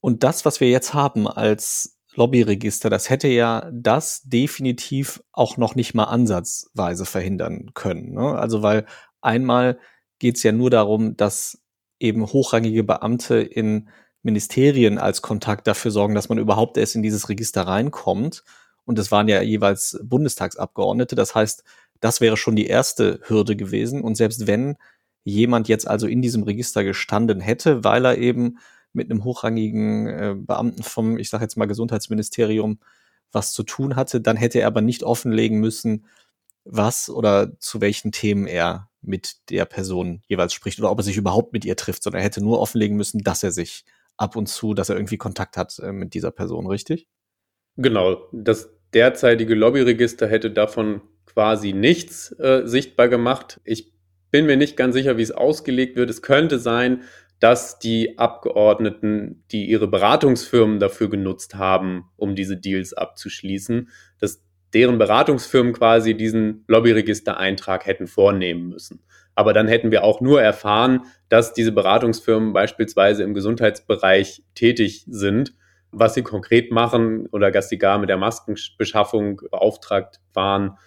Und 0.00 0.22
das, 0.22 0.44
was 0.44 0.60
wir 0.60 0.70
jetzt 0.70 0.94
haben 0.94 1.26
als 1.26 1.98
Lobbyregister, 2.14 2.90
das 2.90 3.10
hätte 3.10 3.28
ja 3.28 3.68
das 3.72 4.22
definitiv 4.22 5.22
auch 5.32 5.56
noch 5.56 5.74
nicht 5.74 5.94
mal 5.94 6.04
ansatzweise 6.04 7.04
verhindern 7.04 7.70
können. 7.74 8.12
Ne? 8.14 8.38
Also 8.38 8.62
weil 8.62 8.86
einmal 9.20 9.78
geht 10.18 10.36
es 10.36 10.42
ja 10.42 10.52
nur 10.52 10.70
darum, 10.70 11.16
dass 11.16 11.62
eben 11.98 12.26
hochrangige 12.26 12.84
Beamte 12.84 13.36
in 13.36 13.88
Ministerien 14.22 14.98
als 14.98 15.22
Kontakt 15.22 15.66
dafür 15.66 15.90
sorgen, 15.90 16.14
dass 16.14 16.28
man 16.28 16.38
überhaupt 16.38 16.76
erst 16.76 16.94
in 16.94 17.02
dieses 17.02 17.28
Register 17.28 17.62
reinkommt. 17.62 18.44
Und 18.84 18.98
das 18.98 19.10
waren 19.10 19.28
ja 19.28 19.42
jeweils 19.42 19.98
Bundestagsabgeordnete. 20.02 21.16
Das 21.16 21.34
heißt, 21.34 21.64
das 22.00 22.20
wäre 22.20 22.36
schon 22.36 22.56
die 22.56 22.66
erste 22.66 23.20
Hürde 23.24 23.56
gewesen. 23.56 24.02
Und 24.02 24.16
selbst 24.16 24.46
wenn 24.46 24.76
jemand 25.24 25.68
jetzt 25.68 25.88
also 25.88 26.06
in 26.06 26.22
diesem 26.22 26.44
Register 26.44 26.84
gestanden 26.84 27.40
hätte, 27.40 27.84
weil 27.84 28.04
er 28.04 28.18
eben 28.18 28.58
mit 28.92 29.10
einem 29.10 29.24
hochrangigen 29.24 30.06
äh, 30.06 30.34
Beamten 30.36 30.82
vom, 30.82 31.18
ich 31.18 31.28
sage 31.28 31.44
jetzt 31.44 31.56
mal, 31.56 31.66
Gesundheitsministerium 31.66 32.80
was 33.32 33.52
zu 33.52 33.64
tun 33.64 33.96
hatte, 33.96 34.20
dann 34.20 34.36
hätte 34.36 34.60
er 34.60 34.68
aber 34.68 34.80
nicht 34.80 35.02
offenlegen 35.02 35.58
müssen, 35.58 36.06
was 36.64 37.10
oder 37.10 37.58
zu 37.58 37.80
welchen 37.80 38.12
Themen 38.12 38.46
er 38.46 38.88
mit 39.02 39.36
der 39.50 39.64
Person 39.64 40.22
jeweils 40.26 40.52
spricht 40.52 40.78
oder 40.78 40.90
ob 40.90 40.98
er 40.98 41.04
sich 41.04 41.16
überhaupt 41.16 41.52
mit 41.52 41.64
ihr 41.64 41.76
trifft, 41.76 42.02
sondern 42.02 42.20
er 42.20 42.24
hätte 42.24 42.42
nur 42.42 42.60
offenlegen 42.60 42.96
müssen, 42.96 43.20
dass 43.22 43.42
er 43.42 43.52
sich 43.52 43.84
ab 44.16 44.36
und 44.36 44.46
zu, 44.46 44.74
dass 44.74 44.88
er 44.88 44.96
irgendwie 44.96 45.18
Kontakt 45.18 45.56
hat 45.56 45.78
äh, 45.78 45.92
mit 45.92 46.14
dieser 46.14 46.30
Person, 46.30 46.66
richtig? 46.66 47.06
Genau. 47.76 48.28
Das 48.32 48.70
derzeitige 48.94 49.54
Lobbyregister 49.54 50.26
hätte 50.26 50.50
davon 50.50 51.02
quasi 51.36 51.74
nichts 51.74 52.32
äh, 52.40 52.62
sichtbar 52.64 53.08
gemacht. 53.08 53.60
Ich 53.64 53.92
bin 54.30 54.46
mir 54.46 54.56
nicht 54.56 54.74
ganz 54.74 54.94
sicher, 54.94 55.18
wie 55.18 55.22
es 55.22 55.32
ausgelegt 55.32 55.94
wird. 55.94 56.08
Es 56.08 56.22
könnte 56.22 56.58
sein, 56.58 57.02
dass 57.40 57.78
die 57.78 58.18
Abgeordneten, 58.18 59.44
die 59.50 59.66
ihre 59.66 59.86
Beratungsfirmen 59.86 60.80
dafür 60.80 61.10
genutzt 61.10 61.56
haben, 61.56 62.06
um 62.16 62.34
diese 62.34 62.56
Deals 62.56 62.94
abzuschließen, 62.94 63.90
dass 64.18 64.42
deren 64.72 64.96
Beratungsfirmen 64.96 65.74
quasi 65.74 66.16
diesen 66.16 66.64
Lobbyregistereintrag 66.68 67.84
hätten 67.84 68.06
vornehmen 68.06 68.70
müssen. 68.70 69.02
Aber 69.34 69.52
dann 69.52 69.68
hätten 69.68 69.90
wir 69.90 70.04
auch 70.04 70.22
nur 70.22 70.40
erfahren, 70.40 71.02
dass 71.28 71.52
diese 71.52 71.72
Beratungsfirmen 71.72 72.54
beispielsweise 72.54 73.24
im 73.24 73.34
Gesundheitsbereich 73.34 74.42
tätig 74.54 75.04
sind. 75.06 75.52
Was 75.90 76.14
sie 76.14 76.22
konkret 76.22 76.72
machen 76.72 77.26
oder 77.26 77.50
dass 77.50 77.68
sie 77.68 77.76
gar 77.76 77.98
mit 77.98 78.08
der 78.08 78.16
Maskenbeschaffung 78.16 79.42
beauftragt 79.50 80.20
waren, 80.32 80.78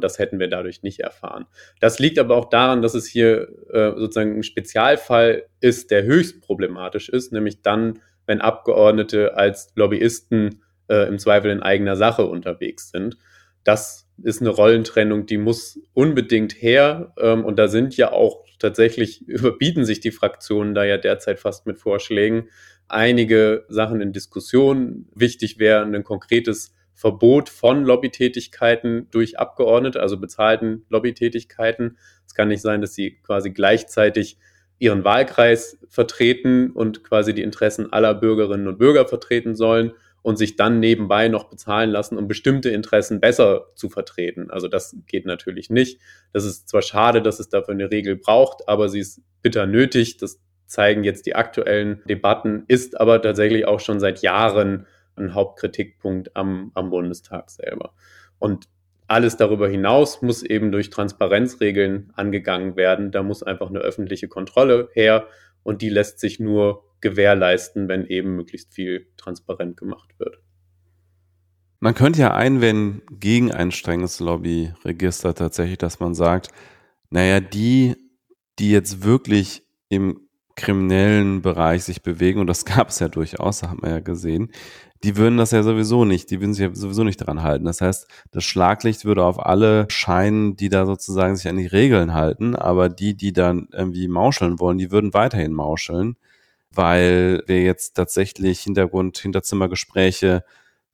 das 0.00 0.18
hätten 0.18 0.38
wir 0.38 0.48
dadurch 0.48 0.82
nicht 0.82 1.00
erfahren. 1.00 1.46
Das 1.80 1.98
liegt 1.98 2.18
aber 2.18 2.36
auch 2.36 2.48
daran, 2.48 2.82
dass 2.82 2.94
es 2.94 3.06
hier 3.06 3.48
äh, 3.72 3.92
sozusagen 3.96 4.38
ein 4.38 4.42
Spezialfall 4.42 5.44
ist, 5.60 5.90
der 5.90 6.04
höchst 6.04 6.40
problematisch 6.40 7.08
ist, 7.08 7.32
nämlich 7.32 7.62
dann, 7.62 8.00
wenn 8.26 8.40
Abgeordnete 8.40 9.36
als 9.36 9.72
Lobbyisten 9.74 10.62
äh, 10.88 11.08
im 11.08 11.18
Zweifel 11.18 11.50
in 11.50 11.62
eigener 11.62 11.96
Sache 11.96 12.26
unterwegs 12.26 12.90
sind. 12.90 13.16
Das 13.64 14.08
ist 14.22 14.40
eine 14.40 14.50
Rollentrennung, 14.50 15.26
die 15.26 15.38
muss 15.38 15.80
unbedingt 15.94 16.60
her. 16.60 17.12
Ähm, 17.18 17.44
und 17.44 17.58
da 17.58 17.68
sind 17.68 17.96
ja 17.96 18.12
auch 18.12 18.44
tatsächlich, 18.58 19.22
überbieten 19.28 19.84
sich 19.84 20.00
die 20.00 20.10
Fraktionen 20.10 20.74
da 20.74 20.84
ja 20.84 20.98
derzeit 20.98 21.40
fast 21.40 21.66
mit 21.66 21.78
Vorschlägen. 21.78 22.48
Einige 22.88 23.64
Sachen 23.68 24.00
in 24.00 24.12
Diskussion. 24.12 25.08
Wichtig 25.14 25.58
wäre 25.58 25.82
ein 25.82 26.04
konkretes 26.04 26.74
Verbot 26.94 27.48
von 27.48 27.84
Lobbytätigkeiten 27.84 29.08
durch 29.10 29.38
Abgeordnete, 29.38 30.00
also 30.00 30.18
bezahlten 30.18 30.84
Lobbytätigkeiten. 30.88 31.98
Es 32.26 32.34
kann 32.34 32.48
nicht 32.48 32.62
sein, 32.62 32.80
dass 32.80 32.94
sie 32.94 33.18
quasi 33.22 33.50
gleichzeitig 33.50 34.38
ihren 34.78 35.04
Wahlkreis 35.04 35.78
vertreten 35.88 36.70
und 36.72 37.04
quasi 37.04 37.34
die 37.34 37.42
Interessen 37.42 37.92
aller 37.92 38.14
Bürgerinnen 38.14 38.66
und 38.66 38.78
Bürger 38.78 39.06
vertreten 39.06 39.54
sollen 39.54 39.92
und 40.22 40.38
sich 40.38 40.56
dann 40.56 40.80
nebenbei 40.80 41.28
noch 41.28 41.44
bezahlen 41.44 41.90
lassen, 41.90 42.16
um 42.16 42.28
bestimmte 42.28 42.70
Interessen 42.70 43.20
besser 43.20 43.66
zu 43.74 43.88
vertreten. 43.88 44.50
Also 44.50 44.68
das 44.68 44.96
geht 45.06 45.26
natürlich 45.26 45.70
nicht. 45.70 46.00
Das 46.32 46.44
ist 46.44 46.68
zwar 46.68 46.82
schade, 46.82 47.22
dass 47.22 47.40
es 47.40 47.48
dafür 47.48 47.74
eine 47.74 47.90
Regel 47.90 48.16
braucht, 48.16 48.68
aber 48.68 48.88
sie 48.88 49.00
ist 49.00 49.20
bitter 49.42 49.66
nötig. 49.66 50.16
Das 50.18 50.40
zeigen 50.66 51.04
jetzt 51.04 51.26
die 51.26 51.34
aktuellen 51.34 52.02
Debatten, 52.08 52.64
ist 52.68 53.00
aber 53.00 53.20
tatsächlich 53.20 53.66
auch 53.66 53.80
schon 53.80 54.00
seit 54.00 54.22
Jahren 54.22 54.86
ein 55.16 55.34
Hauptkritikpunkt 55.34 56.36
am, 56.36 56.70
am 56.74 56.90
Bundestag 56.90 57.50
selber. 57.50 57.94
Und 58.38 58.68
alles 59.08 59.36
darüber 59.36 59.68
hinaus 59.68 60.22
muss 60.22 60.42
eben 60.42 60.72
durch 60.72 60.90
Transparenzregeln 60.90 62.12
angegangen 62.14 62.76
werden. 62.76 63.10
Da 63.10 63.22
muss 63.22 63.42
einfach 63.42 63.68
eine 63.68 63.80
öffentliche 63.80 64.28
Kontrolle 64.28 64.88
her 64.94 65.26
und 65.62 65.82
die 65.82 65.90
lässt 65.90 66.18
sich 66.18 66.40
nur 66.40 66.84
gewährleisten, 67.00 67.88
wenn 67.88 68.06
eben 68.06 68.36
möglichst 68.36 68.72
viel 68.72 69.08
transparent 69.16 69.76
gemacht 69.76 70.18
wird. 70.18 70.38
Man 71.80 71.94
könnte 71.94 72.20
ja 72.20 72.32
einwenden 72.32 73.02
gegen 73.10 73.52
ein 73.52 73.72
strenges 73.72 74.20
Lobbyregister 74.20 75.34
tatsächlich, 75.34 75.78
dass 75.78 76.00
man 76.00 76.14
sagt, 76.14 76.48
naja, 77.10 77.40
die, 77.40 77.96
die 78.58 78.70
jetzt 78.70 79.04
wirklich 79.04 79.66
im 79.88 80.21
kriminellen 80.56 81.42
Bereich 81.42 81.84
sich 81.84 82.02
bewegen, 82.02 82.40
und 82.40 82.46
das 82.46 82.64
gab 82.66 82.88
es 82.88 82.98
ja 82.98 83.08
durchaus, 83.08 83.62
hat 83.62 83.80
man 83.82 83.90
ja 83.90 84.00
gesehen, 84.00 84.50
die 85.04 85.16
würden 85.16 85.36
das 85.36 85.50
ja 85.50 85.62
sowieso 85.62 86.04
nicht, 86.04 86.30
die 86.30 86.40
würden 86.40 86.54
sich 86.54 86.62
ja 86.62 86.74
sowieso 86.74 87.02
nicht 87.02 87.16
dran 87.16 87.42
halten. 87.42 87.64
Das 87.64 87.80
heißt, 87.80 88.06
das 88.30 88.44
Schlaglicht 88.44 89.04
würde 89.04 89.24
auf 89.24 89.44
alle 89.44 89.86
scheinen, 89.90 90.56
die 90.56 90.68
da 90.68 90.86
sozusagen 90.86 91.34
sich 91.34 91.48
an 91.48 91.56
die 91.56 91.66
Regeln 91.66 92.14
halten, 92.14 92.54
aber 92.54 92.88
die, 92.88 93.14
die 93.14 93.32
dann 93.32 93.68
irgendwie 93.72 94.06
mauscheln 94.06 94.60
wollen, 94.60 94.78
die 94.78 94.92
würden 94.92 95.12
weiterhin 95.12 95.52
mauscheln, 95.52 96.16
weil 96.70 97.42
wir 97.46 97.62
jetzt 97.62 97.94
tatsächlich 97.94 98.60
Hintergrund, 98.60 99.18
Hinterzimmergespräche 99.18 100.44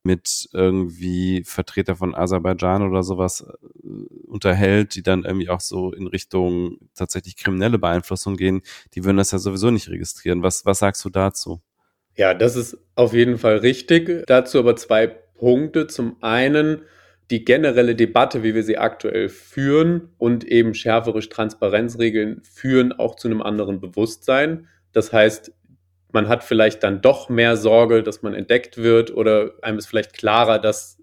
mit 0.03 0.49
irgendwie 0.53 1.43
Vertreter 1.43 1.95
von 1.95 2.15
Aserbaidschan 2.15 2.83
oder 2.83 3.03
sowas 3.03 3.45
äh, 3.45 3.87
unterhält, 4.27 4.95
die 4.95 5.03
dann 5.03 5.23
irgendwie 5.25 5.49
auch 5.49 5.61
so 5.61 5.91
in 5.91 6.07
Richtung 6.07 6.77
tatsächlich 6.95 7.35
kriminelle 7.35 7.79
Beeinflussung 7.79 8.37
gehen, 8.37 8.61
die 8.93 9.03
würden 9.03 9.17
das 9.17 9.31
ja 9.31 9.39
sowieso 9.39 9.71
nicht 9.71 9.89
registrieren. 9.89 10.41
Was, 10.43 10.65
was 10.65 10.79
sagst 10.79 11.03
du 11.03 11.09
dazu? 11.09 11.61
Ja, 12.15 12.33
das 12.33 12.55
ist 12.55 12.77
auf 12.95 13.13
jeden 13.13 13.37
Fall 13.37 13.57
richtig. 13.57 14.23
Dazu 14.27 14.59
aber 14.59 14.75
zwei 14.75 15.07
Punkte. 15.07 15.87
Zum 15.87 16.17
einen 16.21 16.81
die 17.31 17.45
generelle 17.45 17.95
Debatte, 17.95 18.43
wie 18.43 18.55
wir 18.55 18.63
sie 18.63 18.77
aktuell 18.77 19.29
führen 19.29 20.09
und 20.17 20.43
eben 20.43 20.73
schärfere 20.73 21.19
Transparenzregeln 21.19 22.41
führen 22.41 22.91
auch 22.91 23.15
zu 23.15 23.27
einem 23.27 23.41
anderen 23.41 23.79
Bewusstsein. 23.79 24.67
Das 24.93 25.13
heißt, 25.13 25.53
man 26.11 26.27
hat 26.27 26.43
vielleicht 26.43 26.83
dann 26.83 27.01
doch 27.01 27.29
mehr 27.29 27.55
Sorge, 27.57 28.03
dass 28.03 28.21
man 28.21 28.33
entdeckt 28.33 28.77
wird 28.77 29.11
oder 29.11 29.53
einem 29.61 29.77
ist 29.77 29.87
vielleicht 29.87 30.13
klarer, 30.13 30.59
dass, 30.59 30.97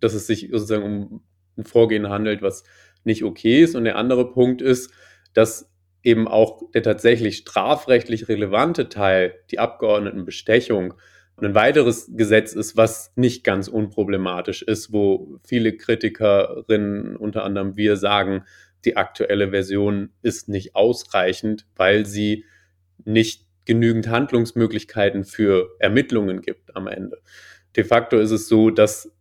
dass 0.00 0.14
es 0.14 0.26
sich 0.26 0.48
sozusagen 0.50 0.82
um 0.84 1.24
ein 1.56 1.64
Vorgehen 1.64 2.08
handelt, 2.08 2.42
was 2.42 2.64
nicht 3.04 3.24
okay 3.24 3.62
ist. 3.62 3.74
Und 3.74 3.84
der 3.84 3.96
andere 3.96 4.30
Punkt 4.32 4.62
ist, 4.62 4.92
dass 5.32 5.70
eben 6.02 6.28
auch 6.28 6.62
der 6.72 6.82
tatsächlich 6.82 7.38
strafrechtlich 7.38 8.28
relevante 8.28 8.88
Teil, 8.88 9.34
die 9.50 9.58
Abgeordnetenbestechung, 9.58 10.94
ein 11.40 11.54
weiteres 11.54 12.10
Gesetz 12.14 12.52
ist, 12.52 12.76
was 12.76 13.12
nicht 13.14 13.44
ganz 13.44 13.68
unproblematisch 13.68 14.62
ist, 14.62 14.92
wo 14.92 15.38
viele 15.44 15.76
Kritikerinnen, 15.76 17.16
unter 17.16 17.44
anderem 17.44 17.76
wir, 17.76 17.96
sagen, 17.96 18.44
die 18.84 18.96
aktuelle 18.96 19.50
Version 19.50 20.10
ist 20.22 20.48
nicht 20.48 20.74
ausreichend, 20.74 21.66
weil 21.76 22.06
sie 22.06 22.44
nicht 23.04 23.47
genügend 23.68 24.08
Handlungsmöglichkeiten 24.08 25.24
für 25.24 25.68
Ermittlungen 25.78 26.40
gibt 26.40 26.74
am 26.74 26.86
Ende. 26.86 27.20
De 27.76 27.84
facto 27.84 28.18
ist 28.18 28.30
es 28.30 28.48
so, 28.48 28.70
dass 28.70 29.12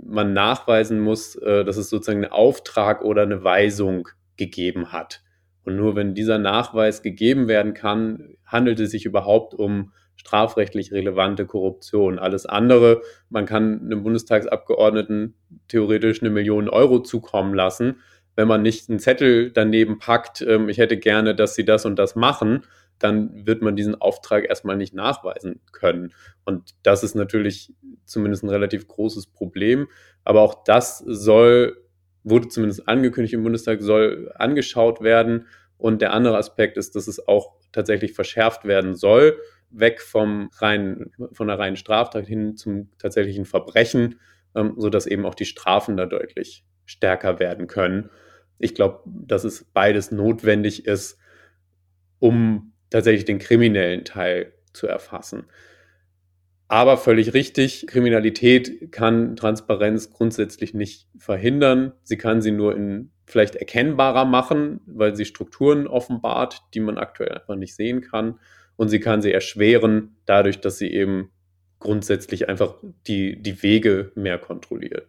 man 0.00 0.32
nachweisen 0.32 1.00
muss, 1.00 1.34
äh, 1.34 1.64
dass 1.64 1.76
es 1.76 1.90
sozusagen 1.90 2.22
einen 2.22 2.32
Auftrag 2.32 3.02
oder 3.02 3.22
eine 3.22 3.42
Weisung 3.42 4.08
gegeben 4.36 4.92
hat. 4.92 5.22
Und 5.64 5.74
nur 5.74 5.96
wenn 5.96 6.14
dieser 6.14 6.38
Nachweis 6.38 7.02
gegeben 7.02 7.48
werden 7.48 7.74
kann, 7.74 8.36
handelt 8.44 8.78
es 8.78 8.92
sich 8.92 9.06
überhaupt 9.06 9.54
um 9.54 9.92
strafrechtlich 10.14 10.92
relevante 10.92 11.44
Korruption. 11.44 12.20
Alles 12.20 12.46
andere, 12.46 13.02
man 13.28 13.44
kann 13.44 13.80
einem 13.82 14.04
Bundestagsabgeordneten 14.04 15.34
theoretisch 15.66 16.22
eine 16.22 16.30
Million 16.30 16.68
Euro 16.68 17.00
zukommen 17.00 17.54
lassen. 17.54 17.96
Wenn 18.36 18.46
man 18.46 18.62
nicht 18.62 18.88
einen 18.88 19.00
Zettel 19.00 19.50
daneben 19.50 19.98
packt, 19.98 20.42
ähm, 20.42 20.68
ich 20.68 20.78
hätte 20.78 20.96
gerne, 20.96 21.34
dass 21.34 21.56
sie 21.56 21.64
das 21.64 21.84
und 21.84 21.98
das 21.98 22.14
machen, 22.14 22.62
dann 22.98 23.46
wird 23.46 23.62
man 23.62 23.76
diesen 23.76 23.94
Auftrag 23.94 24.48
erstmal 24.48 24.76
nicht 24.76 24.94
nachweisen 24.94 25.60
können. 25.72 26.12
Und 26.44 26.74
das 26.82 27.02
ist 27.02 27.14
natürlich 27.14 27.74
zumindest 28.04 28.42
ein 28.42 28.50
relativ 28.50 28.88
großes 28.88 29.26
Problem. 29.26 29.88
Aber 30.24 30.40
auch 30.40 30.64
das 30.64 30.98
soll, 30.98 31.76
wurde 32.24 32.48
zumindest 32.48 32.88
angekündigt 32.88 33.34
im 33.34 33.42
Bundestag, 33.42 33.82
soll 33.82 34.32
angeschaut 34.34 35.02
werden. 35.02 35.46
Und 35.78 36.00
der 36.00 36.12
andere 36.12 36.38
Aspekt 36.38 36.78
ist, 36.78 36.96
dass 36.96 37.06
es 37.06 37.28
auch 37.28 37.56
tatsächlich 37.72 38.14
verschärft 38.14 38.64
werden 38.64 38.94
soll, 38.94 39.38
weg 39.70 40.00
vom 40.00 40.48
reinen, 40.58 41.12
von 41.32 41.48
der 41.48 41.58
reinen 41.58 41.76
Straftat 41.76 42.26
hin 42.26 42.56
zum 42.56 42.90
tatsächlichen 42.98 43.44
Verbrechen, 43.44 44.20
ähm, 44.54 44.74
sodass 44.78 45.06
eben 45.06 45.26
auch 45.26 45.34
die 45.34 45.44
Strafen 45.44 45.96
da 45.96 46.06
deutlich 46.06 46.64
stärker 46.86 47.38
werden 47.38 47.66
können. 47.66 48.10
Ich 48.58 48.74
glaube, 48.74 49.02
dass 49.04 49.44
es 49.44 49.64
beides 49.64 50.10
notwendig 50.10 50.86
ist, 50.86 51.18
um 52.18 52.72
tatsächlich 52.90 53.24
den 53.24 53.38
kriminellen 53.38 54.04
Teil 54.04 54.52
zu 54.72 54.86
erfassen. 54.86 55.44
Aber 56.68 56.96
völlig 56.96 57.32
richtig, 57.32 57.86
Kriminalität 57.86 58.90
kann 58.90 59.36
Transparenz 59.36 60.10
grundsätzlich 60.10 60.74
nicht 60.74 61.08
verhindern. 61.16 61.92
Sie 62.02 62.16
kann 62.16 62.42
sie 62.42 62.50
nur 62.50 62.74
in 62.74 63.12
vielleicht 63.24 63.56
erkennbarer 63.56 64.24
machen, 64.24 64.80
weil 64.86 65.14
sie 65.14 65.24
Strukturen 65.24 65.86
offenbart, 65.86 66.62
die 66.74 66.80
man 66.80 66.98
aktuell 66.98 67.32
einfach 67.32 67.56
nicht 67.56 67.74
sehen 67.74 68.00
kann. 68.00 68.38
Und 68.76 68.88
sie 68.88 69.00
kann 69.00 69.22
sie 69.22 69.32
erschweren, 69.32 70.16
dadurch, 70.26 70.60
dass 70.60 70.78
sie 70.78 70.92
eben 70.92 71.30
grundsätzlich 71.78 72.48
einfach 72.48 72.76
die, 73.06 73.40
die 73.40 73.62
Wege 73.62 74.12
mehr 74.14 74.38
kontrolliert. 74.38 75.06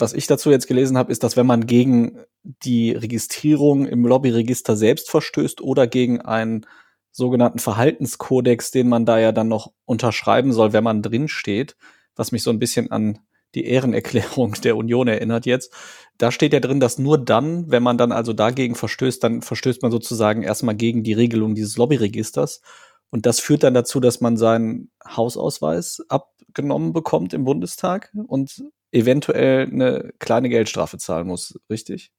Was 0.00 0.14
ich 0.14 0.26
dazu 0.26 0.50
jetzt 0.50 0.66
gelesen 0.66 0.96
habe, 0.96 1.12
ist, 1.12 1.22
dass 1.22 1.36
wenn 1.36 1.46
man 1.46 1.66
gegen 1.66 2.20
die 2.42 2.92
Registrierung 2.92 3.86
im 3.86 4.06
Lobbyregister 4.06 4.76
selbst 4.76 5.10
verstößt 5.10 5.60
oder 5.60 5.86
gegen 5.86 6.22
einen 6.22 6.66
sogenannten 7.12 7.58
Verhaltenskodex, 7.58 8.70
den 8.70 8.88
man 8.88 9.04
da 9.04 9.18
ja 9.18 9.32
dann 9.32 9.48
noch 9.48 9.72
unterschreiben 9.84 10.52
soll, 10.52 10.72
wenn 10.72 10.84
man 10.84 11.02
drin 11.02 11.28
steht, 11.28 11.76
was 12.16 12.32
mich 12.32 12.42
so 12.42 12.50
ein 12.50 12.58
bisschen 12.58 12.90
an 12.90 13.18
die 13.54 13.66
Ehrenerklärung 13.66 14.52
der 14.64 14.76
Union 14.76 15.06
erinnert 15.06 15.44
jetzt. 15.44 15.72
Da 16.16 16.32
steht 16.32 16.52
ja 16.52 16.60
drin, 16.60 16.80
dass 16.80 16.98
nur 16.98 17.18
dann, 17.18 17.70
wenn 17.70 17.82
man 17.82 17.98
dann 17.98 18.12
also 18.12 18.32
dagegen 18.32 18.76
verstößt, 18.76 19.22
dann 19.22 19.42
verstößt 19.42 19.82
man 19.82 19.90
sozusagen 19.90 20.42
erstmal 20.42 20.76
gegen 20.76 21.02
die 21.02 21.12
Regelung 21.12 21.54
dieses 21.54 21.76
Lobbyregisters. 21.76 22.62
Und 23.10 23.26
das 23.26 23.40
führt 23.40 23.64
dann 23.64 23.74
dazu, 23.74 24.00
dass 24.00 24.20
man 24.20 24.36
seinen 24.36 24.90
Hausausweis 25.04 26.00
abgenommen 26.08 26.92
bekommt 26.92 27.34
im 27.34 27.44
Bundestag 27.44 28.12
und 28.28 28.64
eventuell 28.92 29.66
eine 29.66 30.12
kleine 30.18 30.48
Geldstrafe 30.48 30.98
zahlen 30.98 31.26
muss, 31.26 31.58
richtig? 31.70 32.12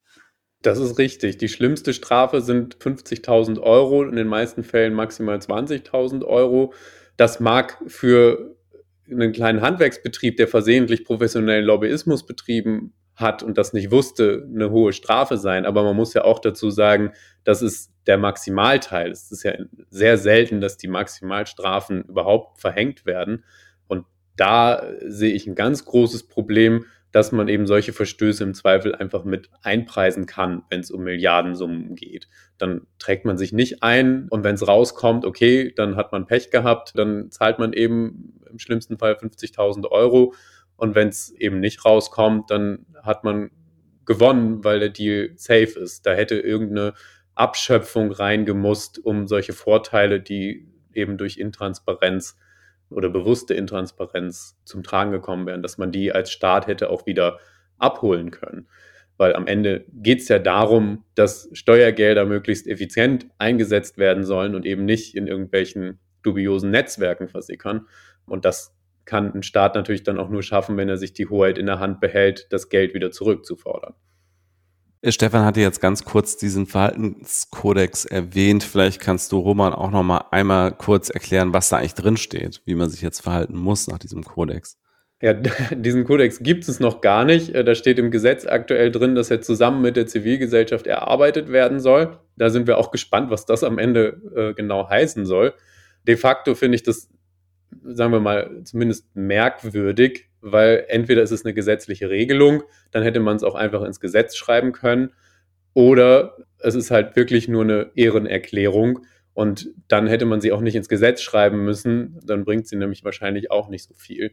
Das 0.62 0.78
ist 0.78 1.00
richtig. 1.00 1.38
Die 1.38 1.50
schlimmste 1.50 1.94
Strafe 1.94 2.42
sind 2.42 2.78
50.000 2.78 3.60
Euro, 3.62 4.04
in 4.04 4.16
den 4.16 4.28
meisten 4.28 4.64
Fällen 4.64 4.94
maximal 4.94 5.38
20.000 5.38 6.24
Euro. 6.24 6.74
Das 7.18 7.40
mag 7.40 7.82
für 7.88 8.56
einen 9.10 9.32
kleinen 9.32 9.62
Handwerksbetrieb, 9.62 10.38
der 10.38 10.48
versehentlich 10.48 11.04
professionellen 11.04 11.66
Lobbyismus 11.66 12.26
betrieben 12.26 12.94
hat 13.16 13.44
und 13.44 13.58
das 13.58 13.74
nicht 13.74 13.92
wusste, 13.92 14.48
eine 14.54 14.72
hohe 14.72 14.94
Strafe 14.94 15.38
sein. 15.38 15.66
Aber 15.66 15.84
man 15.84 15.96
muss 15.96 16.14
ja 16.14 16.24
auch 16.24 16.40
dazu 16.40 16.70
sagen, 16.70 17.12
das 17.44 17.62
ist 17.62 17.92
der 18.08 18.18
Maximalteil. 18.18 19.12
Es 19.12 19.32
ist 19.32 19.44
ja 19.44 19.54
sehr 19.90 20.18
selten, 20.18 20.62
dass 20.62 20.78
die 20.78 20.88
Maximalstrafen 20.88 22.04
überhaupt 22.04 22.60
verhängt 22.60 23.06
werden. 23.06 23.44
Da 24.42 24.82
sehe 25.06 25.36
ich 25.36 25.46
ein 25.46 25.54
ganz 25.54 25.86
großes 25.86 26.24
Problem, 26.24 26.86
dass 27.12 27.32
man 27.32 27.48
eben 27.48 27.68
solche 27.68 27.94
Verstöße 27.94 28.44
im 28.44 28.56
Zweifel 28.56 28.96
einfach 28.96 29.24
mit 29.24 29.52
einpreisen 29.62 30.26
kann, 30.26 30.64
wenn 30.72 30.80
es 30.80 30.90
um 30.90 31.04
Milliardensummen 31.04 31.94
geht. 31.94 32.28
Dann 32.58 32.88
trägt 32.98 33.24
man 33.24 33.38
sich 33.38 33.54
nicht 33.54 33.84
ein 33.84 34.28
und 34.30 34.44
wenn 34.44 34.56
es 34.56 34.68
rauskommt, 34.68 35.26
okay, 35.26 35.72
dann 35.76 35.96
hat 35.96 36.12
man 36.12 36.26
Pech 36.26 36.50
gehabt, 36.50 36.94
dann 36.96 37.30
zahlt 37.30 37.60
man 37.60 37.72
eben 37.74 38.40
im 38.50 38.58
schlimmsten 38.58 38.98
Fall 38.98 39.14
50.000 39.14 39.92
Euro 39.92 40.34
und 40.76 40.96
wenn 40.96 41.10
es 41.10 41.30
eben 41.30 41.60
nicht 41.60 41.86
rauskommt, 41.86 42.50
dann 42.50 42.88
hat 43.04 43.24
man 43.24 43.52
gewonnen, 44.08 44.64
weil 44.64 44.80
der 44.80 44.90
Deal 44.90 45.34
safe 45.36 45.80
ist. 45.80 46.08
Da 46.08 46.14
hätte 46.14 46.40
irgendeine 46.40 46.96
Abschöpfung 47.36 48.12
reingemusst, 48.12 48.98
um 49.06 49.28
solche 49.28 49.54
Vorteile, 49.54 50.20
die 50.20 50.68
eben 50.96 51.20
durch 51.20 51.38
Intransparenz 51.38 52.40
oder 52.92 53.10
bewusste 53.10 53.54
Intransparenz 53.54 54.58
zum 54.66 54.84
Tragen 54.84 55.12
gekommen 55.12 55.46
wären, 55.46 55.62
dass 55.62 55.78
man 55.78 55.92
die 55.92 56.12
als 56.12 56.32
Staat 56.32 56.68
hätte 56.68 56.90
auch 56.90 57.06
wieder 57.06 57.40
abholen 57.78 58.32
können. 58.32 58.68
Weil 59.18 59.36
am 59.36 59.48
Ende 59.48 59.86
geht 59.94 60.22
es 60.22 60.28
ja 60.28 60.40
darum, 60.40 61.04
dass 61.16 61.50
Steuergelder 61.54 62.26
möglichst 62.26 62.68
effizient 62.68 63.28
eingesetzt 63.38 63.98
werden 63.98 64.24
sollen 64.24 64.56
und 64.56 64.66
eben 64.66 64.86
nicht 64.86 65.16
in 65.16 65.28
irgendwelchen 65.28 66.00
dubiosen 66.24 66.72
Netzwerken 66.72 67.28
versickern. 67.28 67.88
Und 68.26 68.46
das 68.46 68.76
kann 69.06 69.34
ein 69.34 69.44
Staat 69.44 69.76
natürlich 69.76 70.04
dann 70.04 70.20
auch 70.20 70.30
nur 70.30 70.44
schaffen, 70.44 70.78
wenn 70.78 70.90
er 70.90 70.98
sich 70.98 71.14
die 71.14 71.28
Hoheit 71.28 71.58
in 71.58 71.66
der 71.66 71.80
Hand 71.80 72.00
behält, 72.00 72.48
das 72.52 72.70
Geld 72.70 72.94
wieder 72.94 73.12
zurückzufordern. 73.12 73.94
Stefan 75.08 75.46
hatte 75.46 75.62
jetzt 75.62 75.82
ganz 75.82 76.06
kurz 76.06 76.38
diesen 76.38 76.68
Verhaltenskodex 76.68 78.06
erwähnt. 78.06 78.64
Vielleicht 78.64 79.00
kannst 79.00 79.32
du 79.32 79.40
Roman 79.40 79.74
auch 79.74 79.90
noch 79.90 80.04
mal 80.04 80.26
einmal 80.30 80.72
kurz 80.74 81.10
erklären, 81.10 81.54
was 81.54 81.70
da 81.70 81.78
eigentlich 81.78 81.96
drin 81.96 82.18
steht, 82.18 82.62
wie 82.66 82.76
man 82.76 82.90
sich 82.90 83.02
jetzt 83.02 83.22
verhalten 83.22 83.58
muss 83.58 83.88
nach 83.88 83.98
diesem 83.98 84.24
Kodex. 84.24 84.78
Ja, 85.22 85.34
diesen 85.72 86.04
Kodex 86.04 86.40
gibt 86.40 86.68
es 86.68 86.80
noch 86.80 87.02
gar 87.02 87.26
nicht. 87.26 87.50
Äh, 87.50 87.64
da 87.64 87.74
steht 87.74 87.98
im 87.98 88.12
Gesetz 88.12 88.46
aktuell 88.46 88.92
drin, 88.92 89.16
dass 89.16 89.32
er 89.32 89.42
zusammen 89.42 89.82
mit 89.82 89.96
der 89.96 90.06
Zivilgesellschaft 90.06 90.86
erarbeitet 90.86 91.52
werden 91.52 91.80
soll. 91.80 92.20
Da 92.38 92.52
sind 92.52 92.68
wir 92.68 92.78
auch 92.78 92.92
gespannt, 92.92 93.32
was 93.32 93.46
das 93.46 93.64
am 93.64 93.80
Ende 93.80 94.22
äh, 94.36 94.54
genau 94.54 94.88
heißen 94.88 95.26
soll. 95.26 95.54
De 96.08 96.16
facto 96.16 96.54
finde 96.54 96.76
ich 96.76 96.84
das, 96.84 97.10
sagen 97.84 98.12
wir 98.12 98.20
mal, 98.20 98.62
zumindest 98.64 99.16
merkwürdig, 99.16 100.30
weil 100.42 100.86
entweder 100.88 101.22
ist 101.22 101.32
es 101.32 101.46
eine 101.46 101.54
gesetzliche 101.54 102.10
Regelung, 102.10 102.64
dann 102.92 103.04
hätte 103.04 103.20
man 103.20 103.36
es 103.36 103.44
auch 103.44 103.56
einfach 103.56 103.84
ins 103.84 104.00
Gesetz 104.00 104.36
schreiben 104.36 104.72
können, 104.72 105.12
oder 105.74 106.38
es 106.60 106.76
ist 106.76 106.92
halt 106.92 107.16
wirklich 107.16 107.48
nur 107.48 107.64
eine 107.64 107.92
Ehrenerklärung 107.96 109.06
und 109.34 109.70
dann 109.88 110.08
hätte 110.08 110.26
man 110.26 110.42
sie 110.42 110.52
auch 110.52 110.62
nicht 110.62 110.76
ins 110.76 110.90
Gesetz 110.90 111.22
schreiben 111.22 111.64
müssen, 111.64 112.20
dann 112.24 112.44
bringt 112.44 112.68
sie 112.68 112.76
nämlich 112.76 113.04
wahrscheinlich 113.04 113.52
auch 113.52 113.70
nicht 113.70 113.86
so 113.86 113.94
viel. 113.94 114.32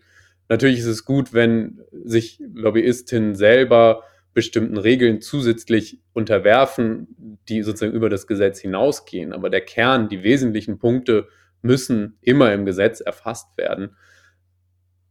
Natürlich 0.49 0.81
ist 0.81 0.87
es 0.87 1.05
gut, 1.05 1.33
wenn 1.33 1.81
sich 1.93 2.43
Lobbyistinnen 2.55 3.35
selber 3.35 4.03
bestimmten 4.35 4.79
Regeln 4.79 5.21
zusätzlich 5.21 6.01
unterwerfen, 6.13 7.39
die 7.49 7.63
sozusagen 7.63 7.93
über 7.93 8.09
das 8.09 8.27
Gesetz 8.27 8.61
hinausgehen. 8.61 9.33
Aber 9.33 9.51
der 9.51 9.61
Kern, 9.61 10.09
die 10.09 10.23
wesentlichen 10.23 10.79
Punkte 10.79 11.29
müssen 11.63 12.19
immer 12.21 12.53
im 12.53 12.65
Gesetz 12.65 13.01
erfasst 13.01 13.57
werden. 13.57 13.97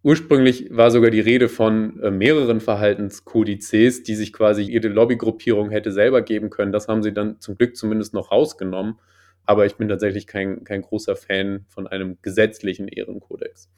Ursprünglich 0.04 0.70
war 0.72 0.92
sogar 0.92 1.12
die 1.12 1.20
Rede 1.20 1.50
von 1.50 2.00
äh, 2.02 2.12
mehreren 2.12 2.62
Verhaltenskodizes, 2.62 4.04
die 4.04 4.16
sich 4.16 4.32
quasi 4.32 4.62
jede 4.62 4.88
Lobbygruppierung 4.88 5.70
hätte 5.70 5.92
selber 5.92 6.22
geben 6.22 6.50
können. 6.50 6.72
Das 6.72 6.88
haben 6.88 7.04
sie 7.04 7.14
dann 7.14 7.42
zum 7.42 7.58
Glück 7.58 7.76
zumindest 7.76 8.14
noch 8.14 8.32
rausgenommen. 8.32 9.00
Aber 9.46 9.66
ich 9.66 9.76
bin 9.76 9.88
tatsächlich 9.88 10.28
kein, 10.28 10.64
kein 10.64 10.82
großer 10.82 11.16
Fan 11.16 11.66
von 11.68 11.88
einem 11.88 12.18
gesetzlichen 12.22 12.88
Ehrenkodex. 12.88 13.70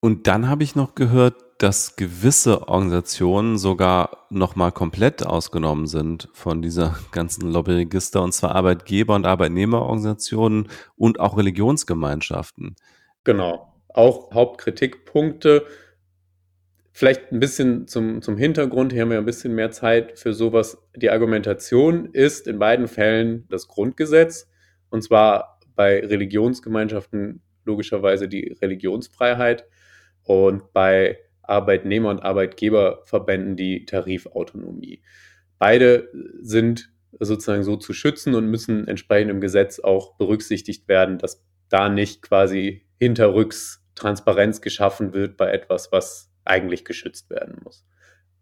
Und 0.00 0.26
dann 0.26 0.48
habe 0.48 0.62
ich 0.62 0.76
noch 0.76 0.94
gehört, 0.94 1.34
dass 1.58 1.96
gewisse 1.96 2.68
Organisationen 2.68 3.58
sogar 3.58 4.26
nochmal 4.30 4.70
komplett 4.70 5.26
ausgenommen 5.26 5.88
sind 5.88 6.28
von 6.32 6.62
dieser 6.62 6.96
ganzen 7.10 7.50
Lobbyregister, 7.50 8.22
und 8.22 8.32
zwar 8.32 8.54
Arbeitgeber- 8.54 9.16
und 9.16 9.26
Arbeitnehmerorganisationen 9.26 10.68
und 10.96 11.18
auch 11.18 11.36
Religionsgemeinschaften. 11.36 12.76
Genau, 13.24 13.74
auch 13.88 14.32
Hauptkritikpunkte. 14.32 15.66
Vielleicht 16.92 17.32
ein 17.32 17.40
bisschen 17.40 17.88
zum, 17.88 18.22
zum 18.22 18.36
Hintergrund, 18.36 18.92
hier 18.92 19.02
haben 19.02 19.10
wir 19.10 19.18
ein 19.18 19.24
bisschen 19.24 19.54
mehr 19.54 19.72
Zeit 19.72 20.18
für 20.18 20.32
sowas. 20.32 20.78
Die 20.96 21.10
Argumentation 21.10 22.06
ist 22.12 22.46
in 22.46 22.58
beiden 22.58 22.86
Fällen 22.86 23.46
das 23.48 23.66
Grundgesetz, 23.66 24.48
und 24.90 25.02
zwar 25.02 25.60
bei 25.74 26.00
Religionsgemeinschaften 26.00 27.42
logischerweise 27.64 28.28
die 28.28 28.56
Religionsfreiheit 28.62 29.66
und 30.28 30.74
bei 30.74 31.18
Arbeitnehmer- 31.42 32.10
und 32.10 32.20
Arbeitgeberverbänden 32.20 33.56
die 33.56 33.86
Tarifautonomie. 33.86 35.02
Beide 35.58 36.10
sind 36.42 36.92
sozusagen 37.18 37.64
so 37.64 37.76
zu 37.76 37.94
schützen 37.94 38.34
und 38.34 38.46
müssen 38.46 38.86
entsprechend 38.86 39.30
im 39.30 39.40
Gesetz 39.40 39.80
auch 39.80 40.18
berücksichtigt 40.18 40.86
werden, 40.86 41.16
dass 41.16 41.42
da 41.70 41.88
nicht 41.88 42.20
quasi 42.20 42.86
hinterrücks 42.98 43.82
Transparenz 43.94 44.60
geschaffen 44.60 45.14
wird 45.14 45.38
bei 45.38 45.50
etwas, 45.50 45.90
was 45.92 46.30
eigentlich 46.44 46.84
geschützt 46.84 47.30
werden 47.30 47.56
muss. 47.64 47.86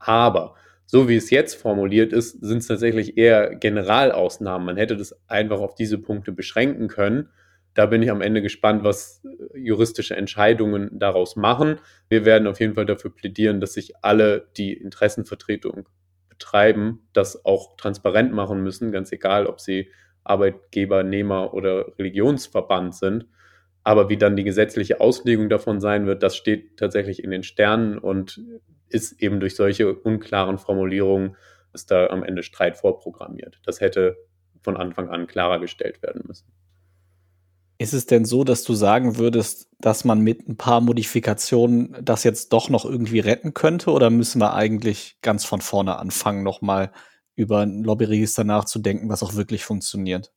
Aber 0.00 0.56
so 0.86 1.08
wie 1.08 1.16
es 1.16 1.30
jetzt 1.30 1.54
formuliert 1.54 2.12
ist, 2.12 2.44
sind 2.44 2.58
es 2.58 2.66
tatsächlich 2.66 3.16
eher 3.16 3.54
Generalausnahmen. 3.54 4.66
Man 4.66 4.76
hätte 4.76 4.96
das 4.96 5.16
einfach 5.28 5.60
auf 5.60 5.76
diese 5.76 5.98
Punkte 5.98 6.32
beschränken 6.32 6.88
können 6.88 7.28
da 7.76 7.84
bin 7.86 8.02
ich 8.02 8.10
am 8.10 8.22
Ende 8.22 8.40
gespannt, 8.42 8.84
was 8.84 9.22
äh, 9.24 9.58
juristische 9.58 10.16
Entscheidungen 10.16 10.98
daraus 10.98 11.36
machen. 11.36 11.78
Wir 12.08 12.24
werden 12.24 12.48
auf 12.48 12.58
jeden 12.58 12.74
Fall 12.74 12.86
dafür 12.86 13.14
plädieren, 13.14 13.60
dass 13.60 13.74
sich 13.74 13.92
alle, 14.02 14.48
die 14.56 14.72
Interessenvertretung 14.72 15.88
betreiben, 16.28 17.06
das 17.12 17.44
auch 17.44 17.76
transparent 17.76 18.32
machen 18.32 18.62
müssen, 18.62 18.92
ganz 18.92 19.12
egal, 19.12 19.46
ob 19.46 19.60
sie 19.60 19.90
Arbeitgeber, 20.24 21.02
Nehmer 21.02 21.54
oder 21.54 21.98
Religionsverband 21.98 22.94
sind. 22.94 23.26
Aber 23.84 24.08
wie 24.08 24.16
dann 24.16 24.36
die 24.36 24.44
gesetzliche 24.44 25.00
Auslegung 25.00 25.48
davon 25.48 25.80
sein 25.80 26.06
wird, 26.06 26.22
das 26.22 26.34
steht 26.34 26.78
tatsächlich 26.78 27.22
in 27.22 27.30
den 27.30 27.44
Sternen 27.44 27.98
und 27.98 28.40
ist 28.88 29.22
eben 29.22 29.38
durch 29.38 29.54
solche 29.54 29.94
unklaren 29.94 30.58
Formulierungen, 30.58 31.36
ist 31.72 31.90
da 31.90 32.06
am 32.08 32.24
Ende 32.24 32.42
Streit 32.42 32.76
vorprogrammiert. 32.76 33.60
Das 33.64 33.80
hätte 33.80 34.16
von 34.62 34.76
Anfang 34.76 35.08
an 35.10 35.26
klarer 35.26 35.60
gestellt 35.60 36.02
werden 36.02 36.22
müssen. 36.26 36.50
Ist 37.78 37.92
es 37.92 38.06
denn 38.06 38.24
so, 38.24 38.42
dass 38.42 38.64
du 38.64 38.72
sagen 38.72 39.18
würdest, 39.18 39.68
dass 39.78 40.04
man 40.04 40.20
mit 40.20 40.48
ein 40.48 40.56
paar 40.56 40.80
Modifikationen 40.80 41.94
das 42.02 42.24
jetzt 42.24 42.52
doch 42.52 42.70
noch 42.70 42.86
irgendwie 42.86 43.20
retten 43.20 43.52
könnte? 43.52 43.90
Oder 43.90 44.08
müssen 44.08 44.40
wir 44.40 44.54
eigentlich 44.54 45.18
ganz 45.20 45.44
von 45.44 45.60
vorne 45.60 45.98
anfangen, 45.98 46.42
nochmal 46.42 46.90
über 47.34 47.60
ein 47.60 47.82
Lobbyregister 47.82 48.44
nachzudenken, 48.44 49.10
was 49.10 49.22
auch 49.22 49.34
wirklich 49.34 49.64
funktioniert? 49.64 50.32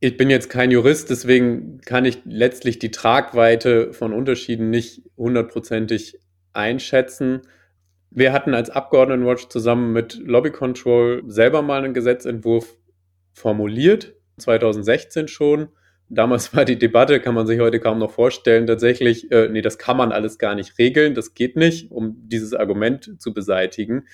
Ich 0.00 0.16
bin 0.16 0.28
jetzt 0.30 0.50
kein 0.50 0.70
Jurist, 0.70 1.10
deswegen 1.10 1.80
kann 1.80 2.04
ich 2.04 2.18
letztlich 2.24 2.78
die 2.78 2.90
Tragweite 2.90 3.92
von 3.92 4.12
Unterschieden 4.12 4.70
nicht 4.70 5.02
hundertprozentig 5.16 6.18
einschätzen. 6.52 7.42
Wir 8.10 8.32
hatten 8.32 8.54
als 8.54 8.70
Abgeordnetenwatch 8.70 9.48
zusammen 9.48 9.92
mit 9.92 10.14
Lobby 10.14 10.50
Control 10.50 11.22
selber 11.26 11.62
mal 11.62 11.84
einen 11.84 11.94
Gesetzentwurf 11.94 12.76
formuliert, 13.32 14.14
2016 14.38 15.28
schon 15.28 15.68
Damals 16.10 16.54
war 16.54 16.64
die 16.64 16.78
Debatte, 16.78 17.20
kann 17.20 17.34
man 17.34 17.46
sich 17.46 17.60
heute 17.60 17.80
kaum 17.80 17.98
noch 17.98 18.10
vorstellen, 18.10 18.66
tatsächlich, 18.66 19.30
äh, 19.30 19.48
nee, 19.48 19.62
das 19.62 19.78
kann 19.78 19.96
man 19.96 20.12
alles 20.12 20.38
gar 20.38 20.54
nicht 20.54 20.78
regeln, 20.78 21.14
das 21.14 21.34
geht 21.34 21.56
nicht, 21.56 21.90
um 21.90 22.16
dieses 22.28 22.54
Argument 22.54 23.20
zu 23.20 23.34
beseitigen. 23.34 24.06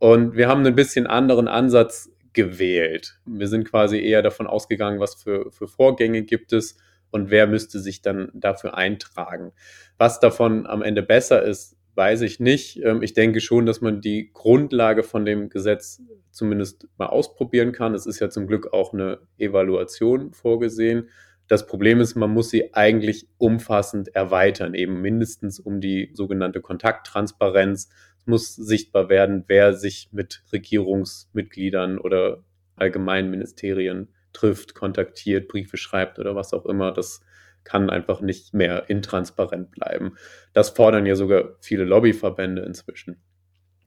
Und 0.00 0.36
wir 0.36 0.48
haben 0.48 0.60
einen 0.60 0.74
bisschen 0.74 1.06
anderen 1.06 1.48
Ansatz 1.48 2.10
gewählt. 2.32 3.18
Wir 3.26 3.48
sind 3.48 3.68
quasi 3.68 4.00
eher 4.00 4.22
davon 4.22 4.46
ausgegangen, 4.46 5.00
was 5.00 5.14
für, 5.14 5.50
für 5.50 5.66
Vorgänge 5.66 6.22
gibt 6.22 6.52
es 6.52 6.76
und 7.10 7.30
wer 7.30 7.46
müsste 7.46 7.80
sich 7.80 8.02
dann 8.02 8.30
dafür 8.34 8.76
eintragen. 8.76 9.52
Was 9.96 10.20
davon 10.20 10.66
am 10.66 10.82
Ende 10.82 11.02
besser 11.02 11.42
ist, 11.42 11.76
weiß 11.94 12.20
ich 12.22 12.38
nicht. 12.38 12.80
Ähm, 12.84 13.02
ich 13.02 13.12
denke 13.12 13.40
schon, 13.40 13.66
dass 13.66 13.80
man 13.80 14.00
die 14.00 14.30
Grundlage 14.32 15.02
von 15.02 15.24
dem 15.24 15.48
Gesetz 15.48 16.00
zumindest 16.30 16.86
mal 16.96 17.06
ausprobieren 17.06 17.72
kann. 17.72 17.94
Es 17.94 18.06
ist 18.06 18.20
ja 18.20 18.30
zum 18.30 18.46
Glück 18.46 18.72
auch 18.72 18.92
eine 18.92 19.18
Evaluation 19.36 20.32
vorgesehen. 20.32 21.08
Das 21.48 21.66
Problem 21.66 22.00
ist, 22.00 22.14
man 22.14 22.30
muss 22.30 22.50
sie 22.50 22.74
eigentlich 22.74 23.26
umfassend 23.38 24.14
erweitern, 24.14 24.74
eben 24.74 25.00
mindestens 25.00 25.58
um 25.58 25.80
die 25.80 26.10
sogenannte 26.12 26.60
Kontakttransparenz. 26.60 27.88
Es 28.18 28.26
muss 28.26 28.54
sichtbar 28.54 29.08
werden, 29.08 29.44
wer 29.46 29.72
sich 29.72 30.10
mit 30.12 30.44
Regierungsmitgliedern 30.52 31.98
oder 31.98 32.44
allgemeinen 32.76 33.30
Ministerien 33.30 34.08
trifft, 34.34 34.74
kontaktiert, 34.74 35.48
Briefe 35.48 35.78
schreibt 35.78 36.18
oder 36.18 36.36
was 36.36 36.52
auch 36.52 36.66
immer. 36.66 36.92
Das 36.92 37.22
kann 37.64 37.88
einfach 37.90 38.20
nicht 38.20 38.52
mehr 38.52 38.88
intransparent 38.88 39.70
bleiben. 39.70 40.16
Das 40.52 40.70
fordern 40.70 41.06
ja 41.06 41.16
sogar 41.16 41.56
viele 41.60 41.84
Lobbyverbände 41.84 42.62
inzwischen. 42.62 43.22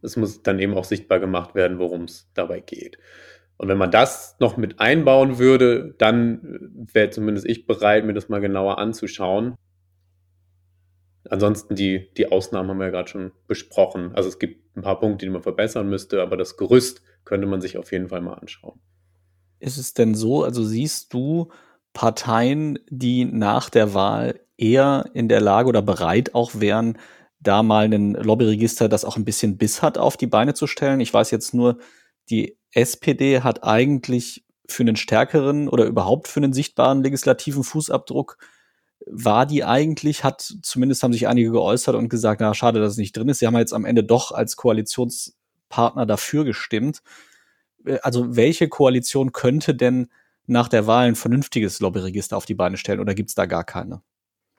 Es 0.01 0.17
muss 0.17 0.41
dann 0.41 0.59
eben 0.59 0.73
auch 0.73 0.83
sichtbar 0.83 1.19
gemacht 1.19 1.53
werden, 1.53 1.77
worum 1.77 2.03
es 2.05 2.29
dabei 2.33 2.59
geht. 2.59 2.97
Und 3.61 3.67
wenn 3.67 3.77
man 3.77 3.91
das 3.91 4.37
noch 4.39 4.57
mit 4.57 4.79
einbauen 4.79 5.37
würde, 5.37 5.93
dann 5.99 6.87
wäre 6.91 7.11
zumindest 7.11 7.45
ich 7.45 7.67
bereit, 7.67 8.05
mir 8.05 8.13
das 8.15 8.27
mal 8.27 8.41
genauer 8.41 8.79
anzuschauen. 8.79 9.53
Ansonsten 11.29 11.75
die, 11.75 12.09
die 12.17 12.31
Ausnahmen 12.31 12.71
haben 12.71 12.79
wir 12.79 12.85
ja 12.85 12.89
gerade 12.91 13.09
schon 13.09 13.31
besprochen. 13.45 14.15
Also 14.15 14.29
es 14.29 14.39
gibt 14.39 14.75
ein 14.75 14.81
paar 14.81 14.99
Punkte, 14.99 15.27
die 15.27 15.31
man 15.31 15.43
verbessern 15.43 15.87
müsste, 15.87 16.23
aber 16.23 16.37
das 16.37 16.57
Gerüst 16.57 17.03
könnte 17.23 17.45
man 17.45 17.61
sich 17.61 17.77
auf 17.77 17.91
jeden 17.91 18.09
Fall 18.09 18.21
mal 18.21 18.33
anschauen. 18.33 18.79
Ist 19.59 19.77
es 19.77 19.93
denn 19.93 20.15
so, 20.15 20.43
also 20.43 20.63
siehst 20.63 21.13
du 21.13 21.51
Parteien, 21.93 22.79
die 22.89 23.25
nach 23.25 23.69
der 23.69 23.93
Wahl 23.93 24.39
eher 24.57 25.05
in 25.13 25.29
der 25.29 25.39
Lage 25.39 25.69
oder 25.69 25.83
bereit 25.83 26.33
auch 26.33 26.53
wären, 26.55 26.97
da 27.39 27.61
mal 27.61 27.85
ein 27.85 28.13
Lobbyregister, 28.13 28.89
das 28.89 29.05
auch 29.05 29.17
ein 29.17 29.25
bisschen 29.25 29.59
Biss 29.59 29.83
hat, 29.83 29.99
auf 29.99 30.17
die 30.17 30.25
Beine 30.25 30.55
zu 30.55 30.65
stellen? 30.65 30.99
Ich 30.99 31.13
weiß 31.13 31.29
jetzt 31.29 31.53
nur, 31.53 31.77
die 32.29 32.57
SPD 32.73 33.41
hat 33.41 33.63
eigentlich 33.63 34.45
für 34.67 34.83
einen 34.83 34.95
stärkeren 34.95 35.67
oder 35.67 35.85
überhaupt 35.85 36.27
für 36.27 36.39
einen 36.39 36.53
sichtbaren 36.53 37.03
legislativen 37.03 37.63
Fußabdruck 37.63 38.37
war 39.05 39.45
die 39.45 39.63
eigentlich, 39.63 40.23
hat 40.23 40.41
zumindest 40.61 41.03
haben 41.03 41.13
sich 41.13 41.27
einige 41.27 41.51
geäußert 41.51 41.95
und 41.95 42.09
gesagt, 42.09 42.41
na 42.41 42.53
schade, 42.53 42.79
dass 42.79 42.93
es 42.93 42.97
nicht 42.97 43.15
drin 43.15 43.29
ist. 43.29 43.39
Sie 43.39 43.47
haben 43.47 43.57
jetzt 43.57 43.73
am 43.73 43.85
Ende 43.85 44.03
doch 44.03 44.31
als 44.31 44.55
Koalitionspartner 44.55 46.05
dafür 46.05 46.45
gestimmt. 46.45 47.01
Äh, 47.85 47.99
also 48.03 48.35
welche 48.35 48.69
Koalition 48.69 49.31
könnte 49.31 49.75
denn 49.75 50.09
nach 50.47 50.67
der 50.67 50.87
Wahl 50.87 51.07
ein 51.07 51.15
vernünftiges 51.15 51.79
Lobbyregister 51.79 52.37
auf 52.37 52.45
die 52.45 52.55
Beine 52.55 52.77
stellen 52.77 52.99
oder 52.99 53.15
gibt 53.15 53.29
es 53.29 53.35
da 53.35 53.45
gar 53.45 53.63
keine? 53.63 54.01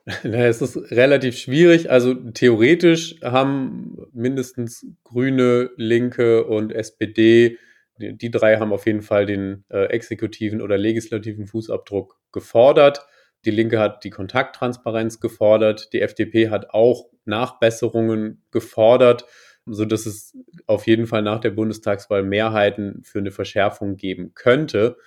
Es 0.23 0.61
ist 0.61 0.91
relativ 0.91 1.37
schwierig. 1.37 1.89
Also 1.89 2.13
theoretisch 2.13 3.15
haben 3.21 3.97
mindestens 4.11 4.85
Grüne, 5.03 5.71
Linke 5.77 6.45
und 6.45 6.73
SPD 6.73 7.57
die, 7.99 8.17
die 8.17 8.31
drei 8.31 8.57
haben 8.57 8.73
auf 8.73 8.85
jeden 8.85 9.01
Fall 9.01 9.25
den 9.25 9.65
äh, 9.69 9.85
exekutiven 9.85 10.61
oder 10.61 10.77
legislativen 10.77 11.47
Fußabdruck 11.47 12.17
gefordert. 12.31 13.05
Die 13.45 13.51
Linke 13.51 13.79
hat 13.79 14.03
die 14.03 14.09
Kontakttransparenz 14.09 15.19
gefordert. 15.19 15.93
Die 15.93 16.01
FDP 16.01 16.49
hat 16.49 16.71
auch 16.71 17.09
Nachbesserungen 17.25 18.43
gefordert, 18.51 19.25
so 19.65 19.85
dass 19.85 20.05
es 20.05 20.35
auf 20.65 20.87
jeden 20.87 21.07
Fall 21.07 21.21
nach 21.21 21.39
der 21.39 21.51
Bundestagswahl 21.51 22.23
Mehrheiten 22.23 23.01
für 23.03 23.19
eine 23.19 23.31
Verschärfung 23.31 23.97
geben 23.97 24.33
könnte. 24.33 24.97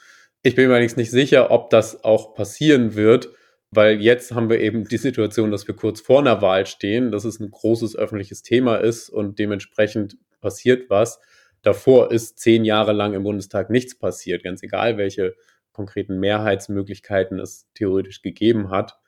Ich 0.42 0.54
bin 0.54 0.68
mir 0.68 0.74
allerdings 0.74 0.96
nicht 0.96 1.10
sicher, 1.10 1.50
ob 1.50 1.70
das 1.70 2.04
auch 2.04 2.34
passieren 2.34 2.94
wird, 2.94 3.30
weil 3.70 4.00
jetzt 4.00 4.32
haben 4.32 4.48
wir 4.48 4.60
eben 4.60 4.84
die 4.84 4.96
Situation, 4.96 5.50
dass 5.50 5.66
wir 5.66 5.74
kurz 5.74 6.00
vor 6.00 6.20
einer 6.20 6.40
Wahl 6.40 6.66
stehen, 6.66 7.10
dass 7.10 7.24
es 7.24 7.40
ein 7.40 7.50
großes 7.50 7.96
öffentliches 7.96 8.42
Thema 8.42 8.76
ist 8.76 9.08
und 9.08 9.38
dementsprechend 9.38 10.16
passiert 10.40 10.88
was. 10.88 11.20
Davor 11.62 12.12
ist 12.12 12.38
zehn 12.38 12.64
Jahre 12.64 12.92
lang 12.92 13.14
im 13.14 13.24
Bundestag 13.24 13.70
nichts 13.70 13.98
passiert, 13.98 14.44
ganz 14.44 14.62
egal, 14.62 14.98
welche 14.98 15.34
konkreten 15.72 16.18
Mehrheitsmöglichkeiten 16.20 17.38
es 17.38 17.68
theoretisch 17.74 18.22
gegeben 18.22 18.70
hat. 18.70 18.98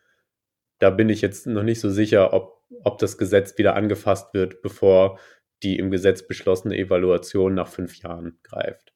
Da 0.79 0.91
bin 0.91 1.09
ich 1.09 1.23
jetzt 1.23 1.47
noch 1.47 1.63
nicht 1.63 1.81
so 1.81 1.91
sicher, 1.91 2.33
ob, 2.33 2.63
ob 2.85 2.99
das 2.99 3.17
Gesetz 3.17 3.57
wieder 3.59 3.75
angefasst 3.75 4.35
wird, 4.35 4.61
bevor 4.61 5.19
die 5.63 5.79
im 5.79 5.91
Gesetz 5.91 6.27
beschlossene 6.27 6.77
Evaluation 6.77 7.55
nach 7.55 7.69
fünf 7.69 7.97
Jahren 8.03 8.39
greift. 8.43 8.93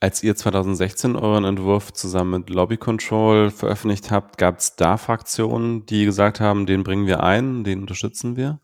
Als 0.00 0.22
ihr 0.22 0.36
2016 0.36 1.16
euren 1.16 1.44
Entwurf 1.44 1.92
zusammen 1.92 2.40
mit 2.40 2.50
Lobby 2.50 2.76
Control 2.76 3.50
veröffentlicht 3.50 4.12
habt, 4.12 4.38
gab 4.38 4.58
es 4.58 4.76
da 4.76 4.96
Fraktionen, 4.96 5.86
die 5.86 6.04
gesagt 6.04 6.38
haben, 6.38 6.66
den 6.66 6.84
bringen 6.84 7.08
wir 7.08 7.24
ein, 7.24 7.64
den 7.64 7.80
unterstützen 7.80 8.36
wir? 8.36 8.60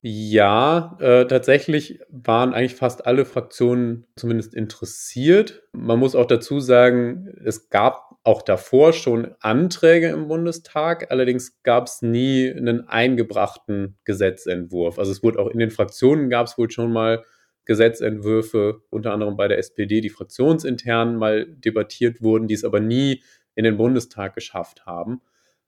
Ja, 0.00 0.96
äh, 0.98 1.26
tatsächlich 1.26 2.00
waren 2.10 2.54
eigentlich 2.54 2.74
fast 2.74 3.06
alle 3.06 3.24
Fraktionen 3.24 4.06
zumindest 4.16 4.52
interessiert. 4.52 5.62
Man 5.72 6.00
muss 6.00 6.16
auch 6.16 6.26
dazu 6.26 6.58
sagen, 6.58 7.28
es 7.44 7.68
gab 7.68 8.16
auch 8.24 8.42
davor 8.42 8.92
schon 8.92 9.36
Anträge 9.38 10.08
im 10.08 10.26
Bundestag, 10.26 11.10
allerdings 11.12 11.62
gab 11.62 11.86
es 11.86 12.02
nie 12.02 12.50
einen 12.50 12.88
eingebrachten 12.88 13.96
Gesetzentwurf. 14.04 14.98
Also 14.98 15.12
es 15.12 15.22
wurde 15.22 15.38
auch 15.38 15.48
in 15.48 15.60
den 15.60 15.70
Fraktionen 15.70 16.30
gab 16.30 16.46
es 16.48 16.58
wohl 16.58 16.70
schon 16.70 16.92
mal 16.92 17.24
Gesetzentwürfe, 17.68 18.82
unter 18.90 19.12
anderem 19.12 19.36
bei 19.36 19.46
der 19.46 19.58
SPD, 19.58 20.00
die 20.00 20.10
fraktionsintern 20.10 21.14
mal 21.16 21.46
debattiert 21.46 22.20
wurden, 22.20 22.48
die 22.48 22.54
es 22.54 22.64
aber 22.64 22.80
nie 22.80 23.22
in 23.54 23.62
den 23.62 23.76
Bundestag 23.76 24.34
geschafft 24.34 24.86
haben 24.86 25.20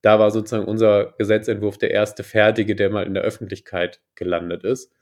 da 0.02 0.18
war 0.18 0.30
sozusagen 0.30 0.66
unser 0.66 1.14
Gesetzentwurf 1.18 1.78
der 1.78 1.90
erste 1.90 2.22
fertige, 2.22 2.74
der 2.74 2.90
mal 2.90 3.06
in 3.06 3.14
der 3.14 3.22
Öffentlichkeit 3.22 4.00
gelandet 4.14 4.64
ist. 4.64 4.92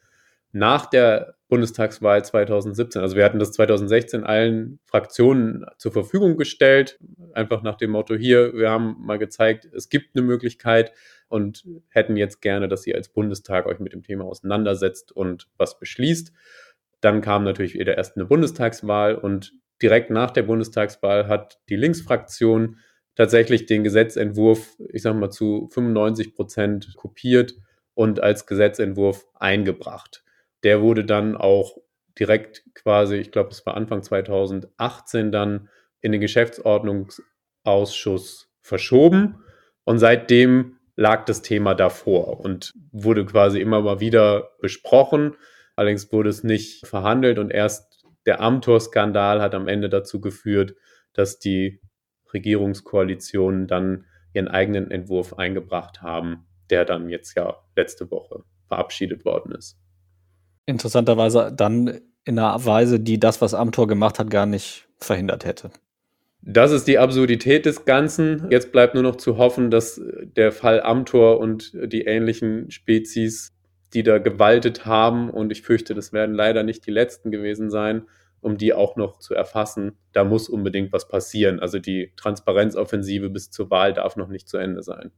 Nach 0.50 0.86
der 0.86 1.36
Bundestagswahl 1.48 2.24
2017, 2.24 3.02
also 3.02 3.16
wir 3.16 3.24
hatten 3.24 3.38
das 3.38 3.52
2016 3.52 4.24
allen 4.24 4.80
Fraktionen 4.86 5.66
zur 5.76 5.92
Verfügung 5.92 6.38
gestellt, 6.38 6.98
einfach 7.34 7.62
nach 7.62 7.76
dem 7.76 7.90
Motto 7.90 8.14
hier, 8.14 8.54
wir 8.54 8.70
haben 8.70 8.96
mal 8.98 9.18
gezeigt, 9.18 9.68
es 9.74 9.90
gibt 9.90 10.16
eine 10.16 10.26
Möglichkeit 10.26 10.92
und 11.28 11.64
hätten 11.88 12.16
jetzt 12.16 12.40
gerne, 12.40 12.66
dass 12.66 12.86
ihr 12.86 12.96
als 12.96 13.10
Bundestag 13.10 13.66
euch 13.66 13.78
mit 13.78 13.92
dem 13.92 14.02
Thema 14.02 14.24
auseinandersetzt 14.24 15.12
und 15.12 15.48
was 15.58 15.78
beschließt. 15.78 16.32
Dann 17.00 17.20
kam 17.20 17.44
natürlich 17.44 17.74
wieder 17.74 17.96
erst 17.96 18.16
eine 18.16 18.26
Bundestagswahl 18.26 19.14
und 19.14 19.52
direkt 19.80 20.10
nach 20.10 20.30
der 20.30 20.42
Bundestagswahl 20.42 21.28
hat 21.28 21.60
die 21.68 21.76
Linksfraktion 21.76 22.78
tatsächlich 23.14 23.66
den 23.66 23.84
Gesetzentwurf, 23.84 24.76
ich 24.92 25.02
sage 25.02 25.18
mal, 25.18 25.30
zu 25.30 25.68
95 25.72 26.34
Prozent 26.34 26.94
kopiert 26.96 27.54
und 27.94 28.20
als 28.20 28.46
Gesetzentwurf 28.46 29.26
eingebracht. 29.34 30.24
Der 30.62 30.82
wurde 30.82 31.04
dann 31.04 31.36
auch 31.36 31.78
direkt 32.18 32.64
quasi, 32.74 33.16
ich 33.16 33.32
glaube, 33.32 33.50
es 33.50 33.66
war 33.66 33.76
Anfang 33.76 34.02
2018 34.02 35.30
dann 35.32 35.68
in 36.00 36.12
den 36.12 36.20
Geschäftsordnungsausschuss 36.20 38.50
verschoben 38.60 39.42
und 39.84 39.98
seitdem 39.98 40.76
lag 40.96 41.24
das 41.24 41.42
Thema 41.42 41.74
davor 41.74 42.40
und 42.40 42.74
wurde 42.92 43.24
quasi 43.24 43.60
immer 43.60 43.80
mal 43.82 44.00
wieder 44.00 44.50
besprochen. 44.60 45.36
Allerdings 45.78 46.10
wurde 46.10 46.28
es 46.28 46.42
nicht 46.42 46.84
verhandelt 46.88 47.38
und 47.38 47.52
erst 47.52 48.04
der 48.26 48.40
Amtor-Skandal 48.40 49.40
hat 49.40 49.54
am 49.54 49.68
Ende 49.68 49.88
dazu 49.88 50.20
geführt, 50.20 50.74
dass 51.12 51.38
die 51.38 51.80
Regierungskoalitionen 52.34 53.68
dann 53.68 54.04
ihren 54.32 54.48
eigenen 54.48 54.90
Entwurf 54.90 55.34
eingebracht 55.34 56.02
haben, 56.02 56.48
der 56.68 56.84
dann 56.84 57.08
jetzt 57.08 57.36
ja 57.36 57.54
letzte 57.76 58.10
Woche 58.10 58.42
verabschiedet 58.66 59.24
worden 59.24 59.52
ist. 59.52 59.78
Interessanterweise 60.66 61.52
dann 61.54 62.00
in 62.24 62.40
einer 62.40 62.66
Weise, 62.66 62.98
die 62.98 63.20
das, 63.20 63.40
was 63.40 63.54
Amtor 63.54 63.86
gemacht 63.86 64.18
hat, 64.18 64.30
gar 64.30 64.46
nicht 64.46 64.88
verhindert 64.98 65.44
hätte. 65.44 65.70
Das 66.42 66.72
ist 66.72 66.88
die 66.88 66.98
Absurdität 66.98 67.66
des 67.66 67.84
Ganzen. 67.84 68.48
Jetzt 68.50 68.72
bleibt 68.72 68.94
nur 68.94 69.04
noch 69.04 69.14
zu 69.14 69.38
hoffen, 69.38 69.70
dass 69.70 70.00
der 70.36 70.50
Fall 70.50 70.82
Amtor 70.82 71.38
und 71.38 71.70
die 71.72 72.02
ähnlichen 72.02 72.68
Spezies, 72.72 73.52
die 73.94 74.02
da 74.02 74.18
gewaltet 74.18 74.86
haben, 74.86 75.30
und 75.30 75.50
ich 75.50 75.62
fürchte, 75.62 75.94
das 75.94 76.12
werden 76.12 76.34
leider 76.34 76.62
nicht 76.62 76.86
die 76.86 76.90
letzten 76.90 77.30
gewesen 77.30 77.70
sein, 77.70 78.06
um 78.40 78.56
die 78.56 78.72
auch 78.72 78.96
noch 78.96 79.18
zu 79.18 79.34
erfassen. 79.34 79.96
Da 80.12 80.24
muss 80.24 80.48
unbedingt 80.48 80.92
was 80.92 81.08
passieren. 81.08 81.60
Also 81.60 81.78
die 81.78 82.12
Transparenzoffensive 82.16 83.30
bis 83.30 83.50
zur 83.50 83.70
Wahl 83.70 83.92
darf 83.92 84.16
noch 84.16 84.28
nicht 84.28 84.48
zu 84.48 84.58
Ende 84.58 84.82
sein. 84.82 85.10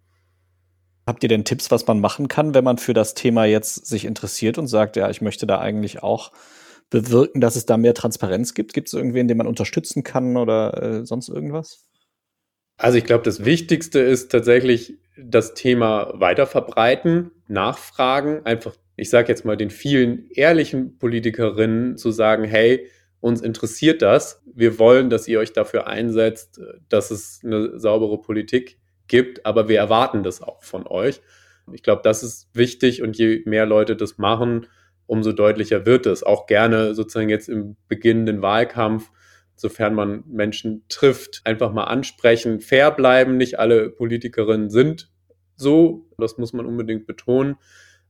Habt 1.07 1.23
ihr 1.23 1.29
denn 1.29 1.45
Tipps, 1.45 1.71
was 1.71 1.87
man 1.87 2.01
machen 2.01 2.29
kann, 2.29 2.55
wenn 2.55 2.64
man 2.64 2.79
für 2.79 2.95
das 2.95 3.14
Thema 3.14 3.45
jetzt 3.45 3.87
sich 3.87 4.05
interessiert 4.05 4.59
und 4.59 4.68
sagt, 4.68 4.97
ja, 4.97 5.11
ich 5.11 5.21
möchte 5.21 5.47
da 5.47 5.59
eigentlich 5.59 6.03
auch 6.03 6.31
bewirken, 6.89 7.41
dass 7.41 7.57
es 7.57 7.66
da 7.66 7.77
mehr 7.77 7.95
Transparenz 7.95 8.55
gibt? 8.55 8.75
Gibt 8.75 8.89
es 8.89 8.95
irgendwen, 8.95 9.29
den 9.29 9.37
man 9.37 9.47
unterstützen 9.47 10.03
kann 10.03 10.37
oder 10.37 10.83
äh, 10.83 11.07
sonst 11.07 11.29
irgendwas? 11.29 11.85
Also 12.81 12.97
ich 12.97 13.05
glaube, 13.05 13.24
das 13.24 13.45
Wichtigste 13.45 14.01
ist 14.01 14.33
tatsächlich 14.33 14.95
das 15.18 15.53
Thema 15.53 16.14
weiterverbreiten, 16.14 17.31
nachfragen, 17.47 18.41
einfach, 18.47 18.74
ich 18.97 19.11
sage 19.11 19.28
jetzt 19.28 19.45
mal, 19.45 19.59
den 19.59 19.68
vielen 19.68 20.31
ehrlichen 20.31 20.97
Politikerinnen 20.97 21.99
zu 21.99 22.11
sagen, 22.11 22.45
hey, 22.45 22.89
uns 23.20 23.43
interessiert 23.43 24.01
das. 24.01 24.43
Wir 24.47 24.78
wollen, 24.78 25.11
dass 25.11 25.28
ihr 25.28 25.41
euch 25.41 25.53
dafür 25.53 25.89
einsetzt, 25.89 26.59
dass 26.89 27.11
es 27.11 27.43
eine 27.45 27.78
saubere 27.78 28.18
Politik 28.18 28.78
gibt, 29.09 29.45
aber 29.45 29.68
wir 29.68 29.76
erwarten 29.76 30.22
das 30.22 30.41
auch 30.41 30.62
von 30.62 30.87
euch. 30.87 31.20
Ich 31.74 31.83
glaube, 31.83 32.01
das 32.03 32.22
ist 32.22 32.49
wichtig 32.55 33.03
und 33.03 33.18
je 33.18 33.43
mehr 33.45 33.66
Leute 33.66 33.95
das 33.95 34.16
machen, 34.16 34.66
umso 35.05 35.33
deutlicher 35.33 35.85
wird 35.85 36.07
es. 36.07 36.22
Auch 36.22 36.47
gerne 36.47 36.95
sozusagen 36.95 37.28
jetzt 37.28 37.51
im 37.51 37.76
beginnenden 37.89 38.41
Wahlkampf, 38.41 39.11
sofern 39.61 39.94
man 39.94 40.24
Menschen 40.26 40.84
trifft, 40.88 41.42
einfach 41.44 41.70
mal 41.70 41.84
ansprechen, 41.84 42.61
fair 42.61 42.90
bleiben. 42.90 43.36
Nicht 43.36 43.58
alle 43.58 43.90
Politikerinnen 43.90 44.70
sind 44.70 45.11
so, 45.54 46.06
das 46.16 46.38
muss 46.38 46.54
man 46.54 46.64
unbedingt 46.64 47.06
betonen. 47.06 47.56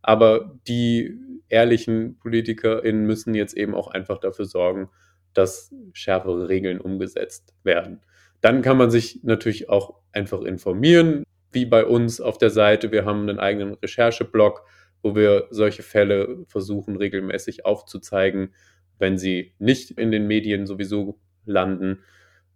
Aber 0.00 0.56
die 0.68 1.18
ehrlichen 1.48 2.16
PolitikerInnen 2.18 3.04
müssen 3.04 3.34
jetzt 3.34 3.56
eben 3.56 3.74
auch 3.74 3.88
einfach 3.88 4.18
dafür 4.18 4.44
sorgen, 4.44 4.90
dass 5.34 5.74
schärfere 5.92 6.48
Regeln 6.48 6.80
umgesetzt 6.80 7.52
werden. 7.64 8.00
Dann 8.40 8.62
kann 8.62 8.76
man 8.76 8.92
sich 8.92 9.24
natürlich 9.24 9.68
auch 9.68 9.98
einfach 10.12 10.42
informieren, 10.42 11.24
wie 11.50 11.66
bei 11.66 11.84
uns 11.84 12.20
auf 12.20 12.38
der 12.38 12.50
Seite. 12.50 12.92
Wir 12.92 13.04
haben 13.04 13.28
einen 13.28 13.40
eigenen 13.40 13.74
Rechercheblog, 13.74 14.64
wo 15.02 15.16
wir 15.16 15.48
solche 15.50 15.82
Fälle 15.82 16.44
versuchen 16.46 16.94
regelmäßig 16.94 17.66
aufzuzeigen, 17.66 18.54
wenn 19.00 19.18
sie 19.18 19.54
nicht 19.58 19.90
in 19.90 20.12
den 20.12 20.28
Medien 20.28 20.66
sowieso 20.66 21.18
landen. 21.44 22.00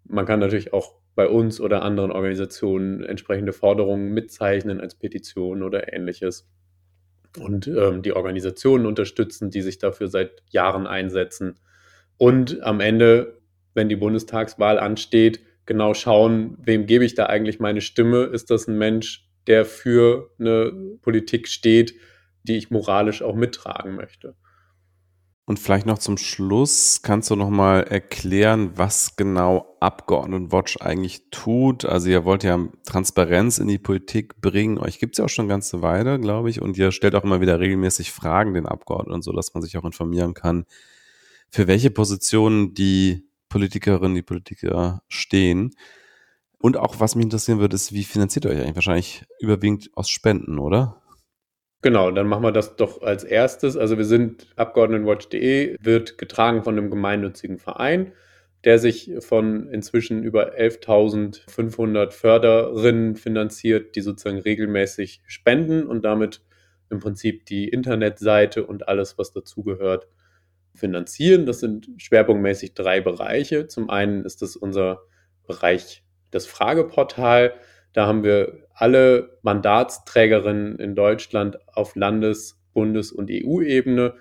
Man 0.05 0.27
kann 0.27 0.41
natürlich 0.41 0.73
auch 0.73 0.95
bei 1.15 1.29
uns 1.29 1.61
oder 1.61 1.83
anderen 1.83 2.11
Organisationen 2.11 3.05
entsprechende 3.05 3.53
Forderungen 3.53 4.13
mitzeichnen 4.13 4.81
als 4.81 4.97
Petition 4.97 5.63
oder 5.63 5.93
ähnliches 5.93 6.49
und 7.39 7.67
ähm, 7.69 8.03
die 8.03 8.13
Organisationen 8.13 8.87
unterstützen, 8.87 9.51
die 9.51 9.63
sich 9.63 9.79
dafür 9.79 10.09
seit 10.09 10.43
Jahren 10.51 10.87
einsetzen. 10.87 11.59
Und 12.17 12.63
am 12.63 12.81
Ende, 12.81 13.41
wenn 13.75 13.89
die 13.89 13.97
Bundestagswahl 13.97 14.79
ansteht, 14.79 15.41
genau 15.67 15.95
schauen, 15.95 16.57
wem 16.63 16.87
gebe 16.87 17.05
ich 17.05 17.15
da 17.15 17.27
eigentlich 17.27 17.59
meine 17.59 17.81
Stimme? 17.81 18.25
Ist 18.25 18.51
das 18.51 18.69
ein 18.69 18.79
Mensch, 18.79 19.29
der 19.47 19.65
für 19.65 20.31
eine 20.39 20.73
Politik 21.03 21.49
steht, 21.49 21.95
die 22.45 22.57
ich 22.57 22.71
moralisch 22.71 23.23
auch 23.23 23.35
mittragen 23.35 23.97
möchte? 23.97 24.37
Und 25.47 25.59
vielleicht 25.59 25.85
noch 25.85 25.99
zum 25.99 26.17
Schluss, 26.17 27.03
kannst 27.03 27.31
du 27.31 27.37
noch 27.37 27.51
mal 27.51 27.83
erklären, 27.83 28.73
was 28.77 29.15
genau 29.17 29.77
Abgeordnetenwatch 29.79 30.79
eigentlich 30.81 31.29
tut? 31.31 31.85
Also 31.85 32.09
ihr 32.09 32.25
wollt 32.25 32.45
ja 32.45 32.59
Transparenz 32.87 33.59
in 33.59 33.69
die 33.69 33.79
Politik 33.79 34.41
bringen. 34.41 34.79
Euch 34.79 34.99
gibt 34.99 35.15
es 35.15 35.19
ja 35.19 35.27
auch 35.27 35.29
schon 35.29 35.45
eine 35.45 35.53
ganze 35.53 35.83
Weile, 35.83 36.19
glaube 36.19 36.49
ich. 36.49 36.63
Und 36.63 36.79
ihr 36.79 36.93
stellt 36.93 37.15
auch 37.15 37.25
immer 37.25 37.43
wieder 37.43 37.61
regelmäßig 37.61 38.11
Fragen 38.11 38.55
den 38.55 38.65
Abgeordneten, 38.65 39.21
so 39.21 39.33
dass 39.33 39.53
man 39.53 39.63
sich 39.63 39.77
auch 39.77 39.85
informieren 39.85 40.33
kann, 40.33 40.65
für 41.51 41.67
welche 41.67 41.91
Positionen 41.91 42.73
die 42.73 43.29
Politikerinnen, 43.51 44.15
die 44.15 44.23
Politiker 44.23 45.03
stehen. 45.09 45.75
Und 46.57 46.79
auch, 46.79 47.01
was 47.01 47.17
mich 47.17 47.25
interessieren 47.25 47.59
würde, 47.59 47.77
ist, 47.77 47.93
wie 47.93 48.05
finanziert 48.05 48.47
ihr 48.47 48.51
euch 48.51 48.61
eigentlich? 48.61 48.77
Wahrscheinlich 48.77 49.27
überwiegend 49.41 49.91
aus 49.93 50.09
Spenden, 50.09 50.59
oder? 50.59 51.03
Genau, 51.85 52.11
dann 52.11 52.29
machen 52.29 52.43
wir 52.43 52.51
das 52.51 52.77
doch 52.77 53.03
als 53.03 53.25
erstes. 53.25 53.77
Also 53.77 53.99
wir 53.99 54.07
sind 54.07 54.47
Abgeordnetenwatch.de, 54.57 55.77
wird 55.83 56.17
getragen 56.17 56.63
von 56.65 56.79
einem 56.79 56.89
gemeinnützigen 56.89 57.59
Verein, 57.59 58.13
der 58.65 58.79
sich 58.79 59.13
von 59.21 59.69
inzwischen 59.69 60.23
über 60.23 60.55
11.500 60.55 62.11
Förderinnen 62.13 63.17
finanziert, 63.17 63.97
die 63.97 64.01
sozusagen 64.01 64.39
regelmäßig 64.39 65.21
spenden 65.27 65.87
und 65.87 66.07
damit 66.07 66.41
im 66.89 67.01
Prinzip 67.01 67.45
die 67.45 67.69
Internetseite 67.69 68.65
und 68.65 68.89
alles, 68.89 69.19
was 69.19 69.33
dazugehört, 69.33 70.09
finanzieren. 70.75 71.45
Das 71.45 71.61
sind 71.61 71.91
schwerpunktmäßig 71.99 72.73
drei 72.73 73.03
Bereiche. 73.03 73.67
Zum 73.67 73.91
einen 73.91 74.25
ist 74.25 74.41
das 74.41 74.57
unser 74.57 75.03
Bereich 75.47 76.03
das 76.31 76.47
Frageportal. 76.47 77.53
Da 77.95 78.07
haben 78.07 78.25
wir 78.25 78.67
alle 78.75 79.39
Mandatsträgerinnen 79.43 80.79
in 80.79 80.95
Deutschland 80.95 81.59
auf 81.75 81.97
Landes-, 81.97 82.61
Bundes- 82.75 83.13
und 83.13 83.31
EU-Ebene 83.31 84.17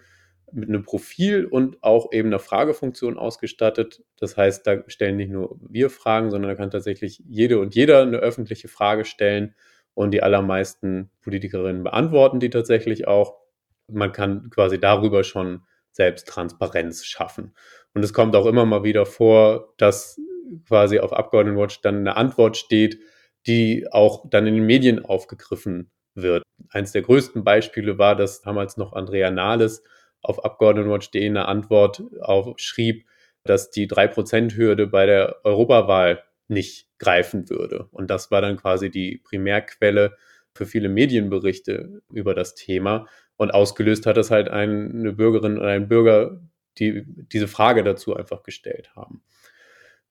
mit 0.54 0.70
einem 0.70 0.84
Profil 0.84 1.46
und 1.46 1.82
auch 1.82 2.12
eben 2.12 2.30
einer 2.30 2.40
Fragefunktion 2.40 3.18
ausgestattet. 3.18 4.04
Das 4.18 4.38
heißt, 4.38 4.66
da 4.68 4.84
stellen 4.88 5.18
nicht 5.18 5.32
nur 5.32 5.60
wir 5.68 5.90
Fragen, 5.90 6.30
sondern 6.30 6.50
da 6.50 6.56
kann 6.56 6.70
tatsächlich 6.70 7.24
jede 7.28 7.60
und 7.60 7.74
jeder 7.74 8.04
eine 8.04 8.18
öffentliche 8.18 8.68
Frage 8.68 9.04
stellen 9.04 9.56
und 9.96 10.12
die 10.12 10.22
allermeisten 10.22 11.10
Politikerinnen 11.22 11.84
beantworten 11.84 12.40
die 12.40 12.52
tatsächlich 12.52 13.08
auch. 13.08 13.40
Man 13.88 14.12
kann 14.12 14.52
quasi 14.52 14.80
darüber 14.80 15.24
schon 15.24 15.64
selbst 15.92 16.28
Transparenz 16.28 17.06
schaffen. 17.06 17.56
Und 17.96 18.04
es 18.04 18.14
kommt 18.14 18.36
auch 18.36 18.46
immer 18.46 18.66
mal 18.66 18.84
wieder 18.84 19.08
vor, 19.08 19.74
dass 19.78 20.20
quasi 20.68 21.00
auf 21.00 21.14
Abgeordnetenwatch 21.14 21.82
dann 21.82 21.98
eine 21.98 22.16
Antwort 22.16 22.58
steht, 22.58 23.00
die 23.48 23.88
auch 23.92 24.30
dann 24.30 24.48
in 24.48 24.56
den 24.56 24.66
Medien 24.66 25.04
aufgegriffen 25.04 25.92
wird. 26.16 26.44
Eins 26.70 26.92
der 26.92 27.02
größten 27.02 27.44
Beispiele 27.44 27.98
war, 27.98 28.16
dass 28.16 28.42
damals 28.42 28.78
noch 28.78 28.94
Andrea 28.94 29.32
Nahles 29.32 29.84
auf 30.22 30.44
Abgeordnetenwatch.de 30.44 31.26
eine 31.26 31.48
Antwort 31.48 32.04
aufschrieb, 32.22 33.06
dass 33.44 33.72
die 33.72 33.88
3%-Hürde 33.88 34.88
bei 34.88 35.06
der 35.06 35.38
Europawahl 35.44 36.24
nicht 36.48 36.88
greifen 36.98 37.50
würde. 37.50 37.88
Und 37.92 38.10
das 38.10 38.32
war 38.32 38.42
dann 38.42 38.58
quasi 38.58 38.90
die 38.90 39.18
Primärquelle 39.18 40.18
für 40.54 40.66
viele 40.66 40.90
Medienberichte 40.90 42.02
über 42.12 42.34
das 42.34 42.56
Thema. 42.56 43.08
Und 43.36 43.54
ausgelöst 43.54 44.06
hat 44.06 44.18
das 44.18 44.32
halt 44.32 44.50
eine 44.50 45.14
Bürgerin 45.14 45.58
oder 45.58 45.70
ein 45.70 45.88
Bürger, 45.88 46.40
die 46.78 47.04
diese 47.06 47.48
Frage 47.48 47.84
dazu 47.84 48.16
einfach 48.16 48.44
gestellt 48.44 48.96
haben. 48.96 49.24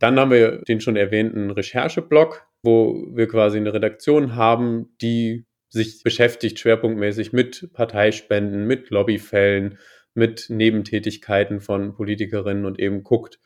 Dann 0.02 0.18
haben 0.18 0.32
wir 0.32 0.62
den 0.62 0.80
schon 0.80 0.96
erwähnten 0.96 1.52
Rechercheblog, 1.52 2.44
wo 2.64 3.06
wir 3.14 3.28
quasi 3.28 3.58
eine 3.58 3.72
Redaktion 3.72 4.34
haben, 4.34 4.96
die 5.00 5.46
sich 5.68 6.02
beschäftigt 6.02 6.58
schwerpunktmäßig 6.58 7.32
mit 7.32 7.72
Parteispenden, 7.72 8.66
mit 8.66 8.90
Lobbyfällen, 8.90 9.78
mit 10.14 10.46
Nebentätigkeiten 10.48 11.60
von 11.60 11.94
Politikerinnen 11.94 12.66
und 12.66 12.80
eben 12.80 13.04
guckt, 13.04 13.38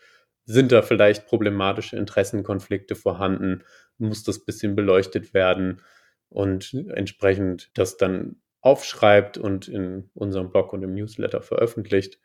sind 0.46 0.72
da 0.72 0.80
vielleicht 0.80 1.26
problematische 1.26 1.98
Interessenkonflikte 1.98 2.94
vorhanden? 2.94 3.62
Muss 3.98 4.24
das 4.24 4.42
bisschen 4.42 4.74
beleuchtet 4.74 5.34
werden? 5.34 5.82
Und 6.30 6.72
entsprechend 6.94 7.70
das 7.74 7.98
dann 7.98 8.36
aufschreibt 8.62 9.36
und 9.36 9.68
in 9.68 10.08
unserem 10.14 10.48
Blog 10.48 10.72
und 10.72 10.82
im 10.82 10.94
Newsletter 10.94 11.42
veröffentlicht. 11.42 12.18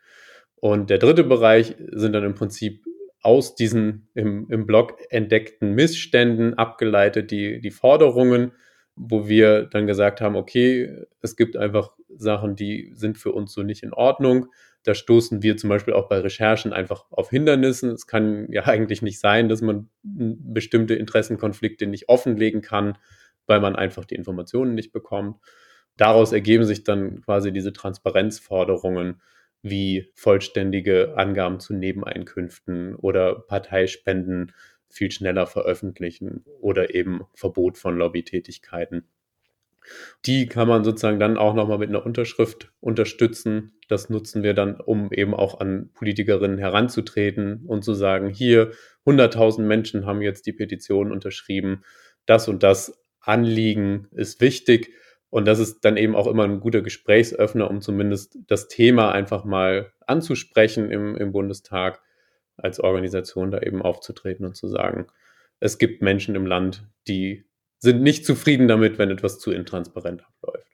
Und 0.56 0.90
der 0.90 1.00
dritte 1.00 1.26
Bereich 1.26 1.76
sind 1.92 2.14
dann 2.14 2.24
im 2.24 2.36
Prinzip 2.36 2.86
aus 3.22 3.56
diesen 3.56 4.08
im, 4.14 4.48
im 4.50 4.66
Blog 4.66 4.98
entdeckten 5.10 5.74
Missständen 5.74 6.56
abgeleitet 6.56 7.32
die, 7.32 7.62
die 7.62 7.72
Forderungen, 7.72 8.52
wo 8.96 9.28
wir 9.28 9.64
dann 9.66 9.88
gesagt 9.88 10.22
haben, 10.22 10.36
okay, 10.36 11.06
es 11.22 11.36
gibt 11.36 11.56
einfach 11.56 11.92
Sachen, 12.10 12.56
die 12.56 12.92
sind 12.94 13.18
für 13.18 13.32
uns 13.32 13.54
so 13.54 13.64
nicht 13.64 13.84
in 13.84 13.94
Ordnung. 13.94 14.48
Da 14.84 14.96
stoßen 14.96 15.44
wir 15.44 15.58
zum 15.58 15.70
Beispiel 15.70 15.94
auch 15.94 16.10
bei 16.10 16.20
Recherchen 16.20 16.74
einfach 16.74 17.06
auf 17.12 17.30
Hindernissen. 17.30 17.92
Es 17.92 18.08
kann 18.08 18.48
ja 18.52 18.64
eigentlich 18.66 19.02
nicht 19.02 19.20
sein, 19.20 19.50
dass 19.50 19.62
man 19.62 19.90
bestimmte 20.04 20.96
Interessenkonflikte 20.96 21.86
nicht 21.88 22.10
offenlegen 22.10 22.62
kann, 22.62 22.98
weil 23.46 23.60
man 23.60 23.76
einfach 23.76 24.06
die 24.06 24.16
Informationen 24.16 24.74
nicht 24.74 24.92
bekommt. 24.92 25.38
Daraus 25.98 26.32
ergeben 26.32 26.64
sich 26.64 26.84
dann 26.84 27.22
quasi 27.22 27.52
diese 27.52 27.74
Transparenzforderungen 27.74 29.22
wie 29.62 30.12
vollständige 30.16 31.18
Angaben 31.18 31.60
zu 31.60 31.74
Nebeneinkünften 31.74 32.96
oder 32.96 33.36
Parteispenden 33.36 34.54
viel 34.90 35.12
schneller 35.12 35.48
veröffentlichen 35.48 36.44
oder 36.60 36.94
eben 36.94 37.22
Verbot 37.34 37.78
von 37.78 37.98
Lobbytätigkeiten. 37.98 39.08
Die 40.26 40.46
kann 40.46 40.68
man 40.68 40.84
sozusagen 40.84 41.20
dann 41.20 41.38
auch 41.38 41.54
nochmal 41.56 41.80
mit 41.80 41.90
einer 41.90 42.06
Unterschrift 42.06 42.72
unterstützen. 42.80 43.74
Das 43.88 44.10
nutzen 44.10 44.44
wir 44.44 44.54
dann, 44.54 44.80
um 44.80 45.12
eben 45.12 45.34
auch 45.34 45.60
an 45.60 45.90
Politikerinnen 45.94 46.60
heranzutreten 46.60 47.66
und 47.66 47.84
zu 47.84 47.94
sagen, 47.94 48.30
hier 48.30 48.72
100.000 49.06 49.62
Menschen 49.62 50.06
haben 50.06 50.22
jetzt 50.22 50.46
die 50.46 50.54
Petition 50.54 51.12
unterschrieben. 51.12 51.84
Das 52.26 52.48
und 52.48 52.64
das 52.64 53.04
Anliegen 53.20 54.08
ist 54.12 54.42
wichtig. 54.42 54.94
Und 55.32 55.46
das 55.46 55.60
ist 55.60 55.86
dann 55.86 55.98
eben 55.98 56.16
auch 56.16 56.28
immer 56.28 56.44
ein 56.44 56.60
guter 56.60 56.82
Gesprächsöffner, 56.82 57.70
um 57.72 57.82
zumindest 57.82 58.38
das 58.48 58.68
Thema 58.68 59.12
einfach 59.12 59.46
mal 59.46 59.92
anzusprechen 60.06 60.92
im, 60.92 61.16
im 61.16 61.32
Bundestag 61.32 62.02
als 62.58 62.80
Organisation 62.80 63.50
da 63.50 63.60
eben 63.62 63.82
aufzutreten 63.82 64.46
und 64.46 64.56
zu 64.56 64.68
sagen, 64.68 65.08
es 65.60 65.78
gibt 65.78 66.02
Menschen 66.02 66.36
im 66.36 66.46
Land, 66.46 66.86
die 67.08 67.46
sind 67.80 68.04
nicht 68.04 68.26
zufrieden 68.26 68.68
damit, 68.68 68.98
wenn 68.98 69.10
etwas 69.10 69.40
zu 69.40 69.52
intransparent 69.52 70.24
abläuft. 70.24 70.68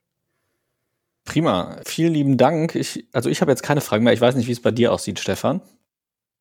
Prima, 1.24 1.80
vielen 1.84 2.12
lieben 2.12 2.36
Dank. 2.36 2.74
Ich, 2.74 3.06
also 3.12 3.30
ich 3.30 3.40
habe 3.40 3.52
jetzt 3.52 3.62
keine 3.62 3.80
Fragen 3.80 4.02
mehr. 4.02 4.12
Ich 4.12 4.20
weiß 4.20 4.34
nicht, 4.34 4.48
wie 4.48 4.52
es 4.52 4.62
bei 4.62 4.70
dir 4.70 4.92
aussieht, 4.92 5.20
Stefan. 5.20 5.60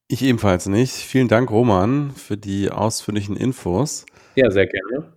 Ich 0.08 0.24
ebenfalls 0.24 0.66
nicht. 0.68 0.94
Vielen 0.94 1.28
Dank, 1.28 1.52
Roman, 1.52 2.12
für 2.12 2.38
die 2.38 2.72
ausführlichen 2.72 3.36
Infos. 3.36 4.06
Ja, 4.36 4.50
sehr 4.50 4.66
gerne. 4.66 5.17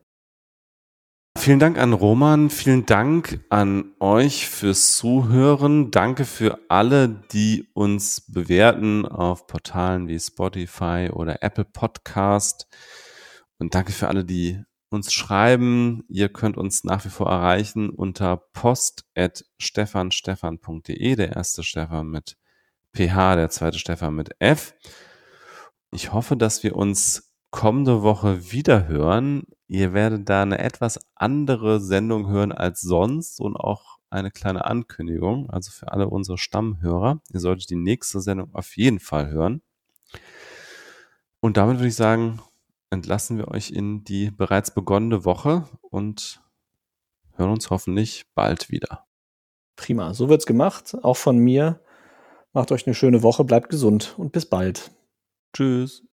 Vielen 1.38 1.60
Dank 1.60 1.78
an 1.78 1.92
Roman, 1.92 2.50
vielen 2.50 2.86
Dank 2.86 3.44
an 3.50 3.92
euch 4.00 4.48
fürs 4.48 4.96
Zuhören. 4.96 5.90
Danke 5.90 6.24
für 6.24 6.58
alle, 6.68 7.08
die 7.08 7.68
uns 7.72 8.22
bewerten 8.26 9.06
auf 9.06 9.46
Portalen 9.46 10.08
wie 10.08 10.18
Spotify 10.18 11.08
oder 11.12 11.42
Apple 11.42 11.64
Podcast. 11.64 12.66
Und 13.58 13.74
danke 13.74 13.92
für 13.92 14.08
alle, 14.08 14.24
die 14.24 14.62
uns 14.90 15.12
schreiben. 15.12 16.04
Ihr 16.08 16.30
könnt 16.30 16.56
uns 16.56 16.84
nach 16.84 17.04
wie 17.04 17.10
vor 17.10 17.30
erreichen 17.30 17.90
unter 17.90 18.36
post.stefanstefan.de, 18.36 21.16
der 21.16 21.36
erste 21.36 21.62
Stefan 21.62 22.08
mit 22.08 22.38
PH, 22.92 23.36
der 23.36 23.50
zweite 23.50 23.78
Stefan 23.78 24.14
mit 24.14 24.30
F. 24.40 24.74
Ich 25.92 26.12
hoffe, 26.12 26.36
dass 26.36 26.64
wir 26.64 26.76
uns 26.76 27.32
kommende 27.50 28.02
Woche 28.02 28.52
wieder 28.52 28.88
hören. 28.88 29.44
Ihr 29.70 29.92
werdet 29.92 30.28
da 30.28 30.42
eine 30.42 30.58
etwas 30.58 30.98
andere 31.14 31.80
Sendung 31.80 32.28
hören 32.28 32.50
als 32.50 32.80
sonst 32.80 33.40
und 33.40 33.54
auch 33.56 33.98
eine 34.10 34.32
kleine 34.32 34.64
Ankündigung, 34.64 35.48
also 35.48 35.70
für 35.70 35.92
alle 35.92 36.08
unsere 36.08 36.38
Stammhörer. 36.38 37.20
Ihr 37.32 37.38
solltet 37.38 37.70
die 37.70 37.76
nächste 37.76 38.20
Sendung 38.20 38.52
auf 38.52 38.76
jeden 38.76 38.98
Fall 38.98 39.30
hören. 39.30 39.62
Und 41.38 41.56
damit 41.56 41.76
würde 41.76 41.86
ich 41.86 41.94
sagen, 41.94 42.40
entlassen 42.90 43.38
wir 43.38 43.46
euch 43.46 43.70
in 43.70 44.02
die 44.02 44.32
bereits 44.32 44.74
begonnene 44.74 45.24
Woche 45.24 45.68
und 45.82 46.42
hören 47.36 47.52
uns 47.52 47.70
hoffentlich 47.70 48.24
bald 48.34 48.72
wieder. 48.72 49.06
Prima, 49.76 50.14
so 50.14 50.28
wird's 50.28 50.46
gemacht, 50.46 50.96
auch 51.02 51.16
von 51.16 51.38
mir. 51.38 51.80
Macht 52.52 52.72
euch 52.72 52.88
eine 52.88 52.94
schöne 52.94 53.22
Woche, 53.22 53.44
bleibt 53.44 53.68
gesund 53.68 54.16
und 54.18 54.32
bis 54.32 54.46
bald. 54.46 54.90
Tschüss. 55.52 56.09